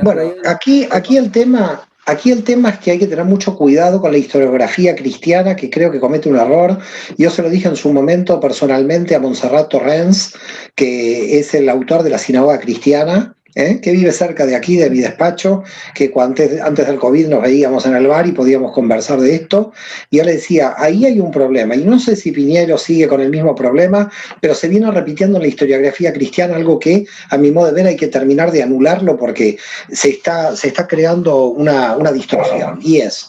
Bueno, 0.02 0.34
aquí, 0.44 0.86
aquí, 0.90 1.16
el 1.16 1.32
tema, 1.32 1.88
aquí 2.04 2.30
el 2.30 2.44
tema 2.44 2.68
es 2.68 2.78
que 2.80 2.90
hay 2.90 2.98
que 2.98 3.06
tener 3.06 3.24
mucho 3.24 3.56
cuidado 3.56 3.98
con 3.98 4.12
la 4.12 4.18
historiografía 4.18 4.94
cristiana, 4.94 5.56
que 5.56 5.70
creo 5.70 5.90
que 5.90 6.00
comete 6.00 6.28
un 6.28 6.36
error. 6.36 6.78
Yo 7.16 7.30
se 7.30 7.40
lo 7.40 7.48
dije 7.48 7.68
en 7.68 7.76
su 7.76 7.90
momento 7.90 8.38
personalmente 8.40 9.14
a 9.14 9.20
Montserrat 9.20 9.70
Torrens, 9.70 10.34
que 10.74 11.38
es 11.38 11.54
el 11.54 11.70
autor 11.70 12.02
de 12.02 12.10
la 12.10 12.18
Sinagoga 12.18 12.60
Cristiana, 12.60 13.33
¿eh? 13.54 13.80
que 13.80 13.92
vive 13.92 14.12
cerca 14.12 14.46
de 14.46 14.56
aquí, 14.56 14.76
de 14.76 14.90
mi 14.90 15.00
despacho, 15.00 15.62
que 15.94 16.12
antes, 16.16 16.60
antes 16.60 16.86
del 16.86 16.98
COVID 16.98 17.28
nos 17.28 17.42
veíamos 17.42 17.86
en 17.86 17.94
el 17.94 18.06
bar 18.06 18.26
y 18.26 18.32
podíamos 18.32 18.72
conversar 18.72 19.20
de 19.20 19.34
esto. 19.34 19.72
Y 20.10 20.18
yo 20.18 20.24
le 20.24 20.32
decía, 20.32 20.74
ahí 20.76 21.04
hay 21.04 21.20
un 21.20 21.30
problema. 21.30 21.74
Y 21.74 21.84
no 21.84 21.98
sé 21.98 22.16
si 22.16 22.32
Piñero 22.32 22.78
sigue 22.78 23.08
con 23.08 23.20
el 23.20 23.30
mismo 23.30 23.54
problema, 23.54 24.10
pero 24.40 24.54
se 24.54 24.68
viene 24.68 24.90
repitiendo 24.90 25.38
en 25.38 25.42
la 25.42 25.48
historiografía 25.48 26.12
cristiana 26.12 26.56
algo 26.56 26.78
que, 26.78 27.06
a 27.30 27.36
mi 27.36 27.50
modo 27.50 27.66
de 27.66 27.72
ver, 27.72 27.86
hay 27.86 27.96
que 27.96 28.08
terminar 28.08 28.50
de 28.50 28.62
anularlo 28.62 29.16
porque 29.16 29.58
se 29.90 30.10
está, 30.10 30.54
se 30.56 30.68
está 30.68 30.86
creando 30.86 31.46
una, 31.46 31.96
una 31.96 32.12
distorsión. 32.12 32.78
Y 32.82 32.98
es, 32.98 33.28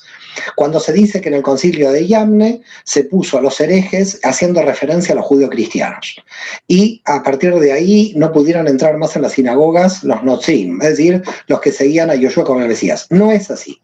cuando 0.55 0.79
se 0.79 0.93
dice 0.93 1.21
que 1.21 1.29
en 1.29 1.35
el 1.35 1.41
concilio 1.41 1.91
de 1.91 2.07
Yamne 2.07 2.61
se 2.83 3.03
puso 3.03 3.37
a 3.37 3.41
los 3.41 3.59
herejes 3.59 4.19
haciendo 4.23 4.61
referencia 4.61 5.13
a 5.13 5.15
los 5.15 5.25
judíos 5.25 5.49
cristianos. 5.49 6.15
Y 6.67 7.01
a 7.05 7.23
partir 7.23 7.53
de 7.55 7.71
ahí 7.71 8.13
no 8.15 8.31
pudieron 8.31 8.67
entrar 8.67 8.97
más 8.97 9.15
en 9.15 9.21
las 9.21 9.33
sinagogas 9.33 10.03
los 10.03 10.23
notzim, 10.23 10.81
es 10.81 10.97
decir, 10.97 11.21
los 11.47 11.59
que 11.61 11.71
seguían 11.71 12.09
a 12.09 12.15
Yoshua 12.15 12.45
como 12.45 12.61
el 12.61 12.67
Mesías. 12.67 13.07
No 13.09 13.31
es 13.31 13.51
así. 13.51 13.81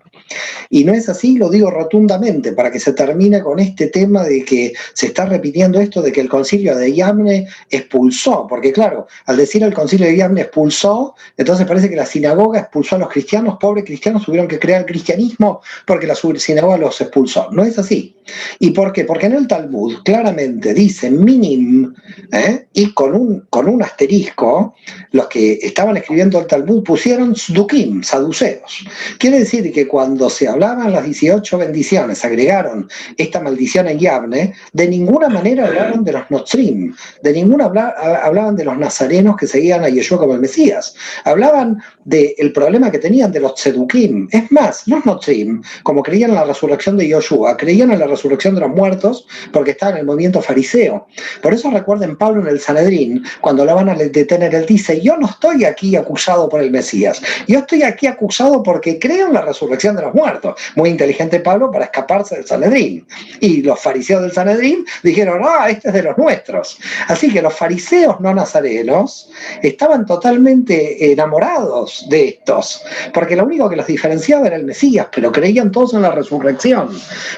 Y 0.69 0.83
no 0.83 0.93
es 0.93 1.09
así, 1.09 1.37
lo 1.37 1.49
digo 1.49 1.69
rotundamente, 1.69 2.53
para 2.53 2.71
que 2.71 2.79
se 2.79 2.93
termine 2.93 3.41
con 3.41 3.59
este 3.59 3.87
tema 3.87 4.23
de 4.23 4.43
que 4.45 4.73
se 4.93 5.07
está 5.07 5.25
repitiendo 5.25 5.79
esto 5.79 6.01
de 6.01 6.11
que 6.11 6.21
el 6.21 6.29
concilio 6.29 6.75
de 6.75 6.93
Yamne 6.93 7.47
expulsó, 7.69 8.47
porque 8.47 8.71
claro, 8.71 9.07
al 9.25 9.37
decir 9.37 9.63
el 9.63 9.73
concilio 9.73 10.07
de 10.07 10.17
Yamne 10.17 10.41
expulsó, 10.41 11.15
entonces 11.37 11.65
parece 11.65 11.89
que 11.89 11.95
la 11.95 12.05
sinagoga 12.05 12.59
expulsó 12.59 12.95
a 12.95 12.99
los 12.99 13.09
cristianos, 13.09 13.57
pobres 13.59 13.85
cristianos 13.85 14.25
tuvieron 14.25 14.47
que 14.47 14.59
crear 14.59 14.81
el 14.81 14.85
cristianismo 14.85 15.61
porque 15.85 16.07
la 16.07 16.15
sinagoga 16.15 16.77
los 16.77 16.99
expulsó. 17.01 17.49
No 17.51 17.63
es 17.63 17.77
así. 17.77 18.15
¿Y 18.59 18.71
por 18.71 18.93
qué? 18.93 19.05
Porque 19.05 19.25
en 19.25 19.33
el 19.33 19.47
Talmud 19.47 19.97
claramente 20.03 20.73
dice 20.73 21.09
minim, 21.09 21.93
¿eh? 22.31 22.67
y 22.73 22.93
con 22.93 23.15
un, 23.15 23.47
con 23.49 23.67
un 23.67 23.81
asterisco, 23.83 24.75
los 25.11 25.27
que 25.27 25.59
estaban 25.61 25.97
escribiendo 25.97 26.39
el 26.39 26.47
Talmud 26.47 26.83
pusieron 26.83 27.35
Sdukim, 27.35 28.03
saduceos. 28.03 28.85
Quiere 29.17 29.39
decir 29.39 29.71
que 29.71 29.87
cuando 29.87 30.29
se 30.29 30.47
hablaban 30.47 30.91
las 30.91 31.03
18 31.03 31.57
bendiciones, 31.57 32.23
agregaron 32.23 32.89
esta 33.17 33.39
maldición 33.41 33.87
en 33.87 33.99
Yavne, 33.99 34.53
de 34.71 34.87
ninguna 34.87 35.29
manera 35.29 35.67
hablaron 35.67 36.03
de 36.03 36.13
los 36.13 36.31
Notrim, 36.31 36.95
de 37.21 37.33
ninguna 37.33 37.65
hablaban 37.65 38.55
de 38.55 38.65
los 38.65 38.77
nazarenos 38.77 39.35
que 39.35 39.47
seguían 39.47 39.83
a 39.83 39.89
Yeshua 39.89 40.17
como 40.17 40.33
el 40.33 40.39
Mesías. 40.39 40.95
Hablaban 41.25 41.81
del 42.05 42.53
problema 42.53 42.89
que 42.89 42.99
tenían 42.99 43.31
de 43.31 43.41
los 43.41 43.55
Tzedukim. 43.55 44.27
Es 44.31 44.51
más, 44.51 44.87
los 44.87 45.05
Notrim, 45.05 45.61
como 45.83 46.01
creían 46.03 46.31
en 46.31 46.37
la 46.37 46.45
resurrección 46.45 46.97
de 46.97 47.07
Yeshua, 47.07 47.57
creían 47.57 47.91
en 47.91 47.99
la 47.99 48.07
resurrección 48.07 48.55
de 48.55 48.61
los 48.61 48.69
muertos 48.69 49.27
porque 49.51 49.71
estaban 49.71 49.95
en 49.95 50.01
el 50.01 50.05
movimiento 50.05 50.41
fariseo. 50.41 51.07
Por 51.41 51.53
eso 51.53 51.69
recuerden 51.69 52.17
Pablo 52.17 52.41
en 52.41 52.47
el 52.47 52.59
Sanedrín, 52.59 53.23
cuando 53.41 53.65
lo 53.65 53.75
van 53.75 53.89
a 53.89 53.95
detener, 53.95 54.55
él 54.55 54.65
dice, 54.65 55.00
yo 55.01 55.17
no 55.17 55.27
estoy 55.27 55.65
aquí 55.65 55.95
acusado 55.95 56.47
por 56.49 56.61
el 56.61 56.71
Mesías, 56.71 57.21
yo 57.47 57.59
estoy 57.59 57.83
aquí 57.83 58.07
acusado 58.07 58.63
porque 58.63 58.99
creo 58.99 59.27
en 59.27 59.33
la 59.33 59.41
resurrección 59.41 59.95
de 59.95 60.03
los 60.03 60.13
muertos. 60.13 60.59
Muy 60.75 60.89
inteligente 60.89 61.39
Pablo 61.39 61.71
para 61.71 61.85
escaparse 61.85 62.35
del 62.35 62.47
Sanedrín. 62.47 63.07
Y 63.39 63.61
los 63.61 63.79
fariseos 63.79 64.21
del 64.21 64.31
Sanedrín 64.31 64.85
dijeron, 65.03 65.41
ah, 65.43 65.69
este 65.69 65.89
es 65.89 65.93
de 65.93 66.03
los 66.03 66.17
nuestros. 66.17 66.77
Así 67.07 67.31
que 67.31 67.41
los 67.41 67.53
fariseos 67.53 68.19
no 68.19 68.33
nazarenos 68.33 69.29
estaban 69.61 70.05
totalmente 70.05 71.11
enamorados 71.11 72.05
de 72.09 72.29
estos, 72.29 72.81
porque 73.13 73.35
lo 73.35 73.45
único 73.45 73.69
que 73.69 73.75
los 73.75 73.87
diferenciaba 73.87 74.47
era 74.47 74.55
el 74.55 74.65
Mesías, 74.65 75.07
pero 75.13 75.31
creían 75.31 75.71
todos 75.71 75.93
en 75.93 76.03
la 76.03 76.11
resurrección. 76.11 76.89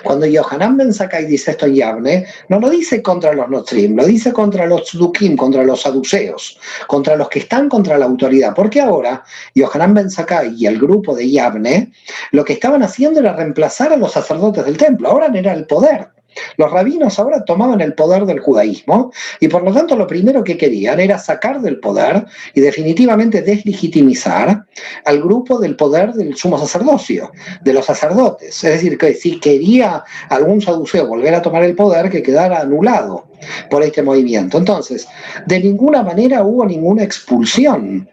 Cuando 0.04 0.26
Yohanan 0.26 0.78
Ben 0.78 0.94
Sakai 0.94 1.26
dice 1.26 1.52
esto 1.52 1.66
en 1.66 1.76
Yavne, 1.76 2.26
no 2.50 2.60
lo 2.60 2.70
dice 2.70 3.02
contra 3.02 3.34
los 3.34 3.50
Nostrim, 3.50 3.96
lo 3.96 4.06
dice 4.06 4.34
contra 4.34 4.66
los 4.66 4.84
Tzudukim, 4.84 5.36
contra 5.36 5.64
los 5.64 5.82
saduceos, 5.82 6.60
contra 6.88 7.16
los 7.16 7.30
que 7.30 7.40
están 7.40 7.53
contra 7.70 7.98
la 7.98 8.06
autoridad. 8.06 8.54
Porque 8.56 8.82
ahora 8.82 9.24
Yohanan 9.56 9.94
Ben 9.94 10.10
Sakai 10.10 10.56
y 10.56 10.66
el 10.66 10.80
grupo 10.80 11.16
de 11.16 11.30
Yavne 11.30 11.92
lo 12.32 12.44
que 12.44 12.54
estaban 12.54 12.84
haciendo 12.84 13.20
era 13.20 13.34
reemplazar 13.36 13.94
a 13.94 13.98
los 13.98 14.14
sacerdotes 14.14 14.66
del 14.66 14.78
templo, 14.78 15.10
ahora 15.10 15.28
era 15.34 15.54
el 15.54 15.66
poder. 15.66 16.10
Los 16.58 16.72
rabinos 16.72 17.20
ahora 17.20 17.44
tomaban 17.44 17.82
el 17.82 17.94
poder 17.94 18.26
del 18.26 18.40
judaísmo 18.40 19.12
y 19.40 19.48
por 19.48 19.64
lo 19.64 19.74
tanto 19.74 19.96
lo 19.96 20.08
primero 20.08 20.44
que 20.44 20.58
querían 20.58 21.00
era 21.00 21.18
sacar 21.18 21.62
del 21.62 21.80
poder 21.80 22.26
y 22.54 22.62
definitivamente 22.62 23.42
deslegitimizar 23.42 24.66
al 25.06 25.22
grupo 25.22 25.60
del 25.60 25.76
poder 25.76 26.14
del 26.14 26.36
sumo 26.36 26.58
sacerdocio, 26.58 27.32
de 27.62 27.74
los 27.74 27.86
sacerdotes. 27.86 28.64
Es 28.64 28.74
decir, 28.74 28.98
que 28.98 29.14
si 29.14 29.40
quería 29.40 30.04
algún 30.30 30.62
saduceo 30.62 31.08
volver 31.08 31.36
a 31.36 31.42
tomar 31.42 31.64
el 31.64 31.76
poder, 31.76 32.10
que 32.10 32.24
quedara 32.24 32.62
anulado 32.62 33.28
por 33.70 33.84
este 33.84 34.02
movimiento. 34.02 34.58
Entonces, 34.58 35.08
de 35.46 35.60
ninguna 35.60 36.04
manera 36.04 36.44
hubo 36.44 36.66
ninguna 36.66 37.04
expulsión 37.04 38.10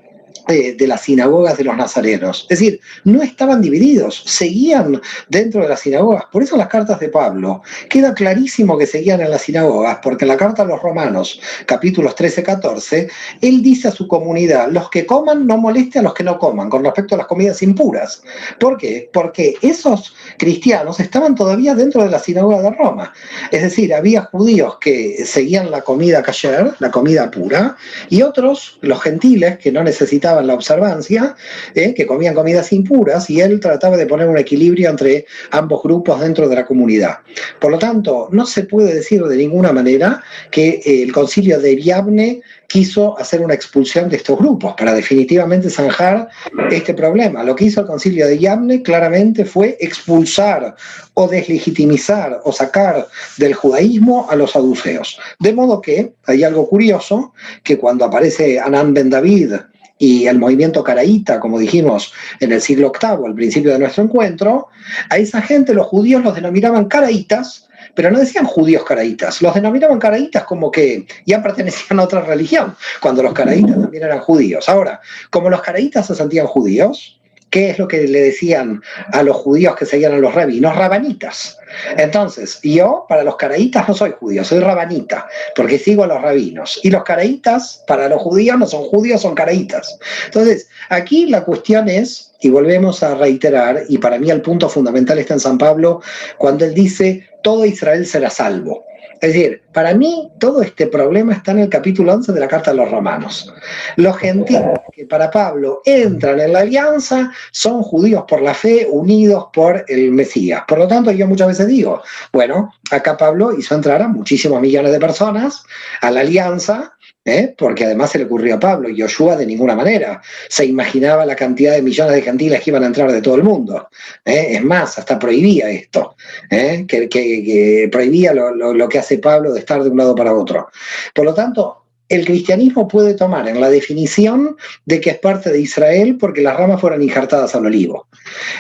de, 0.51 0.87
las 0.87 1.03
sinagogas 1.03 1.57
de 1.57 1.65
los 1.65 1.77
nazarenos. 1.77 2.47
Es 2.51 2.59
decir, 2.59 2.81
no 3.05 3.23
estaban 3.23 3.63
divididos, 3.63 4.23
seguían 4.27 5.01
dentro 5.29 5.63
de 5.63 5.69
las 5.69 5.81
sinagogas. 5.81 6.25
Por 6.31 6.43
eso 6.43 6.57
las 6.57 6.69
cartas 6.69 7.01
de 7.01 7.09
Pablo 7.09 7.63
queda 7.89 8.15
clarísimo 8.15 8.77
que 8.77 8.87
seguían 8.87 9.21
en 9.21 9.31
las 9.31 9.43
sinagogas, 9.43 9.99
porque 10.03 10.25
en 10.25 10.29
la 10.29 10.37
carta 10.37 10.63
a 10.63 10.67
los 10.67 10.83
romanos, 10.83 11.41
capítulos 11.67 12.15
13-14, 12.17 13.11
él 13.41 13.63
dice 13.63 13.89
a 13.89 13.93
su 13.93 14.07
comunidad, 14.09 14.71
los 14.71 14.91
que 14.91 15.07
coman 15.07 15.47
no 15.47 15.57
moleste 15.57 15.99
a 15.99 16.03
los 16.03 16.15
que 16.15 16.25
no 16.25 16.39
coman, 16.39 16.69
con 16.69 16.85
respecto 16.85 17.15
a 17.15 17.19
las 17.19 17.27
comidas 17.27 17.63
impuras. 17.63 18.23
¿Por 18.59 18.77
qué? 18.77 19.09
Porque 19.13 19.55
esos 19.63 20.15
cristianos 20.39 21.01
estaban 21.01 21.35
todavía 21.35 21.75
dentro 21.75 22.03
de 22.03 22.11
la 22.11 22.19
sinagoga 22.19 22.63
de 22.63 22.71
Roma. 22.71 23.13
Es 23.51 23.63
decir, 23.63 23.95
había 23.95 24.23
judíos 24.23 24.79
que 24.81 25.25
seguían 25.25 25.71
la 25.71 25.83
comida 25.83 26.23
kasher, 26.23 26.75
la 26.79 26.91
comida 26.91 27.31
pura, 27.31 27.77
y 28.09 28.23
otros, 28.23 28.79
los 28.81 29.01
gentiles, 29.03 29.59
que 29.59 29.73
no 29.73 29.83
necesitaban 29.83 30.40
la 30.47 30.55
observancia, 30.55 31.37
¿eh? 31.75 31.95
que 31.95 32.07
comían 32.07 32.35
comidas 32.35 32.73
impuras, 32.73 33.29
y 33.31 33.41
él 33.41 33.61
trataba 33.61 33.97
de 33.97 34.07
poner 34.07 34.29
un 34.29 34.39
equilibrio 34.39 34.91
entre 34.91 35.27
ambos 35.51 35.83
grupos 35.83 36.21
dentro 36.21 36.49
de 36.49 36.57
la 36.57 36.67
comunidad. 36.67 37.19
Por 37.61 37.71
lo 37.71 37.79
tanto, 37.79 38.29
no 38.33 38.47
se 38.47 38.65
puede 38.65 38.95
decir 38.95 39.23
de 39.23 39.37
ninguna 39.37 39.73
manera 39.73 40.23
que 40.51 40.81
el 40.85 41.13
concilio 41.13 41.61
de 41.61 41.77
Viabne 41.77 42.43
quiso 42.71 43.19
hacer 43.19 43.41
una 43.41 43.55
expulsión 43.55 44.09
de 44.09 44.17
estos 44.17 44.39
grupos 44.39 44.75
para 44.79 44.95
definitivamente 44.95 45.69
zanjar 45.69 46.29
este 46.71 46.95
problema. 46.95 47.43
Lo 47.43 47.57
que 47.57 47.65
hizo 47.65 47.81
el 47.81 47.87
concilio 47.89 48.29
de 48.29 48.39
Yamne 48.39 48.83
claramente 48.83 49.45
fue 49.45 49.77
expulsar 49.81 50.77
o 51.15 51.27
deslegitimizar 51.27 52.41
o 52.45 52.53
sacar 52.53 53.09
del 53.39 53.55
judaísmo 53.55 54.29
a 54.31 54.37
los 54.37 54.53
saduceos. 54.53 55.19
De 55.41 55.53
modo 55.53 55.81
que 55.81 56.13
hay 56.27 56.45
algo 56.45 56.69
curioso, 56.69 57.33
que 57.65 57.77
cuando 57.77 58.05
aparece 58.05 58.61
Anán 58.61 58.95
Ben 58.95 59.11
David 59.11 59.55
y 60.01 60.27
el 60.27 60.39
movimiento 60.39 60.83
caraíta, 60.83 61.39
como 61.39 61.59
dijimos 61.59 62.13
en 62.41 62.53
el 62.53 62.63
siglo 62.63 62.91
VIII, 62.91 63.27
al 63.27 63.35
principio 63.35 63.71
de 63.73 63.79
nuestro 63.79 64.03
encuentro, 64.03 64.69
a 65.11 65.19
esa 65.19 65.43
gente 65.43 65.75
los 65.75 65.87
judíos 65.87 66.25
los 66.25 66.35
denominaban 66.35 66.87
caraítas, 66.87 67.69
pero 67.95 68.11
no 68.11 68.19
decían 68.19 68.47
judíos 68.47 68.83
caraítas, 68.83 69.43
los 69.43 69.55
denominaban 69.55 69.99
caraítas 69.99 70.45
como 70.45 70.71
que 70.71 71.07
ya 71.27 71.43
pertenecían 71.43 72.01
a 72.01 72.05
otra 72.05 72.23
religión, 72.23 72.75
cuando 72.99 73.23
los 73.23 73.35
caraítas 73.35 73.79
también 73.79 74.05
eran 74.05 74.21
judíos. 74.21 74.71
Ahora, 74.71 75.03
como 75.29 75.51
los 75.51 75.61
caraítas 75.61 76.07
se 76.07 76.15
sentían 76.15 76.47
judíos, 76.47 77.20
¿Qué 77.51 77.71
es 77.71 77.79
lo 77.79 77.89
que 77.89 78.07
le 78.07 78.21
decían 78.21 78.81
a 79.13 79.23
los 79.25 79.37
judíos 79.37 79.75
que 79.75 79.85
seguían 79.85 80.15
a 80.15 80.19
los 80.19 80.33
rabinos? 80.33 80.77
Rabanitas. 80.77 81.59
Entonces, 81.97 82.61
yo 82.63 83.07
para 83.09 83.25
los 83.25 83.37
caraítas 83.37 83.89
no 83.89 83.95
soy 83.95 84.13
judío, 84.19 84.45
soy 84.45 84.61
rabanita, 84.61 85.27
porque 85.57 85.79
sigo 85.79 86.05
a 86.05 86.07
los 86.07 86.23
rabinos. 86.23 86.79
Y 86.83 86.91
los 86.91 87.03
caraítas 87.03 87.83
para 87.87 88.09
los 88.09 88.23
judíos 88.23 88.57
no 88.57 88.67
son 88.67 88.85
judíos, 88.85 89.23
son 89.23 89.35
caraítas. 89.35 89.99
Entonces, 90.27 90.69
aquí 90.89 91.27
la 91.27 91.45
cuestión 91.45 91.89
es, 91.89 92.33
y 92.41 92.51
volvemos 92.51 93.03
a 93.03 93.17
reiterar, 93.17 93.83
y 93.89 93.99
para 93.99 94.19
mí 94.19 94.31
el 94.31 94.43
punto 94.43 94.69
fundamental 94.69 95.19
está 95.19 95.35
en 95.35 95.41
San 95.41 95.59
Pablo, 95.59 96.01
cuando 96.39 96.65
él 96.65 96.75
dice, 96.75 97.29
todo 97.43 97.65
Israel 97.65 98.07
será 98.07 98.31
salvo. 98.31 98.85
Es 99.21 99.35
decir, 99.35 99.63
para 99.73 99.95
mí 99.95 100.33
todo 100.39 100.63
este 100.63 100.87
problema 100.87 101.35
está 101.35 101.53
en 101.53 101.61
el 101.61 101.69
capítulo 101.69 102.15
11 102.15 102.33
de 102.33 102.41
la 102.41 102.49
Carta 102.49 102.71
de 102.71 102.79
los 102.79 102.91
Romanos. 102.91 103.53
Los 103.97 104.17
gentiles 104.17 104.81
que 104.93 105.05
para 105.05 105.31
Pablo 105.31 105.83
entran 105.85 106.41
en 106.41 106.55
la 106.55 106.61
alianza 106.61 107.31
son 107.51 107.83
judíos 107.83 108.25
por 108.27 108.41
la 108.41 108.55
fe 108.55 108.87
unidos 108.91 109.49
por 109.53 109.85
el 109.89 110.11
Mesías. 110.13 110.63
Por 110.67 110.79
lo 110.79 110.89
tanto, 110.89 111.11
yo 111.11 111.27
muchas 111.27 111.49
veces 111.49 111.67
digo, 111.67 112.03
bueno, 112.33 112.73
acá 112.91 113.17
Pablo 113.19 113.53
hizo 113.57 113.75
entrar 113.75 114.01
a 114.01 114.09
muchísimos 114.09 114.61
millones 114.61 114.93
de 114.93 115.01
personas 115.01 115.65
a 116.01 116.11
la 116.11 116.21
alianza 116.21 116.95
¿eh? 117.25 117.55
porque 117.57 117.85
además 117.85 118.11
se 118.11 118.19
le 118.19 118.25
ocurrió 118.25 118.55
a 118.55 118.61
Pablo 118.61 118.89
y 118.89 119.01
Joshua 119.01 119.37
de 119.37 119.47
ninguna 119.47 119.75
manera 119.75 120.23
se 120.49 120.65
imaginaba 120.65 121.27
la 121.27 121.37
cantidad 121.37 121.73
de 121.73 121.83
millones 121.83 122.15
de 122.15 122.23
gentiles 122.23 122.61
que 122.63 122.71
iban 122.71 122.83
a 122.83 122.87
entrar 122.87 123.11
de 123.13 123.23
todo 123.23 123.37
el 123.37 123.43
mundo. 123.43 123.89
¿eh? 124.25 124.49
Es 124.53 124.63
más, 124.63 124.99
hasta 124.99 125.19
prohibía 125.19 125.71
esto, 125.71 126.17
¿eh? 126.51 126.87
que, 126.89 127.89
prohibía 127.91 128.33
lo, 128.33 128.89
que 128.89 128.99
hace 128.99 129.19
Pablo 129.19 129.53
de 129.53 129.61
estar 129.61 129.83
de 129.83 129.91
un 129.91 129.99
lado 129.99 130.15
para 130.15 130.33
otro. 130.33 130.69
Por 131.15 131.25
lo 131.25 131.35
tanto, 131.35 131.77
el 132.09 132.25
cristianismo 132.25 132.89
puede 132.89 133.15
tomar 133.15 133.49
en 133.49 133.61
la 133.61 133.71
definición 133.71 134.57
de 134.85 135.01
que 135.01 135.11
es 135.11 135.19
parte 135.19 135.53
de 135.53 135.61
Israel 135.61 136.17
porque 136.19 136.43
las 136.43 136.57
ramas 136.57 136.81
fueron 136.81 137.03
injertadas 137.03 137.55
al 137.55 137.67
olivo. 137.67 138.09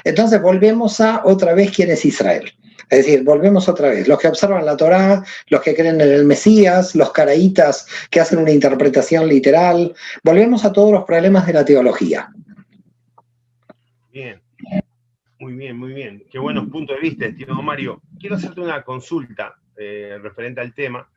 Entonces 0.04 0.40
volvemos 0.40 1.00
a 1.00 1.22
otra 1.24 1.54
vez 1.54 1.72
quién 1.74 1.90
es 1.90 2.04
Israel. 2.04 2.52
Es 2.90 3.06
decir, 3.06 3.22
volvemos 3.22 3.68
otra 3.68 3.88
vez, 3.88 4.08
los 4.08 4.18
que 4.18 4.26
observan 4.26 4.66
la 4.66 4.76
Torá, 4.76 5.22
los 5.46 5.62
que 5.62 5.76
creen 5.76 6.00
en 6.00 6.10
el 6.10 6.24
Mesías, 6.24 6.96
los 6.96 7.12
caraítas 7.12 7.86
que 8.10 8.18
hacen 8.18 8.40
una 8.40 8.50
interpretación 8.50 9.28
literal, 9.28 9.94
volvemos 10.24 10.64
a 10.64 10.72
todos 10.72 10.90
los 10.92 11.04
problemas 11.04 11.46
de 11.46 11.52
la 11.52 11.64
teología. 11.64 12.30
Bien, 14.10 14.42
muy 15.38 15.52
bien, 15.52 15.76
muy 15.76 15.92
bien. 15.92 16.24
Qué 16.28 16.40
buenos 16.40 16.68
puntos 16.68 16.96
de 16.96 17.00
vista, 17.00 17.26
estimado 17.26 17.62
Mario. 17.62 18.02
Quiero 18.18 18.34
hacerte 18.34 18.60
una 18.60 18.82
consulta 18.82 19.54
eh, 19.76 20.18
referente 20.20 20.60
al 20.60 20.74
tema. 20.74 21.08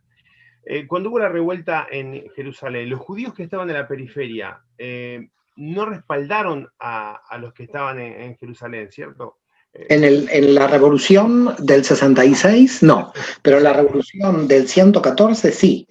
Eh, 0.65 0.85
cuando 0.85 1.09
hubo 1.09 1.17
la 1.17 1.29
revuelta 1.29 1.87
en 1.89 2.29
Jerusalén, 2.35 2.87
los 2.87 2.99
judíos 2.99 3.33
que 3.33 3.43
estaban 3.43 3.67
en 3.71 3.77
la 3.77 3.87
periferia 3.87 4.61
eh, 4.77 5.27
no 5.55 5.87
respaldaron 5.87 6.69
a, 6.77 7.19
los 7.39 7.51
que 7.51 7.63
estaban 7.63 7.99
en 7.99 8.37
Jerusalén, 8.37 8.91
¿cierto? 8.91 9.39
En, 9.75 10.03
el, 10.03 10.29
en, 10.31 10.53
la 10.53 10.67
revolución 10.67 11.55
del 11.57 11.83
66, 11.83 12.83
no, 12.83 13.11
pero 13.41 13.57
en 13.57 13.63
la 13.63 13.73
revolución 13.73 14.47
del 14.47 14.67
114, 14.67 15.51
sí. 15.51 15.87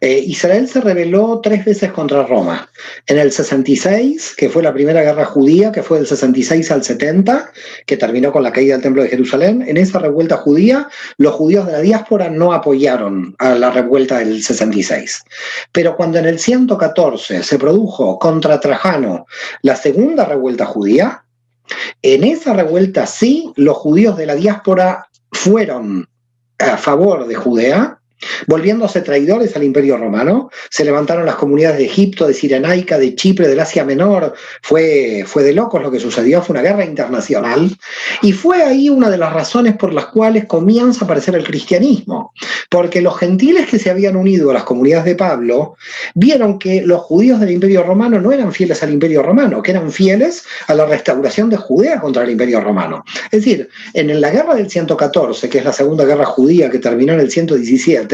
Eh, 0.00 0.24
Israel 0.26 0.66
se 0.66 0.80
rebeló 0.80 1.42
tres 1.42 1.66
veces 1.66 1.92
contra 1.92 2.22
Roma. 2.22 2.70
En 3.06 3.18
el 3.18 3.30
66, 3.30 4.36
que 4.38 4.48
fue 4.48 4.62
la 4.62 4.72
primera 4.72 5.02
guerra 5.02 5.26
judía, 5.26 5.70
que 5.70 5.82
fue 5.82 5.98
del 5.98 6.06
66 6.06 6.70
al 6.70 6.82
70, 6.82 7.52
que 7.84 7.98
terminó 7.98 8.32
con 8.32 8.42
la 8.42 8.52
caída 8.52 8.72
del 8.72 8.82
Templo 8.82 9.02
de 9.02 9.10
Jerusalén, 9.10 9.62
en 9.68 9.76
esa 9.76 9.98
revuelta 9.98 10.38
judía, 10.38 10.88
los 11.18 11.34
judíos 11.34 11.66
de 11.66 11.72
la 11.72 11.80
diáspora 11.80 12.30
no 12.30 12.54
apoyaron 12.54 13.34
a 13.38 13.50
la 13.54 13.70
revuelta 13.70 14.18
del 14.18 14.42
66. 14.42 15.22
Pero 15.72 15.94
cuando 15.94 16.18
en 16.18 16.24
el 16.24 16.38
114 16.38 17.42
se 17.42 17.58
produjo 17.58 18.18
contra 18.18 18.58
Trajano 18.60 19.26
la 19.60 19.76
segunda 19.76 20.24
revuelta 20.24 20.64
judía, 20.64 21.22
en 22.02 22.24
esa 22.24 22.52
revuelta 22.52 23.06
sí, 23.06 23.52
los 23.56 23.76
judíos 23.76 24.16
de 24.16 24.26
la 24.26 24.34
diáspora 24.34 25.08
fueron 25.32 26.08
a 26.58 26.76
favor 26.76 27.26
de 27.26 27.34
Judea, 27.34 28.00
volviéndose 28.46 29.00
traidores 29.00 29.56
al 29.56 29.64
imperio 29.64 29.96
romano. 29.96 30.50
Se 30.70 30.84
levantaron 30.84 31.26
las 31.26 31.36
comunidades 31.36 31.78
de 31.78 31.86
Egipto, 31.86 32.26
de 32.26 32.34
Cirenaica, 32.34 32.98
de 32.98 33.14
Chipre, 33.14 33.48
del 33.48 33.60
Asia 33.60 33.84
Menor. 33.84 34.34
Fue, 34.62 35.24
fue 35.26 35.42
de 35.42 35.52
locos 35.52 35.82
lo 35.82 35.90
que 35.90 36.00
sucedió, 36.00 36.42
fue 36.42 36.54
una 36.54 36.62
guerra 36.62 36.84
internacional. 36.84 37.70
Y 38.22 38.32
fue 38.32 38.62
ahí 38.62 38.88
una 38.88 39.10
de 39.10 39.18
las 39.18 39.32
razones 39.32 39.76
por 39.76 39.92
las 39.92 40.06
cuales 40.06 40.46
comienza 40.46 41.00
a 41.00 41.04
aparecer 41.04 41.34
el 41.34 41.44
cristianismo. 41.44 42.32
Porque 42.70 43.00
los 43.00 43.18
gentiles 43.18 43.66
que 43.68 43.78
se 43.78 43.90
habían 43.90 44.16
unido 44.16 44.50
a 44.50 44.54
las 44.54 44.64
comunidades 44.64 45.04
de 45.04 45.16
Pablo 45.16 45.76
vieron 46.14 46.58
que 46.58 46.82
los 46.82 47.00
judíos 47.00 47.40
del 47.40 47.50
imperio 47.50 47.82
romano 47.82 48.20
no 48.20 48.32
eran 48.32 48.52
fieles 48.52 48.82
al 48.82 48.92
imperio 48.92 49.22
romano, 49.22 49.62
que 49.62 49.72
eran 49.72 49.90
fieles 49.90 50.44
a 50.66 50.74
la 50.74 50.86
restauración 50.86 51.50
de 51.50 51.56
Judea 51.56 52.00
contra 52.00 52.24
el 52.24 52.30
imperio 52.30 52.60
romano. 52.60 53.04
Es 53.30 53.44
decir, 53.44 53.68
en 53.94 54.20
la 54.20 54.30
guerra 54.30 54.54
del 54.54 54.70
114, 54.70 55.48
que 55.48 55.58
es 55.58 55.64
la 55.64 55.72
segunda 55.72 56.04
guerra 56.04 56.24
judía 56.24 56.70
que 56.70 56.78
terminó 56.78 57.12
en 57.12 57.20
el 57.20 57.30
117, 57.30 58.05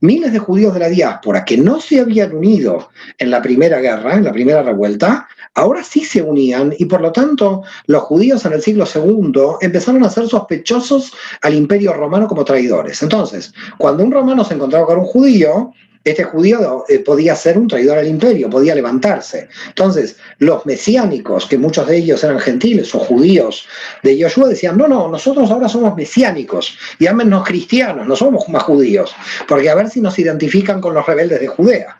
miles 0.00 0.32
de 0.32 0.38
judíos 0.38 0.74
de 0.74 0.80
la 0.80 0.88
diáspora 0.88 1.44
que 1.44 1.56
no 1.56 1.80
se 1.80 2.00
habían 2.00 2.34
unido 2.34 2.90
en 3.18 3.30
la 3.30 3.42
primera 3.42 3.80
guerra, 3.80 4.14
en 4.14 4.24
la 4.24 4.32
primera 4.32 4.62
revuelta, 4.62 5.28
ahora 5.54 5.82
sí 5.82 6.04
se 6.04 6.22
unían 6.22 6.74
y 6.78 6.84
por 6.84 7.00
lo 7.00 7.12
tanto 7.12 7.62
los 7.86 8.02
judíos 8.02 8.44
en 8.44 8.52
el 8.52 8.62
siglo 8.62 8.84
II 8.92 9.56
empezaron 9.60 10.04
a 10.04 10.10
ser 10.10 10.28
sospechosos 10.28 11.12
al 11.42 11.54
imperio 11.54 11.92
romano 11.92 12.26
como 12.28 12.44
traidores. 12.44 13.02
Entonces, 13.02 13.52
cuando 13.78 14.04
un 14.04 14.12
romano 14.12 14.44
se 14.44 14.54
encontraba 14.54 14.86
con 14.86 14.98
un 14.98 15.06
judío, 15.06 15.72
este 16.10 16.24
judío 16.24 16.84
eh, 16.88 17.00
podía 17.00 17.34
ser 17.34 17.58
un 17.58 17.68
traidor 17.68 17.98
al 17.98 18.06
imperio, 18.06 18.48
podía 18.48 18.74
levantarse. 18.74 19.48
Entonces, 19.68 20.16
los 20.38 20.64
mesiánicos, 20.66 21.46
que 21.46 21.58
muchos 21.58 21.86
de 21.86 21.96
ellos 21.96 22.22
eran 22.22 22.38
gentiles 22.38 22.94
o 22.94 23.00
judíos 23.00 23.66
de 24.02 24.16
Yoshua, 24.16 24.48
decían, 24.48 24.76
no, 24.76 24.86
no, 24.88 25.08
nosotros 25.08 25.50
ahora 25.50 25.68
somos 25.68 25.96
mesiánicos, 25.96 26.78
llámenos 26.98 27.44
cristianos, 27.44 28.06
no 28.06 28.16
somos 28.16 28.48
más 28.48 28.62
judíos, 28.62 29.14
porque 29.48 29.68
a 29.68 29.74
ver 29.74 29.88
si 29.90 30.00
nos 30.00 30.18
identifican 30.18 30.80
con 30.80 30.94
los 30.94 31.06
rebeldes 31.06 31.40
de 31.40 31.48
Judea. 31.48 31.98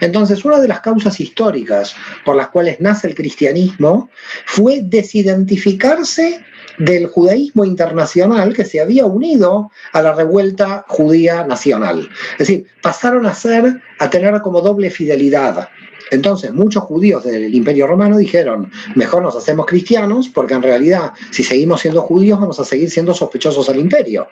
Entonces, 0.00 0.44
una 0.44 0.60
de 0.60 0.68
las 0.68 0.80
causas 0.80 1.18
históricas 1.20 1.94
por 2.24 2.36
las 2.36 2.48
cuales 2.48 2.80
nace 2.80 3.08
el 3.08 3.14
cristianismo 3.14 4.10
fue 4.46 4.80
desidentificarse 4.82 6.44
del 6.78 7.06
judaísmo 7.06 7.64
internacional 7.64 8.54
que 8.54 8.64
se 8.64 8.80
había 8.80 9.06
unido 9.06 9.70
a 9.92 10.02
la 10.02 10.12
revuelta 10.12 10.84
judía 10.88 11.44
nacional. 11.44 12.08
Es 12.32 12.38
decir, 12.38 12.66
pasaron 12.82 13.26
a 13.26 13.34
ser, 13.34 13.80
a 13.98 14.10
tener 14.10 14.40
como 14.40 14.60
doble 14.60 14.90
fidelidad 14.90 15.68
entonces, 16.10 16.52
muchos 16.52 16.84
judíos 16.84 17.24
del 17.24 17.54
Imperio 17.54 17.86
Romano 17.86 18.16
dijeron, 18.16 18.70
mejor 18.94 19.22
nos 19.22 19.36
hacemos 19.36 19.66
cristianos, 19.66 20.28
porque 20.28 20.54
en 20.54 20.62
realidad, 20.62 21.12
si 21.30 21.42
seguimos 21.42 21.80
siendo 21.80 22.02
judíos, 22.02 22.40
vamos 22.40 22.60
a 22.60 22.64
seguir 22.64 22.90
siendo 22.90 23.14
sospechosos 23.14 23.68
al 23.68 23.78
imperio, 23.78 24.28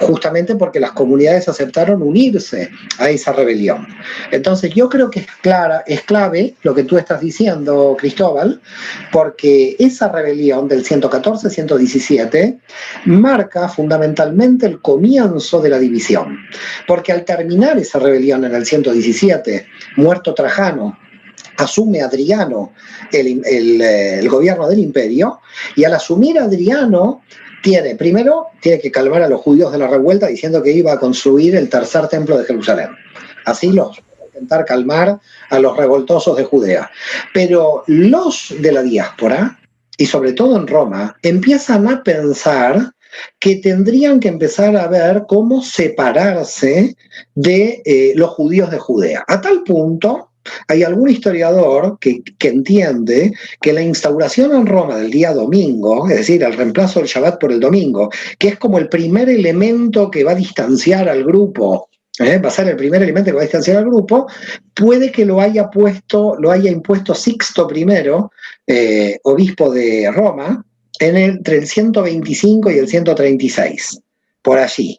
justamente 0.00 0.54
porque 0.56 0.80
las 0.80 0.92
comunidades 0.92 1.48
aceptaron 1.48 2.02
unirse 2.02 2.70
a 2.98 3.10
esa 3.10 3.32
rebelión. 3.32 3.86
Entonces, 4.30 4.72
yo 4.74 4.88
creo 4.88 5.10
que 5.10 5.20
es, 5.20 5.26
clara, 5.42 5.84
es 5.86 6.02
clave 6.02 6.54
lo 6.62 6.74
que 6.74 6.84
tú 6.84 6.96
estás 6.96 7.20
diciendo, 7.20 7.96
Cristóbal, 7.98 8.60
porque 9.12 9.76
esa 9.78 10.08
rebelión 10.08 10.68
del 10.68 10.84
114-117 10.84 12.58
marca 13.04 13.68
fundamentalmente 13.68 14.66
el 14.66 14.80
comienzo 14.80 15.60
de 15.60 15.68
la 15.68 15.78
división, 15.78 16.38
porque 16.86 17.12
al 17.12 17.24
terminar 17.24 17.78
esa 17.78 17.98
rebelión 17.98 18.44
en 18.44 18.54
el 18.54 18.64
117, 18.64 19.66
muerto 19.96 20.34
Trajano, 20.34 20.98
asume 21.56 22.02
Adriano 22.02 22.72
eh, 23.12 24.18
el, 24.20 24.28
gobierno 24.28 24.68
del 24.68 24.78
imperio 24.78 25.40
y 25.76 25.84
al 25.84 25.94
asumir 25.94 26.38
Adriano 26.38 27.22
tiene, 27.62 27.94
primero, 27.94 28.48
tiene 28.60 28.80
que 28.80 28.90
calmar 28.90 29.22
a 29.22 29.28
los 29.28 29.40
judíos 29.40 29.70
de 29.70 29.78
la 29.78 29.86
revuelta 29.86 30.26
diciendo 30.26 30.62
que 30.62 30.72
iba 30.72 30.92
a 30.92 30.98
construir 30.98 31.54
el 31.54 31.68
tercer 31.68 32.08
templo 32.08 32.36
de 32.36 32.44
Jerusalén. 32.44 32.88
Así 33.44 33.72
los 33.72 34.00
intentar 34.34 34.64
calmar 34.64 35.20
a 35.50 35.58
los 35.58 35.76
revoltosos 35.76 36.36
de 36.36 36.44
Judea. 36.44 36.90
Pero 37.32 37.84
los 37.86 38.54
de 38.58 38.72
la 38.72 38.82
diáspora, 38.82 39.58
y 39.96 40.06
sobre 40.06 40.32
todo 40.32 40.56
en 40.56 40.66
Roma, 40.66 41.16
empiezan 41.22 41.88
a 41.88 42.02
pensar 42.02 42.92
que 43.38 43.56
tendrían 43.56 44.20
que 44.20 44.28
empezar 44.28 44.74
a 44.76 44.88
ver 44.88 45.24
cómo 45.28 45.62
separarse 45.62 46.96
de 47.34 47.82
eh, 47.84 48.12
los 48.16 48.30
judíos 48.30 48.70
de 48.70 48.78
Judea. 48.78 49.22
A 49.28 49.40
tal 49.40 49.62
punto 49.64 50.31
hay 50.68 50.82
algún 50.82 51.10
historiador 51.10 51.98
que, 52.00 52.22
entiende 52.40 53.32
que 53.60 53.72
la 53.72 53.82
instauración 53.82 54.54
en 54.54 54.66
Roma 54.66 54.96
del 54.96 55.10
día 55.10 55.32
domingo, 55.32 56.08
es 56.08 56.16
decir, 56.18 56.42
el 56.42 56.54
reemplazo 56.54 57.00
del 57.00 57.08
Shabbat 57.08 57.40
por 57.40 57.52
el 57.52 57.60
domingo, 57.60 58.10
que 58.38 58.48
es 58.48 58.58
como 58.58 58.78
el 58.78 58.88
primer 58.88 59.28
elemento 59.28 60.10
que 60.10 60.24
va 60.24 60.32
a 60.32 60.36
distanciar 60.36 61.08
al 61.08 61.24
grupo 61.24 61.88
¿eh? 62.18 62.38
va 62.38 62.48
a 62.48 62.52
ser 62.52 62.68
el 62.68 62.76
primer 62.76 63.02
elemento 63.02 63.30
que 63.30 63.36
va 63.36 63.42
a 63.42 63.44
distanciar 63.44 63.78
al 63.78 63.86
grupo, 63.86 64.26
puede 64.74 65.10
que 65.10 65.24
lo 65.24 65.40
haya 65.40 65.70
puesto, 65.70 66.36
lo 66.38 66.50
haya 66.50 66.70
impuesto 66.70 67.14
Sixto 67.14 67.68
I, 67.74 67.86
eh, 68.66 69.18
obispo 69.24 69.70
de 69.70 70.10
Roma, 70.10 70.64
en 70.98 71.16
entre 71.16 71.58
el 71.58 71.66
125 71.66 72.70
y 72.70 72.78
el 72.78 72.88
136, 72.88 74.00
por 74.42 74.58
allí. 74.58 74.98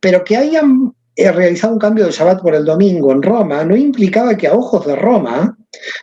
Pero 0.00 0.24
que 0.24 0.36
hayan 0.36 0.94
realizado 1.16 1.72
un 1.72 1.78
cambio 1.78 2.04
de 2.04 2.12
Shabbat 2.12 2.42
por 2.42 2.54
el 2.54 2.64
domingo 2.64 3.10
en 3.12 3.22
Roma 3.22 3.64
no 3.64 3.74
implicaba 3.74 4.36
que 4.36 4.46
a 4.46 4.54
ojos 4.54 4.86
de 4.86 4.96
Roma 4.96 5.56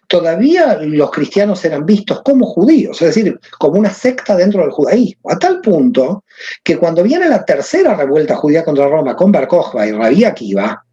todavía 0.07 0.79
los 0.81 1.11
cristianos 1.11 1.63
eran 1.65 1.85
vistos 1.85 2.21
como 2.23 2.45
judíos, 2.45 3.01
es 3.01 3.15
decir, 3.15 3.39
como 3.59 3.79
una 3.79 3.91
secta 3.91 4.35
dentro 4.35 4.61
del 4.61 4.71
judaísmo, 4.71 5.31
a 5.31 5.37
tal 5.37 5.61
punto 5.61 6.23
que 6.63 6.77
cuando 6.77 7.03
viene 7.03 7.29
la 7.29 7.45
tercera 7.45 7.95
revuelta 7.95 8.35
judía 8.35 8.63
contra 8.63 8.87
Roma 8.87 9.15
con 9.15 9.31
Bar 9.31 9.47
y 9.87 9.91
Rabí 9.91 10.23
Akiva, 10.23 10.83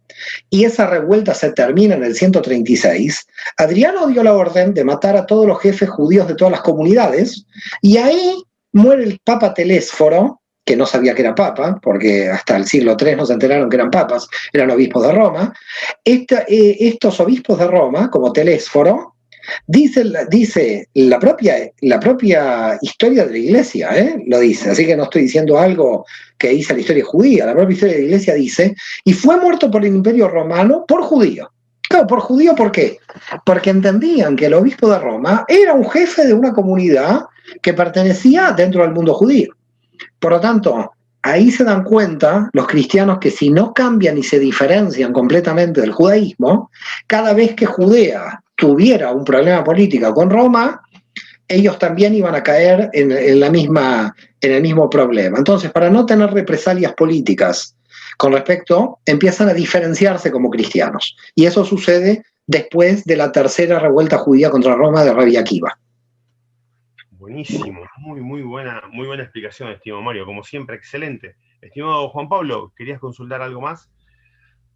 y 0.49 0.65
esa 0.65 0.85
revuelta 0.85 1.33
se 1.33 1.51
termina 1.51 1.95
en 1.95 2.03
el 2.03 2.15
136, 2.15 3.25
Adriano 3.57 4.07
dio 4.07 4.23
la 4.23 4.33
orden 4.33 4.73
de 4.73 4.83
matar 4.83 5.15
a 5.15 5.25
todos 5.25 5.47
los 5.47 5.59
jefes 5.59 5.89
judíos 5.89 6.27
de 6.27 6.35
todas 6.35 6.51
las 6.51 6.61
comunidades, 6.61 7.45
y 7.81 7.97
ahí 7.97 8.43
muere 8.71 9.03
el 9.03 9.19
Papa 9.23 9.53
Telésforo, 9.53 10.40
que 10.63 10.75
no 10.75 10.85
sabía 10.85 11.13
que 11.13 11.21
era 11.21 11.35
papa, 11.35 11.79
porque 11.81 12.29
hasta 12.29 12.55
el 12.55 12.65
siglo 12.65 12.95
III 12.99 13.15
no 13.15 13.25
se 13.25 13.33
enteraron 13.33 13.69
que 13.69 13.77
eran 13.77 13.91
papas, 13.91 14.27
eran 14.53 14.71
obispos 14.71 15.07
de 15.07 15.11
Roma. 15.11 15.53
Eh, 16.05 16.77
estos 16.79 17.19
obispos 17.19 17.59
de 17.59 17.67
Roma, 17.67 18.09
como 18.09 18.31
Telésforo, 18.31 19.15
dice, 19.67 20.03
dice 20.29 20.87
la, 20.93 21.19
propia, 21.19 21.71
la 21.81 21.99
propia 21.99 22.77
historia 22.81 23.25
de 23.25 23.31
la 23.31 23.37
iglesia, 23.37 23.89
¿eh? 23.97 24.23
lo 24.27 24.39
dice, 24.39 24.69
así 24.69 24.85
que 24.85 24.95
no 24.95 25.03
estoy 25.03 25.23
diciendo 25.23 25.57
algo 25.57 26.05
que 26.37 26.49
dice 26.49 26.73
la 26.73 26.81
historia 26.81 27.05
judía, 27.05 27.45
la 27.45 27.53
propia 27.53 27.73
historia 27.73 27.95
de 27.95 28.01
la 28.01 28.05
iglesia 28.05 28.33
dice, 28.35 28.75
y 29.03 29.13
fue 29.13 29.37
muerto 29.37 29.69
por 29.69 29.83
el 29.83 29.93
imperio 29.93 30.27
romano 30.27 30.85
por 30.87 31.01
judío. 31.01 31.51
Claro, 31.89 32.07
por 32.07 32.21
judío, 32.21 32.55
¿por 32.55 32.71
qué? 32.71 32.99
Porque 33.45 33.69
entendían 33.69 34.37
que 34.37 34.45
el 34.45 34.53
obispo 34.53 34.89
de 34.89 34.99
Roma 34.99 35.43
era 35.47 35.73
un 35.73 35.89
jefe 35.89 36.25
de 36.25 36.33
una 36.33 36.53
comunidad 36.53 37.25
que 37.61 37.73
pertenecía 37.73 38.53
dentro 38.53 38.83
del 38.83 38.93
mundo 38.93 39.13
judío. 39.13 39.53
Por 40.19 40.31
lo 40.31 40.39
tanto, 40.39 40.91
ahí 41.23 41.51
se 41.51 41.63
dan 41.63 41.83
cuenta 41.83 42.49
los 42.53 42.67
cristianos 42.67 43.19
que 43.19 43.31
si 43.31 43.49
no 43.49 43.73
cambian 43.73 44.17
y 44.17 44.23
se 44.23 44.39
diferencian 44.39 45.13
completamente 45.13 45.81
del 45.81 45.91
judaísmo, 45.91 46.71
cada 47.07 47.33
vez 47.33 47.55
que 47.55 47.65
Judea 47.65 48.41
tuviera 48.55 49.11
un 49.11 49.23
problema 49.23 49.63
político 49.63 50.13
con 50.13 50.29
Roma, 50.29 50.81
ellos 51.47 51.77
también 51.79 52.13
iban 52.13 52.33
a 52.33 52.43
caer 52.43 52.89
en, 52.93 53.39
la 53.39 53.49
misma, 53.49 54.15
en 54.39 54.51
el 54.51 54.61
mismo 54.61 54.89
problema. 54.89 55.37
Entonces, 55.37 55.71
para 55.71 55.89
no 55.89 56.05
tener 56.05 56.31
represalias 56.31 56.93
políticas 56.93 57.75
con 58.17 58.33
respecto, 58.33 58.99
empiezan 59.05 59.49
a 59.49 59.53
diferenciarse 59.53 60.31
como 60.31 60.49
cristianos. 60.49 61.15
Y 61.35 61.45
eso 61.45 61.65
sucede 61.65 62.23
después 62.47 63.03
de 63.05 63.17
la 63.17 63.31
tercera 63.31 63.79
revuelta 63.79 64.17
judía 64.17 64.49
contra 64.49 64.75
Roma 64.75 65.03
de 65.03 65.13
Rabbi 65.13 65.35
Akiva. 65.35 65.77
Buenísimo, 67.21 67.87
muy, 67.99 68.19
muy 68.19 68.41
buena, 68.41 68.81
muy 68.91 69.05
buena 69.05 69.21
explicación, 69.21 69.69
estimado 69.69 70.01
Mario, 70.01 70.25
como 70.25 70.43
siempre, 70.43 70.75
excelente. 70.75 71.35
Estimado 71.61 72.09
Juan 72.09 72.27
Pablo, 72.27 72.73
¿querías 72.75 72.99
consultar 72.99 73.43
algo 73.43 73.61
más? 73.61 73.91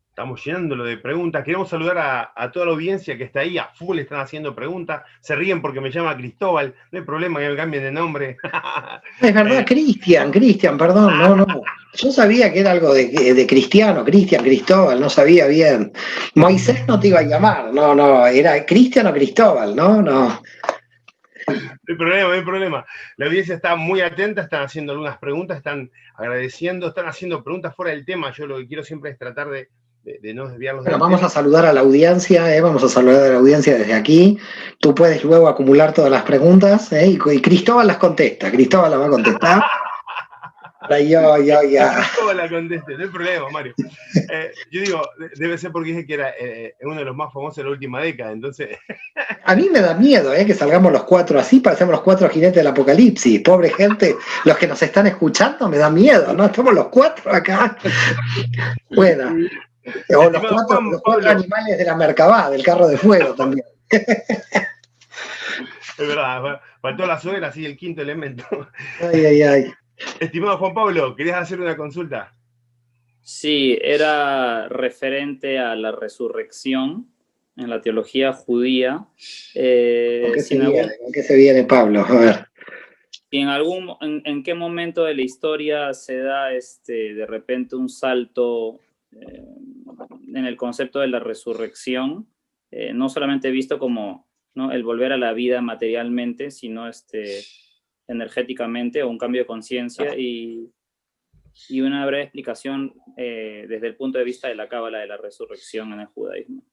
Estamos 0.09 0.45
llenándolo 0.45 0.83
de 0.83 0.97
preguntas. 0.97 1.43
Queremos 1.43 1.69
saludar 1.69 1.97
a, 2.35 2.51
toda 2.51 2.67
la 2.67 2.73
audiencia 2.73 3.17
que 3.17 3.23
está 3.23 3.39
ahí, 3.39 3.57
a 3.57 3.69
full 3.73 3.97
están 3.97 4.19
haciendo 4.19 4.53
preguntas. 4.53 5.01
Se 5.21 5.35
ríen 5.35 5.59
porque 5.59 5.81
me 5.81 5.89
llama 5.89 6.15
Cristóbal, 6.15 6.75
no 6.91 6.99
hay 6.99 7.03
problema 7.03 7.39
que 7.39 7.49
me 7.49 7.55
cambien 7.55 7.83
de 7.83 7.91
nombre. 7.91 8.37
Es 9.21 9.33
verdad, 9.33 9.61
eh, 9.61 9.65
Cristian, 9.65 10.31
Cristian, 10.31 10.77
perdón, 10.77 11.17
no, 11.17 11.35
no. 11.35 11.47
Yo 11.95 12.11
sabía 12.11 12.53
que 12.53 12.59
era 12.59 12.73
algo 12.73 12.93
de, 12.93 13.33
de 13.33 13.47
Cristiano, 13.47 14.05
Cristian, 14.05 14.43
Cristóbal, 14.43 15.01
no 15.01 15.09
sabía 15.09 15.47
bien. 15.47 15.91
Moisés 16.35 16.85
no 16.87 16.99
te 16.99 17.07
iba 17.07 17.21
a 17.21 17.23
llamar, 17.23 17.73
no, 17.73 17.95
no, 17.95 18.27
era 18.27 18.63
Cristian 18.67 19.07
o 19.07 19.13
Cristóbal, 19.13 19.75
no, 19.75 19.99
no. 20.03 20.43
No 21.47 21.53
hay 21.87 21.95
problema, 21.95 22.27
no 22.27 22.33
hay 22.33 22.41
problema. 22.41 22.85
La 23.17 23.27
audiencia 23.27 23.55
está 23.55 23.75
muy 23.75 24.01
atenta, 24.01 24.41
están 24.41 24.63
haciendo 24.63 24.93
algunas 24.93 25.17
preguntas, 25.17 25.57
están 25.57 25.91
agradeciendo, 26.15 26.87
están 26.87 27.07
haciendo 27.07 27.43
preguntas 27.43 27.75
fuera 27.75 27.91
del 27.91 28.05
tema. 28.05 28.31
Yo 28.31 28.47
lo 28.47 28.57
que 28.57 28.67
quiero 28.67 28.83
siempre 28.83 29.11
es 29.11 29.17
tratar 29.17 29.49
de, 29.49 29.69
no 30.33 30.47
desviarlos. 30.47 30.83
Bueno, 30.83 30.99
vamos 30.99 31.23
a 31.23 31.29
saludar 31.29 31.65
a 31.65 31.73
la 31.73 31.81
audiencia, 31.81 32.55
¿eh? 32.55 32.61
vamos 32.61 32.83
a 32.83 32.89
saludar 32.89 33.23
a 33.25 33.29
la 33.29 33.37
audiencia 33.37 33.77
desde 33.77 33.93
aquí. 33.93 34.37
Tú 34.79 34.93
puedes 34.95 35.23
luego 35.23 35.47
acumular 35.47 35.93
todas 35.93 36.11
las 36.11 36.23
preguntas 36.23 36.91
¿eh? 36.93 37.07
y, 37.07 37.17
Cristóbal 37.17 37.87
las 37.87 37.97
contesta. 37.97 38.51
Cristóbal 38.51 38.91
las 38.91 38.99
va 38.99 39.05
a 39.05 39.09
contestar. 39.09 39.63
yo, 40.89 41.37
yo, 41.37 41.63
ya. 41.63 42.03
¿Cómo 42.17 42.33
la 42.33 42.49
contesté? 42.49 42.95
No 42.95 43.03
hay 43.03 43.09
problema, 43.09 43.49
Mario. 43.49 43.73
Eh, 44.31 44.51
yo 44.71 44.81
digo, 44.81 45.01
debe 45.35 45.57
ser 45.57 45.71
porque 45.71 45.89
dije 45.89 46.05
que 46.05 46.13
era 46.13 46.33
eh, 46.39 46.75
uno 46.81 46.95
de 46.95 47.05
los 47.05 47.15
más 47.15 47.33
famosos 47.33 47.57
de 47.57 47.63
la 47.63 47.69
última 47.69 48.01
década, 48.01 48.31
entonces. 48.31 48.77
A 49.43 49.55
mí 49.55 49.69
me 49.71 49.81
da 49.81 49.93
miedo 49.93 50.33
eh, 50.33 50.45
que 50.45 50.53
salgamos 50.53 50.91
los 50.91 51.03
cuatro 51.03 51.39
así, 51.39 51.59
parecemos 51.59 51.91
los 51.93 52.01
cuatro 52.01 52.29
jinetes 52.29 52.55
del 52.55 52.67
apocalipsis. 52.67 53.41
Pobre 53.41 53.69
gente, 53.69 54.15
los 54.43 54.57
que 54.57 54.67
nos 54.67 54.81
están 54.81 55.07
escuchando, 55.07 55.67
me 55.69 55.77
da 55.77 55.89
miedo, 55.89 56.33
¿no? 56.33 56.45
Estamos 56.45 56.73
los 56.73 56.87
cuatro 56.87 57.33
acá. 57.33 57.77
Bueno. 58.89 59.35
O 60.15 60.29
los 60.29 60.41
cuatro, 60.41 60.81
los 60.81 61.01
cuatro 61.01 61.29
animales 61.29 61.77
de 61.77 61.85
la 61.85 61.95
Mercabá, 61.95 62.49
del 62.49 62.63
carro 62.63 62.87
de 62.87 62.97
fuego 62.97 63.35
también. 63.35 63.65
Es 65.97 66.07
verdad, 66.07 66.59
faltó 66.81 67.05
la 67.05 67.19
suegra, 67.19 67.47
así 67.47 67.65
el 67.65 67.77
quinto 67.77 68.01
elemento. 68.01 68.45
Ay, 68.99 69.25
ay, 69.25 69.41
ay. 69.43 69.73
Estimado 70.19 70.57
Juan 70.57 70.73
Pablo, 70.73 71.15
¿querías 71.15 71.37
hacer 71.37 71.59
una 71.59 71.77
consulta? 71.77 72.33
Sí, 73.21 73.77
era 73.81 74.67
referente 74.69 75.57
a 75.57 75.75
la 75.75 75.91
resurrección 75.91 77.07
en 77.57 77.69
la 77.69 77.81
teología 77.81 78.33
judía. 78.33 79.05
Eh, 79.53 80.21
¿Con, 80.25 80.33
qué 80.33 80.41
se 80.41 80.59
viene, 80.59 80.91
qué 81.13 81.23
se 81.23 81.35
viene, 81.35 81.63
Pablo? 81.63 82.01
A 82.01 82.19
ver. 82.19 82.45
en, 83.31 83.47
algún, 83.47 83.95
en, 84.01 84.43
qué 84.43 84.53
momento 84.53 85.05
de 85.05 85.15
la 85.15 85.21
historia 85.21 85.93
se 85.93 86.19
da 86.19 86.53
este, 86.53 87.13
de 87.13 87.25
repente 87.25 87.75
un 87.75 87.89
salto 87.89 88.79
eh, 89.11 89.43
en 90.33 90.45
el 90.45 90.57
concepto 90.57 90.99
de 90.99 91.07
la 91.07 91.19
resurrección, 91.19 92.27
eh, 92.71 92.93
no 92.93 93.09
solamente 93.09 93.49
visto 93.51 93.79
como 93.79 94.27
¿no? 94.53 94.71
el 94.71 94.83
volver 94.83 95.13
a 95.13 95.17
la 95.17 95.33
vida 95.33 95.61
materialmente, 95.61 96.51
sino 96.51 96.87
este, 96.87 97.41
energéticamente 98.07 99.03
o 99.03 99.09
un 99.09 99.17
cambio 99.17 99.41
de 99.41 99.47
conciencia 99.47 100.17
y, 100.17 100.69
y, 101.69 101.81
una 101.81 102.05
breve 102.05 102.23
explicación 102.23 102.93
eh, 103.17 103.65
desde 103.67 103.87
el 103.87 103.95
punto 103.95 104.17
de 104.17 104.23
vista 104.23 104.47
de 104.47 104.55
la 104.55 104.67
cábala 104.67 104.99
de 104.99 105.07
la 105.07 105.17
resurrección 105.17 105.93
en 105.93 106.01
el 106.01 106.07
judaísmo. 106.07 106.63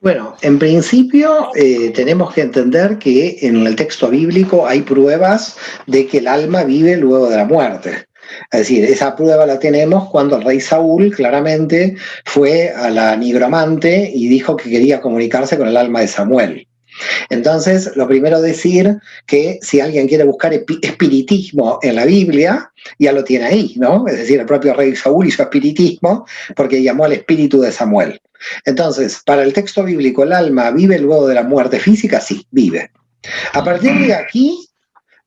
Bueno, 0.00 0.36
en 0.42 0.60
principio 0.60 1.50
eh, 1.56 1.90
tenemos 1.90 2.32
que 2.32 2.42
entender 2.42 2.98
que 2.98 3.38
en 3.42 3.66
el 3.66 3.74
texto 3.74 4.08
bíblico 4.08 4.64
hay 4.64 4.82
pruebas 4.82 5.58
de 5.86 6.06
que 6.06 6.18
el 6.18 6.28
alma 6.28 6.62
vive 6.62 6.96
luego 6.96 7.28
de 7.28 7.36
la 7.36 7.44
muerte. 7.44 8.06
Es 8.52 8.60
decir, 8.60 8.84
esa 8.84 9.16
prueba 9.16 9.44
la 9.44 9.58
tenemos 9.58 10.08
cuando 10.10 10.36
el 10.36 10.44
rey 10.44 10.60
Saúl 10.60 11.12
claramente 11.14 11.96
fue 12.24 12.70
a 12.70 12.90
la 12.90 13.16
nigromante 13.16 14.10
y 14.14 14.28
dijo 14.28 14.56
que 14.56 14.70
quería 14.70 15.00
comunicarse 15.00 15.58
con 15.58 15.66
el 15.66 15.76
alma 15.76 16.00
de 16.00 16.08
Samuel. 16.08 16.67
Entonces, 17.30 17.92
lo 17.96 18.06
primero 18.08 18.40
decir 18.40 18.98
que 19.26 19.58
si 19.62 19.80
alguien 19.80 20.08
quiere 20.08 20.24
buscar 20.24 20.52
espiritismo 20.54 21.78
en 21.82 21.96
la 21.96 22.04
Biblia, 22.04 22.72
ya 22.98 23.12
lo 23.12 23.24
tiene 23.24 23.46
ahí, 23.46 23.74
¿no? 23.76 24.06
Es 24.06 24.18
decir, 24.18 24.40
el 24.40 24.46
propio 24.46 24.74
rey 24.74 24.94
Saúl 24.96 25.26
hizo 25.26 25.42
espiritismo 25.42 26.26
porque 26.56 26.82
llamó 26.82 27.04
al 27.04 27.12
espíritu 27.12 27.60
de 27.60 27.72
Samuel. 27.72 28.20
Entonces, 28.64 29.20
para 29.24 29.42
el 29.42 29.52
texto 29.52 29.84
bíblico, 29.84 30.22
¿el 30.22 30.32
alma 30.32 30.70
vive 30.70 30.98
luego 30.98 31.26
de 31.26 31.34
la 31.34 31.42
muerte 31.42 31.78
física? 31.78 32.20
Sí, 32.20 32.46
vive. 32.50 32.90
A 33.52 33.64
partir 33.64 33.92
de 34.06 34.14
aquí, 34.14 34.68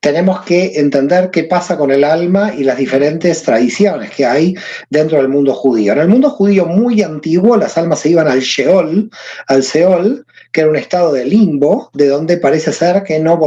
tenemos 0.01 0.41
que 0.41 0.79
entender 0.79 1.29
qué 1.29 1.43
pasa 1.43 1.77
con 1.77 1.91
el 1.91 2.03
alma 2.03 2.53
y 2.57 2.63
las 2.63 2.77
diferentes 2.77 3.43
tradiciones 3.43 4.09
que 4.09 4.25
hay 4.25 4.55
dentro 4.89 5.19
del 5.19 5.29
mundo 5.29 5.53
judío. 5.53 5.93
En 5.93 5.99
el 5.99 6.07
mundo 6.07 6.31
judío 6.31 6.65
muy 6.65 7.03
antiguo, 7.03 7.55
las 7.55 7.77
almas 7.77 7.99
se 7.99 8.09
iban 8.09 8.27
al 8.27 8.39
Sheol, 8.39 9.11
al 9.47 9.63
Seol, 9.63 10.25
que 10.51 10.61
era 10.61 10.69
un 10.69 10.75
estado 10.75 11.13
de 11.13 11.25
limbo, 11.25 11.89
de 11.93 12.07
donde 12.07 12.37
parece 12.37 12.73
ser 12.73 13.03
que 13.03 13.19
no, 13.19 13.39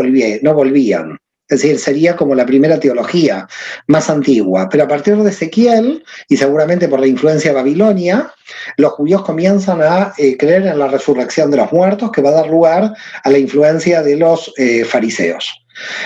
no 0.42 0.54
volvían. 0.54 1.18
Es 1.46 1.60
decir, 1.60 1.78
sería 1.78 2.16
como 2.16 2.34
la 2.34 2.46
primera 2.46 2.80
teología 2.80 3.46
más 3.86 4.08
antigua. 4.08 4.68
Pero 4.70 4.84
a 4.84 4.88
partir 4.88 5.16
de 5.16 5.28
Ezequiel, 5.28 6.02
y 6.28 6.38
seguramente 6.38 6.88
por 6.88 7.00
la 7.00 7.06
influencia 7.06 7.50
de 7.50 7.56
Babilonia, 7.56 8.32
los 8.78 8.92
judíos 8.92 9.22
comienzan 9.24 9.82
a 9.82 10.14
eh, 10.16 10.38
creer 10.38 10.66
en 10.66 10.78
la 10.78 10.88
resurrección 10.88 11.50
de 11.50 11.58
los 11.58 11.70
muertos, 11.70 12.10
que 12.12 12.22
va 12.22 12.30
a 12.30 12.40
dar 12.40 12.48
lugar 12.48 12.94
a 13.22 13.30
la 13.30 13.38
influencia 13.38 14.02
de 14.02 14.16
los 14.16 14.52
eh, 14.56 14.84
fariseos. 14.84 15.60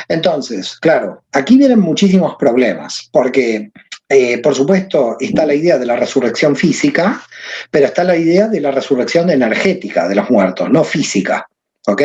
Entonces, 0.08 0.76
claro, 0.80 1.22
aquí 1.32 1.56
vienen 1.56 1.80
muchísimos 1.80 2.34
problemas, 2.36 3.08
porque 3.12 3.70
eh, 4.08 4.38
por 4.38 4.54
supuesto, 4.54 5.16
está 5.20 5.44
la 5.44 5.54
idea 5.54 5.78
de 5.78 5.86
la 5.86 5.96
resurrección 5.96 6.56
física, 6.56 7.22
pero 7.70 7.86
está 7.86 8.04
la 8.04 8.16
idea 8.16 8.48
de 8.48 8.60
la 8.60 8.70
resurrección 8.70 9.28
energética 9.30 10.08
de 10.08 10.14
los 10.14 10.30
muertos, 10.30 10.70
no 10.70 10.84
física. 10.84 11.46
¿Ok? 11.86 12.02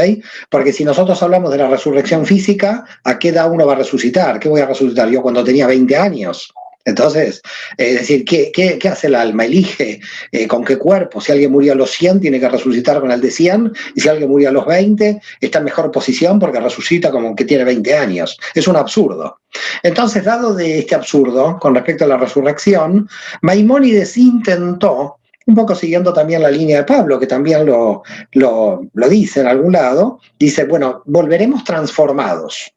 Porque 0.49 0.71
si 0.71 0.85
nosotros 0.85 1.21
hablamos 1.23 1.51
de 1.51 1.57
la 1.57 1.67
resurrección 1.67 2.25
física, 2.25 2.85
¿a 3.03 3.19
qué 3.19 3.29
edad 3.29 3.51
uno 3.51 3.65
va 3.65 3.73
a 3.73 3.77
resucitar? 3.77 4.39
¿Qué 4.39 4.47
voy 4.47 4.61
a 4.61 4.65
resucitar 4.65 5.09
yo 5.09 5.21
cuando 5.21 5.43
tenía 5.43 5.67
20 5.67 5.97
años? 5.97 6.53
Entonces, 6.85 7.41
es 7.77 7.99
decir, 7.99 8.25
¿qué, 8.25 8.51
¿qué, 8.51 8.89
hace 8.89 9.07
el 9.07 9.15
alma? 9.15 9.45
Elige 9.45 10.01
eh, 10.31 10.47
con 10.47 10.65
qué 10.65 10.77
cuerpo. 10.77 11.21
Si 11.21 11.31
alguien 11.31 11.51
murió 11.51 11.73
a 11.73 11.75
los 11.75 11.91
100, 11.91 12.19
tiene 12.19 12.39
que 12.39 12.49
resucitar 12.49 12.99
con 12.99 13.11
el 13.11 13.21
de 13.21 13.31
100, 13.31 13.71
y 13.95 14.01
si 14.01 14.09
alguien 14.09 14.29
murió 14.29 14.49
a 14.49 14.51
los 14.51 14.65
20, 14.65 15.21
está 15.39 15.59
en 15.59 15.65
mejor 15.65 15.91
posición 15.91 16.39
porque 16.39 16.59
resucita 16.59 17.09
como 17.09 17.35
que 17.35 17.45
tiene 17.45 17.63
20 17.63 17.93
años. 17.95 18.37
Es 18.53 18.67
un 18.67 18.75
absurdo. 18.75 19.39
Entonces, 19.81 20.25
dado 20.25 20.53
de 20.53 20.79
este 20.79 20.95
absurdo 20.95 21.57
con 21.59 21.73
respecto 21.73 22.03
a 22.03 22.07
la 22.07 22.17
resurrección, 22.17 23.07
Maimónides 23.41 24.17
intentó, 24.17 25.19
un 25.45 25.55
poco 25.55 25.75
siguiendo 25.75 26.11
también 26.11 26.41
la 26.41 26.51
línea 26.51 26.79
de 26.79 26.83
Pablo, 26.83 27.19
que 27.19 27.27
también 27.27 27.65
lo, 27.65 28.03
lo, 28.33 28.81
lo 28.93 29.09
dice 29.09 29.39
en 29.41 29.47
algún 29.47 29.73
lado, 29.73 30.19
dice, 30.37 30.65
bueno, 30.65 31.01
volveremos 31.05 31.63
transformados. 31.63 32.73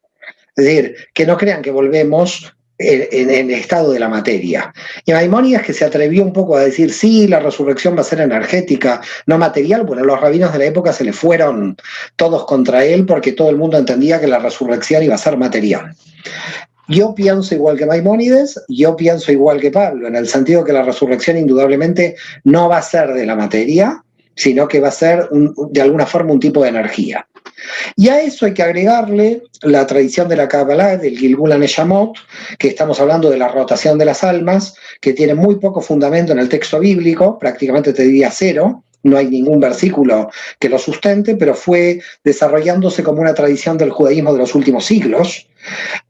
Es 0.54 0.64
decir, 0.64 0.96
que 1.12 1.26
no 1.26 1.36
crean 1.36 1.60
que 1.60 1.70
volvemos 1.70 2.55
en, 2.78 3.30
el 3.30 3.50
estado 3.50 3.92
de 3.92 3.98
la 3.98 4.08
materia. 4.08 4.72
Y 5.04 5.12
Maimónides 5.12 5.62
que 5.62 5.72
se 5.72 5.84
atrevió 5.84 6.22
un 6.22 6.32
poco 6.32 6.56
a 6.56 6.64
decir, 6.64 6.92
sí, 6.92 7.26
la 7.26 7.40
resurrección 7.40 7.96
va 7.96 8.00
a 8.00 8.04
ser 8.04 8.20
energética, 8.20 9.00
no 9.26 9.38
material, 9.38 9.84
bueno, 9.84 10.04
los 10.04 10.20
rabinos 10.20 10.52
de 10.52 10.58
la 10.58 10.66
época 10.66 10.92
se 10.92 11.04
le 11.04 11.12
fueron 11.12 11.76
todos 12.16 12.44
contra 12.46 12.84
él 12.84 13.06
porque 13.06 13.32
todo 13.32 13.50
el 13.50 13.56
mundo 13.56 13.78
entendía 13.78 14.20
que 14.20 14.26
la 14.26 14.38
resurrección 14.38 15.02
iba 15.02 15.14
a 15.14 15.18
ser 15.18 15.36
material. 15.36 15.94
Yo 16.88 17.14
pienso 17.14 17.54
igual 17.54 17.76
que 17.76 17.86
Maimónides, 17.86 18.62
yo 18.68 18.94
pienso 18.94 19.32
igual 19.32 19.60
que 19.60 19.72
Pablo, 19.72 20.06
en 20.06 20.14
el 20.14 20.28
sentido 20.28 20.62
que 20.62 20.72
la 20.72 20.82
resurrección 20.82 21.36
indudablemente 21.36 22.14
no 22.44 22.68
va 22.68 22.78
a 22.78 22.82
ser 22.82 23.12
de 23.12 23.26
la 23.26 23.34
materia, 23.34 24.02
sino 24.36 24.68
que 24.68 24.80
va 24.80 24.88
a 24.88 24.92
ser 24.92 25.28
de 25.30 25.80
alguna 25.80 26.06
forma 26.06 26.32
un 26.32 26.40
tipo 26.40 26.62
de 26.62 26.68
energía. 26.68 27.26
Y 27.96 28.08
a 28.08 28.20
eso 28.20 28.46
hay 28.46 28.54
que 28.54 28.62
agregarle 28.62 29.42
la 29.62 29.86
tradición 29.86 30.28
de 30.28 30.36
la 30.36 30.48
Kabbalah, 30.48 30.96
del 30.96 31.18
Gilgul 31.18 31.58
Neshamot, 31.58 32.16
que 32.58 32.68
estamos 32.68 33.00
hablando 33.00 33.30
de 33.30 33.38
la 33.38 33.48
rotación 33.48 33.98
de 33.98 34.04
las 34.04 34.22
almas, 34.24 34.74
que 35.00 35.12
tiene 35.12 35.34
muy 35.34 35.56
poco 35.56 35.80
fundamento 35.80 36.32
en 36.32 36.38
el 36.38 36.48
texto 36.48 36.78
bíblico, 36.78 37.38
prácticamente 37.38 37.92
te 37.92 38.02
diría 38.02 38.30
cero, 38.30 38.82
no 39.02 39.16
hay 39.16 39.26
ningún 39.28 39.60
versículo 39.60 40.30
que 40.58 40.68
lo 40.68 40.78
sustente, 40.78 41.36
pero 41.36 41.54
fue 41.54 42.00
desarrollándose 42.24 43.02
como 43.02 43.20
una 43.20 43.34
tradición 43.34 43.78
del 43.78 43.90
judaísmo 43.90 44.32
de 44.32 44.40
los 44.40 44.54
últimos 44.54 44.84
siglos 44.84 45.45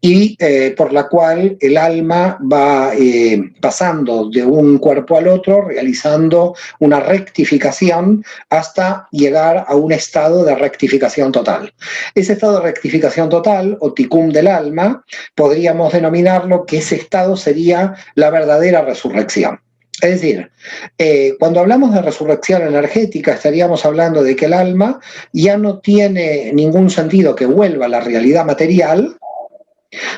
y 0.00 0.36
eh, 0.38 0.74
por 0.76 0.92
la 0.92 1.09
cual 1.09 1.57
el 1.61 1.76
alma 1.76 2.38
va 2.40 2.92
eh, 2.94 3.52
pasando 3.61 4.28
de 4.30 4.44
un 4.44 4.78
cuerpo 4.78 5.16
al 5.16 5.28
otro, 5.28 5.62
realizando 5.62 6.54
una 6.80 7.00
rectificación 7.00 8.24
hasta 8.50 9.09
llegar 9.11 9.64
a 9.66 9.74
un 9.74 9.92
estado 9.92 10.44
de 10.44 10.54
rectificación 10.54 11.32
total. 11.32 11.72
Ese 12.14 12.34
estado 12.34 12.57
de 12.57 12.62
rectificación 12.62 13.28
total, 13.28 13.76
o 13.80 13.92
ticum 13.92 14.30
del 14.30 14.48
alma, 14.48 15.04
podríamos 15.34 15.92
denominarlo 15.92 16.66
que 16.66 16.78
ese 16.78 16.96
estado 16.96 17.36
sería 17.36 17.94
la 18.14 18.30
verdadera 18.30 18.82
resurrección. 18.82 19.61
Es 20.02 20.11
decir, 20.11 20.50
eh, 20.98 21.36
cuando 21.38 21.61
hablamos 21.61 21.94
de 21.94 22.02
resurrección 22.02 22.62
energética, 22.62 23.32
estaríamos 23.32 23.86
hablando 23.86 24.22
de 24.22 24.36
que 24.36 24.44
el 24.44 24.52
alma 24.52 25.00
ya 25.32 25.57
no 25.57 25.78
tiene 25.78 26.52
ningún 26.52 26.90
sentido 26.90 27.34
que 27.34 27.46
vuelva 27.46 27.86
a 27.86 27.88
la 27.88 28.00
realidad 28.00 28.44
material, 28.44 29.16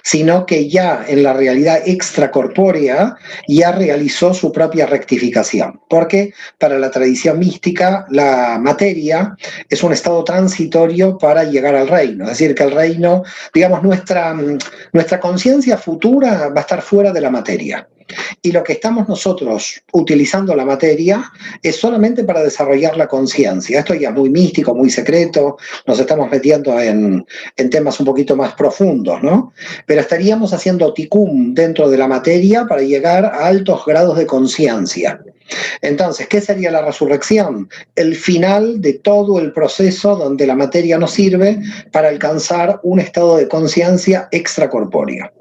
sino 0.03 0.47
que 0.47 0.69
ya 0.69 1.05
en 1.07 1.23
la 1.23 1.33
realidad 1.33 1.83
extracorpórea 1.85 3.17
ya 3.47 3.73
realizó 3.73 4.35
su 4.35 4.53
propia 4.53 4.87
rectificación, 4.87 5.81
porque 5.89 6.33
para 6.59 6.79
la 6.79 6.91
tradición 6.91 7.39
mística 7.39 8.07
la 8.11 8.59
materia 8.61 9.37
es 9.69 9.83
un 9.83 9.93
estado 9.93 10.25
transitorio 10.25 11.19
para 11.19 11.45
llegar 11.45 11.75
al 11.75 11.89
reino, 11.89 12.25
es 12.25 12.31
decir, 12.31 12.55
que 12.55 12.65
el 12.65 12.73
reino, 12.73 13.23
digamos, 13.53 13.83
nuestra, 13.83 14.35
nuestra 14.93 15.21
conciencia 15.21 15.77
futura 15.77 16.49
va 16.49 16.61
a 16.61 16.61
estar 16.61 16.83
fuera 16.83 17.13
de 17.13 17.21
la 17.21 17.31
materia. 17.31 17.89
Y 18.43 18.53
lo 18.53 18.63
que 18.63 18.75
estamos 18.75 19.09
nosotros 19.09 19.83
utilizando 19.93 20.55
la 20.55 20.65
materia 20.65 21.31
es 21.63 21.77
solamente 21.77 22.25
para 22.25 22.43
desarrollar 22.43 22.97
la 22.97 23.07
conciencia. 23.07 23.81
Esto 23.81 23.95
ya 23.95 24.11
es 24.11 24.15
muy 24.15 24.31
místico, 24.31 24.75
muy 24.75 24.91
secreto, 24.91 25.57
nos 25.87 25.99
estamos 25.99 26.31
metiendo 26.31 26.79
en, 26.81 27.27
temas 27.71 28.01
un 28.01 28.07
poquito 28.07 28.37
más 28.37 28.55
profundos, 28.55 29.23
¿no? 29.23 29.53
Pero 29.87 30.01
estaríamos 30.01 30.53
haciendo 30.53 30.93
ticum 30.95 31.55
dentro 31.55 31.91
de 31.91 31.99
la 31.99 32.09
materia 32.09 32.67
para 32.67 32.83
llegar 32.83 33.25
a 33.25 33.47
altos 33.47 33.85
grados 33.87 34.17
de 34.17 34.27
conciencia. 34.27 35.21
Entonces, 35.81 36.29
¿qué 36.29 36.41
sería 36.41 36.71
la 36.71 36.83
resurrección? 36.83 37.69
El 37.95 38.17
final 38.17 38.81
de 38.81 38.95
todo 38.95 39.39
el 39.39 39.53
proceso 39.53 40.17
donde 40.17 40.47
la 40.47 40.55
materia 40.55 40.99
nos 40.99 41.13
sirve 41.13 41.61
para 41.91 42.09
alcanzar 42.09 42.81
un 42.83 43.01
estado 43.01 43.37
de 43.37 43.49
conciencia 43.49 44.29
extracorpórea. 44.31 45.33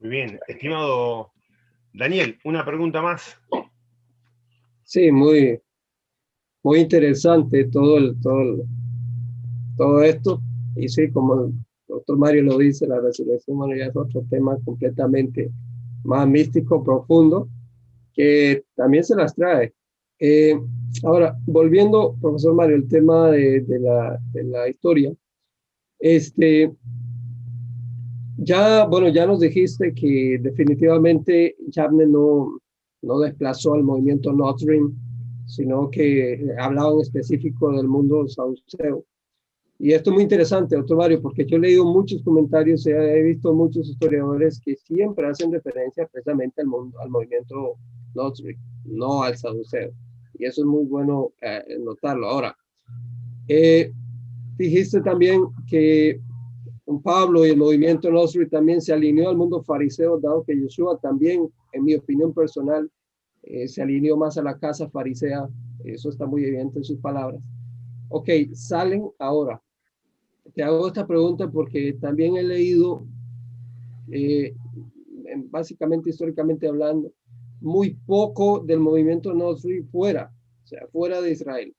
Muy 0.00 0.10
bien, 0.10 0.38
estimado 0.46 1.32
Daniel, 1.92 2.38
una 2.44 2.64
pregunta 2.64 3.02
más. 3.02 3.36
Sí, 4.84 5.10
muy, 5.10 5.60
muy 6.62 6.78
interesante 6.78 7.64
todo, 7.64 7.98
el, 7.98 8.20
todo, 8.20 8.64
todo 9.76 10.02
esto. 10.04 10.40
Y 10.76 10.88
sí, 10.88 11.10
como 11.10 11.46
el 11.46 11.52
doctor 11.88 12.16
Mario 12.16 12.44
lo 12.44 12.58
dice, 12.58 12.86
la 12.86 13.00
resurrección 13.00 13.56
humana 13.56 13.76
ya 13.76 13.86
es 13.86 13.96
otro 13.96 14.24
tema 14.30 14.56
completamente 14.64 15.50
más 16.04 16.28
místico, 16.28 16.84
profundo, 16.84 17.48
que 18.14 18.64
también 18.76 19.02
se 19.02 19.16
las 19.16 19.34
trae. 19.34 19.74
Eh, 20.20 20.54
ahora, 21.02 21.36
volviendo, 21.44 22.16
profesor 22.20 22.54
Mario, 22.54 22.76
el 22.76 22.86
tema 22.86 23.32
de, 23.32 23.64
la, 23.80 24.16
de 24.32 24.44
la 24.44 24.68
historia, 24.68 25.12
este, 25.98 26.72
ya, 28.38 28.86
bueno, 28.86 29.08
ya 29.08 29.26
nos 29.26 29.40
dijiste 29.40 29.92
que 29.92 30.38
definitivamente 30.40 31.56
Chapman 31.70 32.12
no, 32.12 32.58
no 33.02 33.18
desplazó 33.18 33.74
al 33.74 33.82
movimiento 33.82 34.32
Nord 34.32 34.58
sino 35.46 35.90
que 35.90 36.46
hablaba 36.58 36.92
en 36.92 37.00
específico 37.00 37.72
del 37.72 37.88
mundo 37.88 38.28
sauceo. 38.28 39.04
Y 39.80 39.92
esto 39.92 40.10
es 40.10 40.14
muy 40.14 40.22
interesante, 40.24 40.76
doctor 40.76 40.98
Mario, 40.98 41.22
porque 41.22 41.46
yo 41.46 41.56
he 41.56 41.60
leído 41.60 41.84
muchos 41.84 42.22
comentarios, 42.22 42.86
he 42.86 43.22
visto 43.22 43.54
muchos 43.54 43.88
historiadores 43.88 44.60
que 44.64 44.76
siempre 44.76 45.26
hacen 45.26 45.52
referencia 45.52 46.06
precisamente 46.06 46.60
al, 46.60 46.66
mundo, 46.66 46.98
al 47.00 47.10
movimiento 47.10 47.76
Nord 48.14 48.34
no 48.84 49.22
al 49.22 49.36
saduceo. 49.36 49.90
Y 50.34 50.44
eso 50.44 50.62
es 50.62 50.66
muy 50.66 50.84
bueno 50.84 51.32
eh, 51.40 51.64
notarlo. 51.80 52.28
Ahora, 52.28 52.56
eh, 53.48 53.92
dijiste 54.56 55.00
también 55.00 55.42
que 55.66 56.20
Pablo 57.02 57.44
y 57.44 57.50
el 57.50 57.58
movimiento 57.58 58.10
Nostri 58.10 58.48
también 58.48 58.80
se 58.80 58.94
alineó 58.94 59.28
al 59.28 59.36
mundo 59.36 59.62
fariseo, 59.62 60.18
dado 60.18 60.42
que 60.42 60.56
Yeshua 60.56 60.98
también, 60.98 61.52
en 61.72 61.84
mi 61.84 61.94
opinión 61.94 62.32
personal, 62.32 62.90
eh, 63.42 63.68
se 63.68 63.82
alineó 63.82 64.16
más 64.16 64.38
a 64.38 64.42
la 64.42 64.58
casa 64.58 64.88
farisea. 64.88 65.48
Eso 65.84 66.08
está 66.08 66.26
muy 66.26 66.44
evidente 66.44 66.78
en 66.78 66.84
sus 66.84 66.98
palabras. 66.98 67.42
Ok, 68.08 68.30
salen 68.54 69.10
ahora. 69.18 69.62
Te 70.54 70.62
hago 70.62 70.86
esta 70.86 71.06
pregunta 71.06 71.50
porque 71.50 71.92
también 72.00 72.36
he 72.38 72.42
leído, 72.42 73.06
eh, 74.10 74.54
básicamente 75.50 76.08
históricamente 76.08 76.66
hablando, 76.66 77.12
muy 77.60 77.98
poco 78.06 78.60
del 78.60 78.80
movimiento 78.80 79.34
Nostri 79.34 79.82
fuera, 79.82 80.32
o 80.64 80.66
sea, 80.66 80.86
fuera 80.90 81.20
de 81.20 81.32
Israel. 81.32 81.74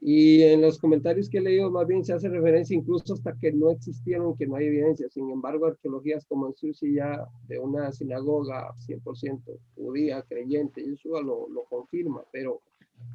Y 0.00 0.42
en 0.42 0.60
los 0.60 0.78
comentarios 0.78 1.28
que 1.28 1.38
he 1.38 1.40
leído, 1.40 1.70
más 1.70 1.86
bien 1.86 2.04
se 2.04 2.12
hace 2.12 2.28
referencia 2.28 2.76
incluso 2.76 3.14
hasta 3.14 3.36
que 3.36 3.52
no 3.52 3.70
existieron, 3.70 4.36
que 4.36 4.46
no 4.46 4.54
hay 4.54 4.66
evidencia. 4.66 5.08
Sin 5.08 5.28
embargo, 5.28 5.66
arqueologías 5.66 6.24
como 6.26 6.46
en 6.46 6.54
Susi 6.54 6.94
ya 6.94 7.26
de 7.48 7.58
una 7.58 7.90
sinagoga 7.90 8.72
100% 8.86 9.58
judía, 9.74 10.22
creyente, 10.22 10.82
eso 10.82 11.20
lo, 11.20 11.48
lo 11.48 11.64
confirma. 11.64 12.22
Pero, 12.30 12.62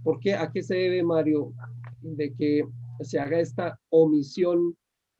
¿por 0.03 0.19
qué? 0.19 0.33
¿A 0.33 0.51
qué 0.51 0.61
se 0.61 0.75
debe, 0.75 1.03
Mario, 1.03 1.53
de 2.01 2.33
que 2.33 2.67
se 2.99 3.17
haga 3.17 3.39
esta 3.39 3.79
omisión 3.89 4.75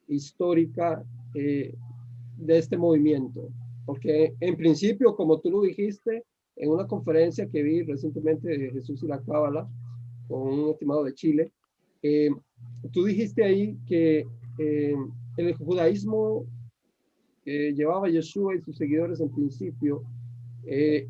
histórica 0.07 1.01
eh, 1.34 1.74
de 2.38 2.57
este 2.57 2.78
movimiento? 2.78 3.47
Porque 3.86 4.36
en 4.41 4.57
principio, 4.57 5.16
como 5.16 5.39
tú 5.39 5.49
lo 5.49 5.61
dijiste, 5.61 6.26
en 6.57 6.70
una 6.72 6.88
conferencia 6.88 7.47
que 7.47 7.64
vi 7.64 7.84
recientemente 7.84 8.49
de 8.49 8.72
Jesús 8.72 9.01
y 9.03 9.07
la 9.07 9.22
Cábala, 9.22 9.68
con 10.28 10.41
un 10.41 10.69
estimado 10.69 11.03
de 11.03 11.13
Chile. 11.13 11.51
Eh, 12.01 12.30
tú 12.91 13.05
dijiste 13.05 13.43
ahí 13.43 13.78
que 13.88 14.26
eh, 14.57 14.95
el 15.38 15.55
judaísmo 15.55 16.45
que 17.43 17.74
llevaba 17.74 18.09
Yeshua 18.09 18.55
y 18.55 18.61
sus 18.61 18.78
seguidores 18.78 19.19
en 19.19 19.30
principio 19.30 20.03
eh, 20.65 21.07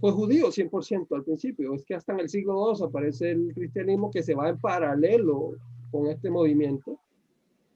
fue 0.00 0.12
judío 0.12 0.48
100% 0.48 1.06
al 1.14 1.24
principio. 1.24 1.74
Es 1.74 1.84
que 1.84 1.94
hasta 1.94 2.12
en 2.12 2.20
el 2.20 2.28
siglo 2.28 2.72
II 2.72 2.84
aparece 2.86 3.32
el 3.32 3.52
cristianismo 3.54 4.10
que 4.10 4.22
se 4.22 4.34
va 4.34 4.48
en 4.48 4.58
paralelo 4.58 5.52
con 5.90 6.06
este 6.06 6.30
movimiento. 6.30 6.98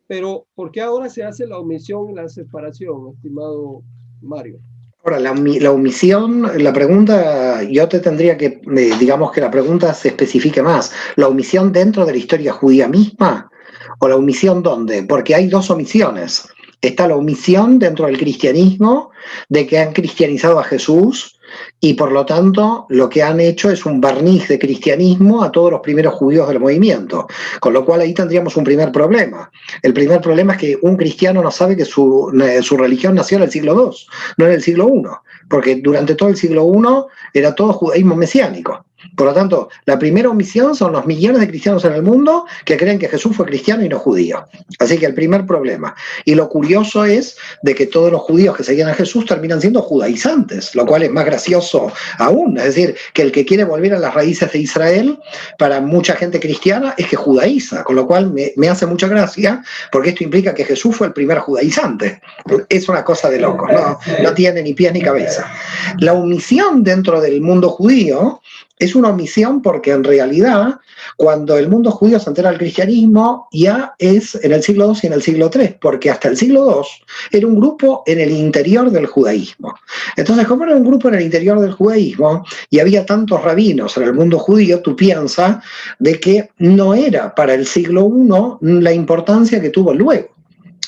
Pero 0.07 0.47
¿por 0.55 0.71
qué 0.71 0.81
ahora 0.81 1.09
se 1.09 1.23
hace 1.23 1.47
la 1.47 1.59
omisión 1.59 2.11
y 2.11 2.15
la 2.15 2.29
separación, 2.29 3.15
estimado 3.15 3.83
Mario? 4.23 4.61
Ahora, 5.07 5.21
la, 5.21 5.71
omisión, 5.71 6.51
la 6.63 6.73
pregunta, 6.73 7.63
yo 7.63 7.87
te 7.87 8.01
tendría 8.01 8.39
que, 8.39 8.63
eh, 8.75 8.93
digamos 8.99 9.33
que 9.33 9.43
la 9.43 9.51
pregunta 9.51 9.93
se 9.93 10.09
especifique 10.09 10.63
más. 10.63 10.93
¿La 11.17 11.29
omisión 11.29 11.73
dentro 11.73 12.07
de 12.07 12.13
la 12.13 12.19
historia 12.19 12.55
judía 12.55 12.89
misma? 12.89 13.51
¿O 13.99 14.09
la 14.09 14.17
omisión 14.17 14.63
dónde? 14.63 15.03
Porque 15.03 15.35
hay 15.35 15.49
dos 15.49 15.71
omisiones. 15.71 16.49
Está 16.81 17.07
la 17.07 17.17
omisión 17.17 17.79
dentro 17.79 18.07
del 18.07 18.17
cristianismo 18.17 19.11
de 19.51 19.67
que 19.67 19.79
han 19.79 19.93
cristianizado 19.93 20.59
a 20.59 20.65
Jesús 20.65 21.34
y 21.81 21.95
por 21.95 22.13
lo 22.13 22.25
tanto 22.25 22.87
lo 22.89 23.09
que 23.09 23.23
han 23.23 23.41
hecho 23.41 23.71
es 23.71 23.85
un 23.85 24.01
barniz 24.01 24.49
de 24.49 24.59
cristianismo 24.59 25.43
a 25.43 25.53
todos 25.53 25.71
los 25.71 25.81
primeros 25.81 26.15
judíos 26.15 26.49
del 26.49 26.61
movimiento, 26.61 27.27
con 27.61 27.73
lo 27.73 27.85
cual 27.85 28.01
ahí 28.01 28.15
tendríamos 28.15 28.57
un 28.57 28.65
primer 28.65 28.91
problema. 28.93 29.51
El 29.83 29.93
primer 29.93 30.21
problema 30.21 30.55
es 30.55 30.59
que 30.59 30.79
un 30.83 30.97
cristiano 30.97 31.43
no 31.43 31.51
sabe 31.51 31.77
que 31.77 31.85
su, 31.85 32.33
eh, 32.43 32.61
religión 32.77 33.15
nació 33.15 33.39
en 33.39 33.45
el 33.45 33.51
siglo 33.51 33.75
II, 33.75 33.97
no 34.39 34.47
en 34.47 34.53
el 34.53 34.63
siglo 34.63 34.89
I, 34.89 35.03
porque 35.49 35.77
durante 35.77 36.15
todo 36.15 36.29
el 36.29 36.37
siglo 36.37 36.71
I 36.75 37.39
era 37.39 37.55
todo 37.55 37.73
judaísmo 37.73 38.17
mesiánico. 38.17 38.85
Por 39.17 39.27
lo 39.27 39.35
tanto, 39.35 39.69
la 39.87 39.99
primera 39.99 40.29
omisión 40.29 40.75
son 40.75 40.93
los 40.93 41.07
millones 41.07 41.41
de 41.41 41.49
cristianos 41.49 41.85
en 41.85 41.93
el 41.93 42.03
mundo 42.03 42.47
que 42.65 42.77
creen 42.77 42.99
que 42.99 43.09
Jesús 43.09 43.37
fue 43.37 43.47
cristiano 43.47 43.85
y 43.85 43.89
no 43.89 43.99
judío. 43.99 44.47
Así 44.79 44.99
que 44.99 45.07
el 45.07 45.15
primer 45.15 45.47
problema. 45.47 45.95
Y 46.25 46.35
lo 46.35 46.49
curioso 46.49 47.05
es 47.05 47.37
de 47.63 47.75
que 47.75 47.87
todos 47.87 48.11
los 48.11 48.23
judíos 48.23 48.57
que 48.57 48.65
seguían 48.65 48.89
a 48.89 48.95
Jesús 48.95 49.27
terminan 49.27 49.61
siendo 49.61 49.83
judaizantes, 49.83 50.75
lo 50.75 50.87
cual 50.87 51.03
es 51.03 51.11
más 51.11 51.25
gracioso 51.25 51.93
aún. 52.19 52.59
Es 52.59 52.65
decir, 52.65 52.97
que 53.13 53.23
el 53.23 53.33
que 53.33 53.45
quiere 53.45 53.65
volver 53.65 53.95
a 53.95 53.99
las 53.99 54.15
raíces 54.15 54.53
de 54.53 54.59
Israel, 54.59 55.19
para 55.59 55.81
mucha 55.81 56.15
gente 56.15 56.41
cristiana, 56.41 56.95
es 56.99 57.07
que 57.07 57.17
judaiza, 57.17 57.85
con 57.85 57.97
lo 57.97 58.07
cual 58.07 58.33
me, 58.33 58.69
hace 58.69 58.87
mucha 58.87 59.09
gracia, 59.09 59.63
porque 59.93 60.11
esto 60.11 60.25
implica 60.25 60.55
que 60.55 60.65
Jesús 60.65 60.97
fue 60.97 61.07
el 61.07 61.13
primer 61.13 61.39
judaizante. 61.39 62.21
Es 62.69 62.89
una 62.89 63.05
cosa 63.05 63.31
de 63.31 63.39
locos, 63.39 63.71
no, 63.73 63.99
no 64.23 64.35
tiene 64.35 64.63
ni 64.63 64.75
pies 64.75 64.93
ni 64.93 65.03
cabeza. 65.03 65.51
La 65.99 66.13
omisión 66.15 66.83
dentro 66.83 67.21
del 67.21 67.41
mundo 67.41 67.71
judío 67.71 68.41
es 68.85 68.95
una 68.95 69.11
omisión 69.11 69.63
porque 69.63 69.93
en 69.93 70.05
realidad 70.05 70.79
cuando 71.17 71.57
el 71.57 71.69
mundo 71.69 71.91
judío 71.91 72.19
se 72.19 72.31
entera 72.31 72.51
al 72.51 72.59
cristianismo 72.59 73.49
ya 73.53 73.95
es 73.99 74.35
en 74.37 74.53
el 74.53 74.63
siglo 74.63 74.87
II 74.87 74.99
y 75.03 75.07
en 75.07 75.13
el 75.13 75.23
siglo 75.23 75.51
III, 75.53 75.77
porque 75.81 76.11
hasta 76.11 76.29
el 76.29 76.37
siglo 76.37 76.83
II 76.83 77.39
era 77.39 77.47
un 77.47 77.57
grupo 77.57 78.03
en 78.07 78.21
el 78.21 78.31
interior 78.31 78.91
del 78.91 79.07
judaísmo. 79.07 79.75
Entonces, 80.17 80.47
como 80.47 80.65
era 80.65 80.77
un 80.77 80.85
grupo 80.85 81.09
en 81.09 81.15
el 81.15 81.23
interior 81.23 81.61
del 81.61 81.73
judaísmo 81.73 82.45
y 82.71 82.79
había 82.79 83.07
tantos 83.07 83.43
rabinos 83.43 83.97
en 83.97 84.05
el 84.05 84.15
mundo 84.15 84.39
judío, 84.39 84.81
tú 84.81 84.97
piensas 84.97 85.63
de 85.99 86.19
que 86.21 86.51
no 86.59 86.95
era 86.95 87.35
para 87.35 87.55
el 87.55 87.67
siglo 87.67 88.11
I 88.13 88.83
la 88.83 88.93
importancia 88.93 89.61
que 89.61 89.71
tuvo 89.71 89.95
luego. 89.95 90.29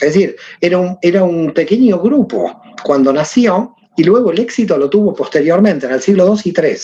Es 0.01 0.15
decir, 0.15 0.37
era 0.61 0.79
un, 0.79 0.99
era 1.01 1.25
un 1.25 1.53
pequeño 1.53 1.99
grupo 1.99 2.61
cuando 2.85 3.13
nació 3.13 3.75
y 3.97 4.05
luego 4.05 4.31
el 4.31 4.39
éxito 4.39 4.77
lo 4.77 4.91
tuvo 4.91 5.15
posteriormente 5.15 5.87
en 5.87 5.93
el 5.93 6.03
siglo 6.03 6.27
II 6.27 6.41
y 6.45 6.61
III. 6.61 6.77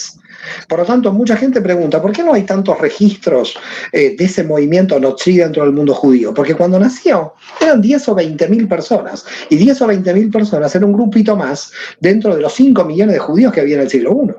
Por 0.69 0.81
lo 0.81 0.85
tanto, 0.85 1.13
mucha 1.13 1.37
gente 1.37 1.61
pregunta, 1.61 2.01
¿por 2.01 2.13
qué 2.13 2.23
no 2.23 2.35
hay 2.35 2.43
tantos 2.43 2.79
registros 2.81 3.57
eh, 3.93 4.15
de 4.17 4.25
ese 4.25 4.45
movimiento 4.45 4.99
Notzi 4.99 5.37
dentro 5.39 5.65
del 5.65 5.73
mundo 5.73 5.95
judío? 5.95 6.35
Porque 6.35 6.55
cuando 6.55 6.79
nació 6.79 7.35
eran 7.61 7.81
10 7.81 8.09
o 8.09 8.15
20 8.15 8.49
mil 8.49 8.69
personas, 8.69 9.25
y 9.51 9.57
10 9.57 9.83
o 9.83 9.87
20 9.87 10.15
mil 10.15 10.31
personas 10.31 10.75
era 10.75 10.87
un 10.87 10.93
grupito 10.93 11.37
más 11.37 11.73
dentro 12.01 12.35
de 12.35 12.43
los 12.43 12.53
5 12.55 12.85
millones 12.85 13.15
de 13.15 13.21
judíos 13.21 13.53
que 13.53 13.61
había 13.61 13.77
en 13.77 13.83
el 13.83 13.91
siglo 13.91 14.13
I. 14.13 14.33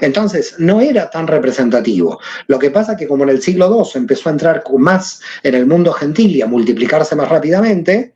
Entonces, 0.00 0.54
no 0.58 0.80
era 0.80 1.10
tan 1.10 1.26
representativo. 1.26 2.18
Lo 2.46 2.58
que 2.58 2.70
pasa 2.70 2.92
es 2.92 2.98
que 2.98 3.06
como 3.06 3.24
en 3.24 3.30
el 3.30 3.42
siglo 3.42 3.68
II 3.68 4.00
empezó 4.00 4.28
a 4.28 4.32
entrar 4.32 4.62
más 4.78 5.20
en 5.42 5.54
el 5.54 5.66
mundo 5.66 5.92
gentil 5.92 6.34
y 6.34 6.42
a 6.42 6.46
multiplicarse 6.46 7.14
más 7.16 7.28
rápidamente, 7.28 8.12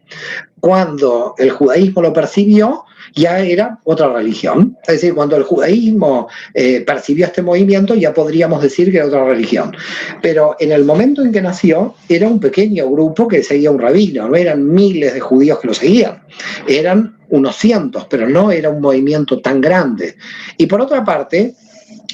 cuando 0.61 1.35
el 1.39 1.51
judaísmo 1.51 2.03
lo 2.03 2.12
percibió, 2.12 2.85
ya 3.14 3.41
era 3.41 3.78
otra 3.85 4.12
religión. 4.12 4.76
Es 4.83 4.95
decir, 4.95 5.14
cuando 5.14 5.37
el 5.37 5.43
judaísmo 5.43 6.28
eh, 6.55 6.83
percibió 6.83 7.19
este 7.26 7.42
movimiento, 7.42 7.94
ya 7.94 8.12
podríamos 8.12 8.62
decir 8.62 8.90
que 8.90 8.98
era 8.98 9.06
otra 9.06 9.24
religión. 9.24 9.76
Pero 10.22 10.56
en 10.58 10.72
el 10.72 10.84
momento 10.84 11.22
en 11.22 11.32
que 11.32 11.42
nació, 11.42 11.94
era 12.08 12.28
un 12.28 12.40
pequeño 12.40 12.88
grupo 12.90 13.28
que 13.28 13.42
seguía 13.42 13.70
un 13.70 13.78
rabino, 13.78 14.28
no 14.28 14.36
eran 14.36 14.66
miles 14.66 15.14
de 15.14 15.20
judíos 15.20 15.58
que 15.60 15.68
lo 15.68 15.74
seguían, 15.74 16.22
eran 16.66 17.16
unos 17.30 17.56
cientos, 17.56 18.06
pero 18.10 18.28
no 18.28 18.50
era 18.50 18.70
un 18.70 18.80
movimiento 18.80 19.40
tan 19.40 19.60
grande. 19.60 20.16
Y 20.56 20.66
por 20.66 20.80
otra 20.80 21.04
parte, 21.04 21.54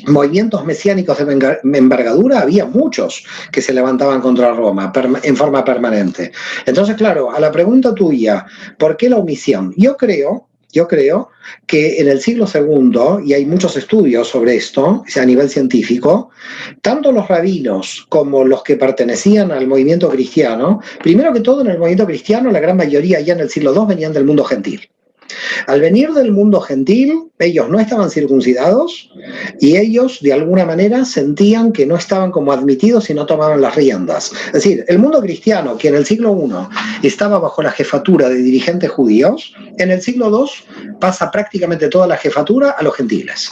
movimientos 0.06 0.64
mesiánicos 0.64 1.18
de 1.18 1.58
envergadura 1.78 2.40
había 2.40 2.66
muchos 2.66 3.24
que 3.50 3.62
se 3.62 3.72
levantaban 3.72 4.20
contra 4.20 4.52
Roma 4.52 4.92
en 5.22 5.36
forma 5.36 5.64
permanente. 5.64 6.32
Entonces, 6.64 6.96
claro, 6.96 7.32
a 7.32 7.40
la 7.40 7.50
pregunta 7.50 7.94
tuya, 7.94 8.46
¿por 8.78 8.96
qué 8.96 9.08
la 9.08 9.16
omisión? 9.16 9.72
Yo 9.76 9.96
creo 9.96 10.48
yo 10.76 10.86
creo 10.86 11.30
que 11.66 12.00
en 12.00 12.08
el 12.08 12.20
siglo 12.20 12.46
II, 12.52 13.24
y 13.24 13.32
hay 13.32 13.46
muchos 13.46 13.78
estudios 13.78 14.28
sobre 14.28 14.56
esto 14.56 15.04
a 15.16 15.24
nivel 15.24 15.48
científico, 15.48 16.28
tanto 16.82 17.12
los 17.12 17.26
rabinos 17.28 18.04
como 18.10 18.44
los 18.44 18.62
que 18.62 18.76
pertenecían 18.76 19.50
al 19.52 19.66
movimiento 19.66 20.10
cristiano, 20.10 20.82
primero 21.02 21.32
que 21.32 21.40
todo 21.40 21.62
en 21.62 21.68
el 21.68 21.78
movimiento 21.78 22.04
cristiano, 22.04 22.50
la 22.50 22.60
gran 22.60 22.76
mayoría 22.76 23.20
ya 23.20 23.32
en 23.32 23.40
el 23.40 23.48
siglo 23.48 23.72
II 23.74 23.86
venían 23.88 24.12
del 24.12 24.26
mundo 24.26 24.44
gentil. 24.44 24.90
Al 25.66 25.80
venir 25.80 26.12
del 26.12 26.32
mundo 26.32 26.60
gentil, 26.60 27.30
ellos 27.38 27.68
no 27.68 27.78
estaban 27.78 28.10
circuncidados 28.10 29.10
y 29.60 29.76
ellos 29.76 30.20
de 30.20 30.32
alguna 30.32 30.64
manera 30.64 31.04
sentían 31.04 31.72
que 31.72 31.86
no 31.86 31.96
estaban 31.96 32.30
como 32.30 32.52
admitidos 32.52 33.10
y 33.10 33.14
no 33.14 33.26
tomaban 33.26 33.60
las 33.60 33.74
riendas. 33.74 34.32
Es 34.46 34.52
decir, 34.52 34.84
el 34.88 34.98
mundo 34.98 35.20
cristiano, 35.20 35.76
que 35.76 35.88
en 35.88 35.96
el 35.96 36.06
siglo 36.06 36.36
I 37.02 37.06
estaba 37.06 37.38
bajo 37.38 37.62
la 37.62 37.72
jefatura 37.72 38.28
de 38.28 38.36
dirigentes 38.36 38.90
judíos, 38.90 39.54
en 39.78 39.90
el 39.90 40.02
siglo 40.02 40.30
II 40.30 40.96
pasa 41.00 41.30
prácticamente 41.30 41.88
toda 41.88 42.06
la 42.06 42.16
jefatura 42.16 42.70
a 42.70 42.82
los 42.82 42.94
gentiles. 42.94 43.50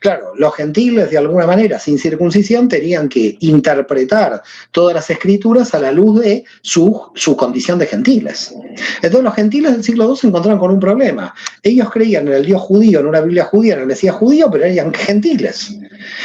Claro, 0.00 0.32
los 0.36 0.54
gentiles 0.54 1.10
de 1.10 1.18
alguna 1.18 1.46
manera 1.46 1.78
sin 1.78 1.98
circuncisión 1.98 2.68
tenían 2.68 3.08
que 3.08 3.36
interpretar 3.40 4.42
todas 4.70 4.94
las 4.94 5.10
escrituras 5.10 5.74
a 5.74 5.78
la 5.78 5.92
luz 5.92 6.20
de 6.20 6.44
su, 6.62 7.12
condición 7.36 7.78
de 7.78 7.86
gentiles. 7.86 8.54
Entonces 8.96 9.22
los 9.22 9.34
gentiles 9.34 9.72
del 9.72 9.84
siglo 9.84 10.08
II 10.08 10.16
se 10.16 10.26
encontraron 10.28 10.58
con 10.58 10.70
un 10.70 10.80
problema. 10.80 11.34
Ellos 11.62 11.90
creían 11.90 12.28
en 12.28 12.34
el 12.34 12.46
Dios 12.46 12.60
judío, 12.60 13.00
en 13.00 13.06
una 13.06 13.20
Biblia 13.20 13.44
judía, 13.44 13.74
en 13.74 13.80
el 13.80 13.86
Mesías 13.86 14.14
judío, 14.14 14.50
pero 14.50 14.64
eran 14.64 14.92
gentiles. 14.92 15.76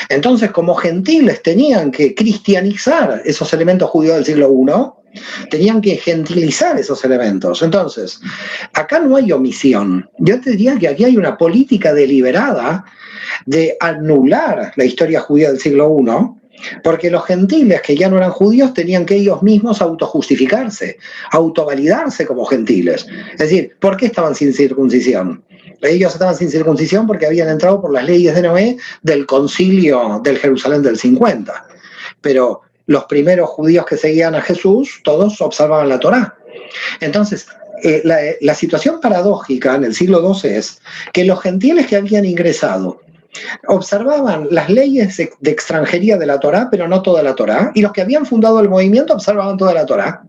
Entonces 0.10 0.52
como 0.52 0.76
gentiles 0.76 1.42
tenían 1.42 1.92
que 1.92 2.14
cristianizar 2.16 3.22
esos 3.26 3.54
elementos 3.54 3.90
judíos 3.90 4.16
del 4.16 4.26
siglo 4.26 4.52
I, 4.52 5.02
tenían 5.50 5.82
que 5.82 5.98
gentilizar 5.98 6.78
esos 6.78 7.04
elementos. 7.04 7.62
Entonces, 7.62 8.20
acá 8.74 9.00
no 9.00 9.16
hay 9.16 9.32
omisión. 9.32 10.10
Yo 10.20 10.40
te 10.40 10.52
diría 10.52 10.78
que 10.78 10.88
aquí 10.88 11.04
hay 11.04 11.18
una 11.18 11.38
política 11.38 11.94
deliberada 11.94 12.86
de 13.46 13.78
anular 13.80 14.74
la 14.76 14.86
historia 14.86 15.22
judía 15.22 15.50
del 15.50 15.60
siglo 15.60 15.98
I, 16.00 16.42
porque 16.84 17.10
los 17.10 17.26
gentiles 17.26 17.82
que 17.82 17.96
ya 17.96 18.10
no 18.10 18.18
eran 18.18 18.32
judíos 18.32 18.74
tenían 18.74 19.06
que 19.06 19.16
ellos 19.16 19.42
mismos 19.42 19.82
autojustificarse, 19.82 20.98
autovalidarse 21.32 22.26
como 22.26 22.46
gentiles. 22.46 23.08
Es 23.34 23.40
decir, 23.40 23.76
¿por 23.80 23.98
qué 23.98 24.08
estaban 24.08 24.36
sin 24.36 24.54
circuncisión? 24.54 25.44
Ellos 25.82 26.14
estaban 26.14 26.36
sin 26.36 26.52
circuncisión 26.52 27.08
porque 27.08 27.26
habían 27.26 27.50
entrado 27.50 27.82
por 27.82 27.92
las 27.92 28.06
leyes 28.06 28.36
de 28.36 28.44
Noé 28.44 28.78
del 29.02 29.26
concilio 29.26 30.22
del 30.24 30.38
Jerusalén 30.38 30.84
del 30.84 30.98
50. 30.98 31.68
Pero 32.22 32.62
los 32.86 33.06
primeros 33.06 33.50
judíos 33.50 33.86
que 33.86 33.98
seguían 33.98 34.36
a 34.36 34.42
Jesús, 34.42 35.02
todos 35.04 35.42
observaban 35.42 35.90
la 35.90 36.00
Torá. 36.00 36.36
Entonces, 37.00 37.48
eh, 37.84 38.38
la, 38.42 38.54
situación 38.54 39.00
paradójica 39.02 39.76
en 39.76 39.86
el 39.86 39.96
siglo 39.96 40.36
XII 40.36 40.52
es 40.52 40.82
que 41.14 41.26
los 41.26 41.42
gentiles 41.42 41.88
que 41.88 41.96
habían 41.96 42.26
ingresado 42.26 43.02
observaban 43.68 44.48
las 44.52 44.70
leyes 44.70 45.18
de 45.18 45.52
extranjería 45.52 46.18
de 46.18 46.26
la 46.26 46.40
Torá, 46.40 46.70
pero 46.70 46.88
no 46.88 47.02
toda 47.02 47.24
la 47.24 47.36
Torá, 47.36 47.72
y 47.76 47.82
los 47.82 47.92
que 47.92 48.02
habían 48.02 48.26
fundado 48.26 48.60
el 48.60 48.70
movimiento 48.70 49.14
observaban 49.14 49.58
toda 49.58 49.74
la 49.74 49.86
Torá. 49.86 50.24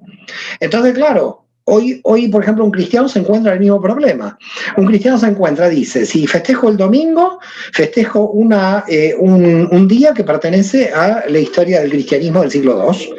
Entonces, 0.60 0.94
claro, 0.94 1.42
Hoy, 1.64 2.00
hoy, 2.02 2.26
por 2.26 2.42
ejemplo, 2.42 2.64
un 2.64 2.72
cristiano 2.72 3.08
se 3.08 3.20
encuentra 3.20 3.52
el 3.52 3.60
mismo 3.60 3.80
problema. 3.80 4.36
Un 4.76 4.86
cristiano 4.86 5.16
se 5.16 5.28
encuentra, 5.28 5.68
dice, 5.68 6.04
si 6.06 6.26
festejo 6.26 6.68
el 6.68 6.76
domingo, 6.76 7.38
festejo 7.72 8.30
una, 8.30 8.84
eh, 8.88 9.14
un, 9.16 9.68
un, 9.70 9.86
día 9.86 10.12
que 10.12 10.24
pertenece 10.24 10.92
a 10.92 11.22
la 11.28 11.38
historia 11.38 11.80
del 11.80 11.90
cristianismo 11.90 12.40
del 12.40 12.50
siglo 12.50 12.84
II, 12.90 13.14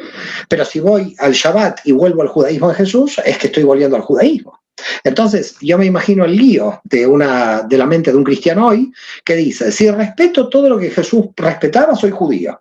pero 0.46 0.66
si 0.66 0.78
voy 0.78 1.16
al 1.20 1.32
Shabbat 1.32 1.80
y 1.84 1.92
vuelvo 1.92 2.20
al 2.20 2.28
judaísmo 2.28 2.68
de 2.68 2.74
Jesús, 2.74 3.18
es 3.24 3.38
que 3.38 3.46
estoy 3.46 3.62
volviendo 3.62 3.96
al 3.96 4.02
judaísmo. 4.02 4.60
Entonces, 5.04 5.56
yo 5.60 5.78
me 5.78 5.86
imagino 5.86 6.24
el 6.24 6.36
lío 6.36 6.80
de, 6.84 7.06
una, 7.06 7.62
de 7.62 7.78
la 7.78 7.86
mente 7.86 8.10
de 8.10 8.16
un 8.16 8.24
cristiano 8.24 8.68
hoy 8.68 8.92
que 9.24 9.36
dice, 9.36 9.70
si 9.70 9.90
respeto 9.90 10.48
todo 10.48 10.68
lo 10.68 10.78
que 10.78 10.90
Jesús 10.90 11.26
respetaba, 11.36 11.94
soy 11.94 12.10
judío. 12.10 12.60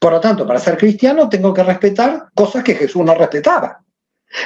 Por 0.00 0.12
lo 0.12 0.20
tanto, 0.20 0.46
para 0.46 0.60
ser 0.60 0.76
cristiano 0.76 1.28
tengo 1.28 1.52
que 1.52 1.62
respetar 1.62 2.28
cosas 2.34 2.64
que 2.64 2.74
Jesús 2.74 3.04
no 3.04 3.14
respetaba. 3.14 3.82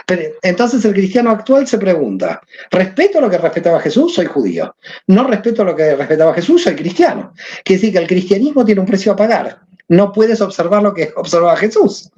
Pero, 0.07 0.23
entonces 0.43 0.85
el 0.85 0.93
cristiano 0.93 1.31
actual 1.31 1.67
se 1.67 1.79
pregunta, 1.79 2.41
¿respeto 2.71 3.21
lo 3.21 3.29
que 3.29 3.39
respetaba 3.39 3.81
Jesús? 3.81 4.15
Soy 4.15 4.27
judío. 4.27 4.77
No 5.09 5.27
respeto 5.27 5.65
lo 5.65 5.75
que 5.75 5.97
respetaba 5.97 6.35
Jesús, 6.35 6.63
soy 6.63 6.77
cristiano. 6.77 7.33
Quiere 7.65 7.81
decir 7.81 7.93
que 7.93 7.99
el 7.99 8.09
cristianismo 8.09 8.65
tiene 8.65 8.81
un 8.81 8.87
precio 8.87 9.13
a 9.13 9.17
pagar. 9.17 9.61
No 9.93 10.11
puedes 10.11 10.41
observar 10.41 10.83
lo 10.83 10.95
que 10.95 11.13
observaba 11.17 11.55
Jesús. 11.55 12.11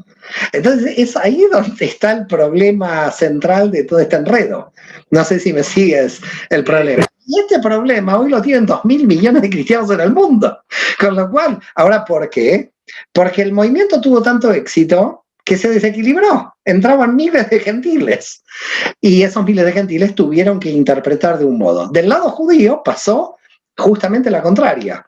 Entonces 0.52 0.94
es 0.96 1.16
ahí 1.16 1.44
donde 1.50 1.84
está 1.84 2.12
el 2.12 2.26
problema 2.28 3.10
central 3.10 3.72
de 3.72 3.82
todo 3.82 3.98
este 3.98 4.14
enredo. 4.14 4.72
No 5.10 5.24
sé 5.24 5.40
si 5.40 5.52
me 5.52 5.64
sigues 5.64 6.20
el 6.50 6.62
problema. 6.62 7.04
Y 7.26 7.40
este 7.40 7.58
problema 7.58 8.16
hoy 8.16 8.30
lo 8.30 8.40
tienen 8.40 8.64
dos 8.64 8.84
mil 8.84 9.08
millones 9.08 9.42
de 9.42 9.50
cristianos 9.50 9.90
en 9.90 9.98
el 9.98 10.12
mundo. 10.12 10.56
Con 11.00 11.16
lo 11.16 11.28
cual, 11.28 11.58
ahora, 11.74 12.04
¿por 12.04 12.30
qué? 12.30 12.70
Porque 13.12 13.42
el 13.42 13.52
movimiento 13.52 14.00
tuvo 14.00 14.22
tanto 14.22 14.52
éxito 14.52 15.24
que 15.44 15.56
se 15.58 15.68
desequilibró. 15.68 16.54
Entraban 16.64 17.16
miles 17.16 17.50
de 17.50 17.58
gentiles. 17.58 18.44
Y 19.00 19.24
esos 19.24 19.44
miles 19.44 19.64
de 19.64 19.72
gentiles 19.72 20.14
tuvieron 20.14 20.60
que 20.60 20.70
interpretar 20.70 21.40
de 21.40 21.44
un 21.44 21.58
modo. 21.58 21.88
Del 21.88 22.08
lado 22.08 22.30
judío 22.30 22.82
pasó 22.84 23.36
justamente 23.76 24.30
la 24.30 24.42
contraria 24.42 25.04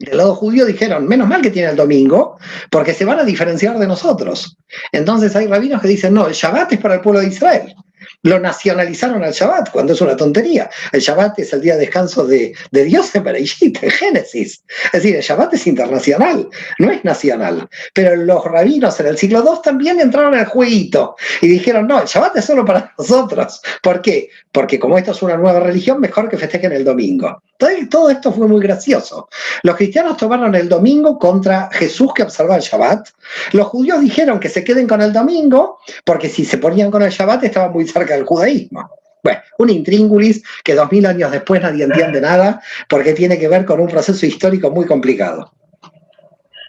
del 0.00 0.16
lado 0.16 0.34
judío 0.34 0.64
dijeron, 0.64 1.06
menos 1.06 1.28
mal 1.28 1.42
que 1.42 1.50
tiene 1.50 1.68
el 1.68 1.76
domingo, 1.76 2.38
porque 2.70 2.94
se 2.94 3.04
van 3.04 3.20
a 3.20 3.24
diferenciar 3.24 3.78
de 3.78 3.86
nosotros. 3.86 4.56
Entonces 4.92 5.36
hay 5.36 5.46
rabinos 5.46 5.82
que 5.82 5.88
dicen, 5.88 6.14
no, 6.14 6.26
el 6.26 6.32
Shabbat 6.32 6.72
es 6.72 6.80
para 6.80 6.94
el 6.94 7.00
pueblo 7.02 7.20
de 7.20 7.28
Israel. 7.28 7.74
Lo 8.22 8.40
nacionalizaron 8.40 9.22
al 9.22 9.32
Shabbat, 9.32 9.70
cuando 9.70 9.92
es 9.92 10.00
una 10.00 10.16
tontería. 10.16 10.70
El 10.92 11.00
Shabbat 11.00 11.38
es 11.38 11.52
el 11.52 11.60
día 11.60 11.74
de 11.74 11.80
descanso 11.80 12.26
de, 12.26 12.54
Dios 12.72 13.14
en 13.14 13.24
Bereshit, 13.24 13.82
en 13.82 13.90
Génesis. 13.90 14.64
Es 14.86 14.92
decir, 14.92 15.16
el 15.16 15.22
Shabbat 15.22 15.52
es 15.52 15.66
internacional, 15.66 16.48
no 16.78 16.90
es 16.90 17.04
nacional. 17.04 17.68
Pero 17.92 18.16
los 18.16 18.42
rabinos 18.46 18.98
en 19.00 19.06
el 19.06 19.18
siglo 19.18 19.44
II 19.44 19.60
también 19.62 20.00
entraron 20.00 20.34
al 20.34 20.46
jueguito 20.46 21.16
y 21.42 21.48
dijeron, 21.48 21.86
no, 21.86 22.00
el 22.00 22.08
Shabbat 22.08 22.38
es 22.38 22.46
solo 22.46 22.64
para 22.64 22.94
nosotros. 22.96 23.60
¿Por 23.82 24.00
qué? 24.00 24.30
Porque 24.50 24.78
como 24.78 24.96
esto 24.96 25.12
es 25.12 25.20
una 25.20 25.36
nueva 25.36 25.60
religión, 25.60 26.00
mejor 26.00 26.30
que 26.30 26.38
festejen 26.38 26.72
el 26.72 26.84
domingo. 26.84 27.42
Todo 27.90 28.08
esto 28.08 28.32
fue 28.32 28.48
muy 28.48 28.60
gracioso. 28.62 29.28
Los 29.62 29.76
cristianos 29.76 30.16
tomaron 30.16 30.54
el 30.54 30.68
domingo 30.68 31.18
contra 31.18 31.68
Jesús 31.70 32.12
que 32.14 32.22
observaba 32.22 32.56
el 32.56 32.62
Shabbat. 32.62 33.08
Los 33.52 33.66
judíos 33.66 34.00
dijeron 34.00 34.40
que 34.40 34.48
se 34.48 34.64
queden 34.64 34.88
con 34.88 35.02
el 35.02 35.12
domingo, 35.12 35.78
porque 36.04 36.28
si 36.28 36.44
se 36.44 36.58
ponían 36.58 36.90
con 36.90 37.02
el 37.02 37.10
Shabbat 37.10 37.44
estaban 37.44 37.72
muy 37.72 37.86
cerca 37.86 38.14
del 38.14 38.24
judaísmo. 38.24 38.90
Bueno, 39.22 39.40
un 39.58 39.68
intríngulis 39.68 40.42
que 40.64 40.74
dos 40.74 40.90
mil 40.90 41.04
años 41.04 41.30
después 41.30 41.60
nadie 41.60 41.84
entiende 41.84 42.22
nada 42.22 42.62
porque 42.88 43.12
tiene 43.12 43.38
que 43.38 43.48
ver 43.48 43.66
con 43.66 43.78
un 43.78 43.88
proceso 43.88 44.24
histórico 44.24 44.70
muy 44.70 44.86
complicado. 44.86 45.52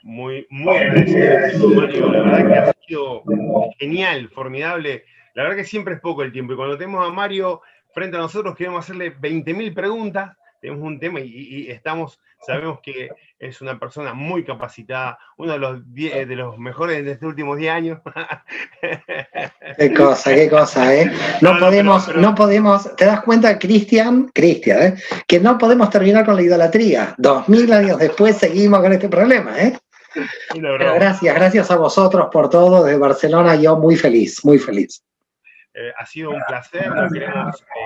Muy, 0.04 0.46
muy 0.50 0.76
agradecido, 0.76 1.70
Mario. 1.70 2.12
La 2.12 2.22
verdad 2.22 2.48
que 2.48 2.58
ha 2.58 2.74
sido 2.86 3.24
genial, 3.80 4.30
formidable. 4.34 5.06
La 5.36 5.44
verdad 5.44 5.58
que 5.58 5.64
siempre 5.64 5.94
es 5.94 6.02
poco 6.02 6.24
el 6.24 6.34
tiempo. 6.34 6.52
Y 6.52 6.56
cuando 6.58 6.78
tenemos 6.78 7.08
a 7.08 7.12
Mario 7.14 7.62
frente 7.94 8.18
a 8.18 8.20
nosotros, 8.20 8.56
queremos 8.58 8.84
hacerle 8.84 9.16
20.000 9.16 9.74
preguntas 9.74 10.36
tenemos 10.62 10.84
un 10.84 11.00
tema 11.00 11.20
y, 11.20 11.70
estamos, 11.70 12.20
sabemos 12.46 12.80
que 12.82 13.10
es 13.40 13.62
una 13.62 13.80
persona 13.80 14.14
muy 14.14 14.44
capacitada, 14.44 15.18
uno 15.38 15.54
de 15.54 15.60
los, 15.60 15.94
de 15.94 16.36
los 16.36 16.58
mejores 16.60 17.04
de 17.04 17.14
estos 17.14 17.30
últimos 17.30 17.58
10 17.58 17.72
años. 17.72 18.00
Qué 19.78 19.94
cosa, 19.94 20.34
qué 20.34 20.50
cosa, 20.50 20.94
¿eh? 20.94 21.12
No, 21.42 21.58
podemos, 21.58 22.14
no 22.16 22.36
podemos, 22.36 22.96
te 22.96 23.06
das 23.06 23.22
cuenta, 23.22 23.58
Cristian, 23.58 24.30
Cristian, 24.34 24.82
¿eh? 24.82 24.96
Que 25.28 25.40
no 25.40 25.58
podemos 25.58 25.90
terminar 25.90 26.26
con 26.26 26.36
la 26.36 26.42
idolatría. 26.42 27.16
Dos 27.18 27.48
mil 27.48 27.72
años 27.72 27.98
después 27.98 28.38
seguimos 28.38 28.82
con 28.82 28.94
este 28.94 29.10
problema, 29.10 29.60
¿eh? 29.60 29.78
gracias, 30.54 31.34
gracias 31.34 31.72
a 31.72 31.78
vosotros 31.78 32.28
por 32.32 32.50
todo. 32.50 32.84
Desde 32.84 33.00
Barcelona, 33.00 33.56
yo 33.56 33.78
muy 33.78 33.96
feliz, 33.96 34.44
muy 34.44 34.60
feliz. 34.60 35.02
Eh, 35.74 35.94
ha 35.98 36.06
sido 36.06 36.32
un 36.32 36.42
placer, 36.46 36.92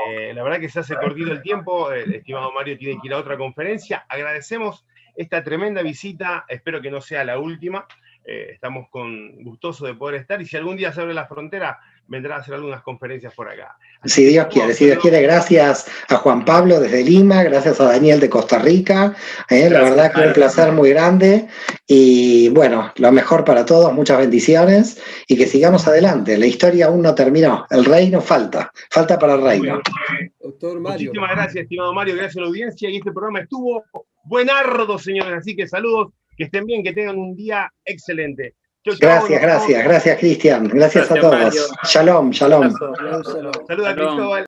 eh, 0.10 0.34
la 0.34 0.44
verdad 0.44 0.60
que 0.60 0.70
se 0.70 0.80
hace 0.80 0.96
cortito 0.96 1.32
el 1.32 1.44
tiempo, 1.44 1.92
el 1.92 2.16
estimado 2.16 2.52
Mario 2.52 2.80
tiene 2.80 3.00
que 3.00 3.08
ir 3.08 3.14
a 3.14 3.20
otra 3.20 3.38
conferencia. 3.38 4.06
Agradecemos 4.10 4.88
esta 5.16 5.44
tremenda 5.44 5.84
visita, 5.84 6.46
espero 6.48 6.82
que 6.82 6.90
no 6.90 7.00
sea 7.00 7.24
la 7.24 7.38
última. 7.38 7.86
Eh, 8.24 8.50
estamos 8.54 8.90
con 8.90 9.44
gustoso 9.44 9.86
de 9.86 9.94
poder 9.94 10.22
estar 10.22 10.42
y 10.42 10.46
si 10.46 10.58
algún 10.58 10.78
día 10.78 10.92
se 10.92 11.02
abre 11.02 11.14
la 11.14 11.28
frontera, 11.28 11.80
vendrá 12.08 12.36
a 12.36 12.40
hacer 12.40 12.54
algunas 12.54 12.82
conferencias 12.82 13.34
por 13.34 13.50
acá. 13.50 13.78
si 14.04 14.26
Dios 14.26 14.48
quiere, 14.48 14.74
si 14.74 14.86
Dios 14.86 15.00
quiere, 15.00 15.22
gracias 15.22 15.88
a 16.10 16.18
Juan 16.18 16.46
Pablo 16.46 16.80
desde 16.80 17.04
Lima, 17.04 17.44
gracias 17.44 17.80
a 17.82 17.86
Daniel 17.86 18.20
de 18.20 18.30
Costa 18.30 18.60
Rica, 18.60 19.16
eh, 19.50 19.70
la 19.70 19.82
verdad 19.82 20.14
que 20.14 20.22
un 20.22 20.34
placer 20.34 20.72
muy 20.72 20.92
grande 20.92 21.48
y 21.88 22.50
bueno, 22.50 22.92
lo 22.98 23.12
mejor 23.12 23.44
para 23.44 23.66
todos, 23.66 23.94
muchas 23.94 24.20
bendiciones 24.20 25.02
y 25.28 25.38
que 25.38 25.48
sigamos 25.48 25.88
adelante, 25.88 26.38
la 26.38 26.46
historia 26.46 26.88
aún 26.88 27.02
no 27.02 27.16
terminó, 27.16 27.66
el 27.70 27.86
reino 27.86 28.22
falta, 28.22 28.72
falta 28.90 29.18
para 29.18 29.36
el 29.36 29.42
reino. 29.42 29.82
Doctor 30.40 30.80
Mario. 30.80 31.10
Muchísimas 31.10 31.32
gracias, 31.32 31.64
estimado 31.64 31.94
Mario, 31.94 32.16
gracias 32.16 32.38
a 32.38 32.42
la 32.42 32.48
audiencia 32.48 32.90
y 32.90 32.98
este 32.98 33.12
programa 33.12 33.40
estuvo 33.40 33.84
buenardo, 34.24 35.00
señores, 35.00 35.40
así 35.40 35.56
que 35.56 35.68
saludos, 35.68 36.10
que 36.38 36.46
estén 36.46 36.66
bien, 36.66 36.84
que 36.84 36.94
tengan 36.94 37.18
un 37.18 37.36
día 37.36 37.72
excelente. 37.84 38.56
Gracias, 38.86 39.42
gracias, 39.42 39.84
gracias 39.84 40.20
Cristian, 40.20 40.68
gracias, 40.68 41.12
a 41.12 41.16
todos. 41.16 41.72
Shalom, 41.86 42.30
shalom. 42.30 42.72
Saludos 42.72 43.88
a 43.88 43.96
Cristóbal. 43.96 44.44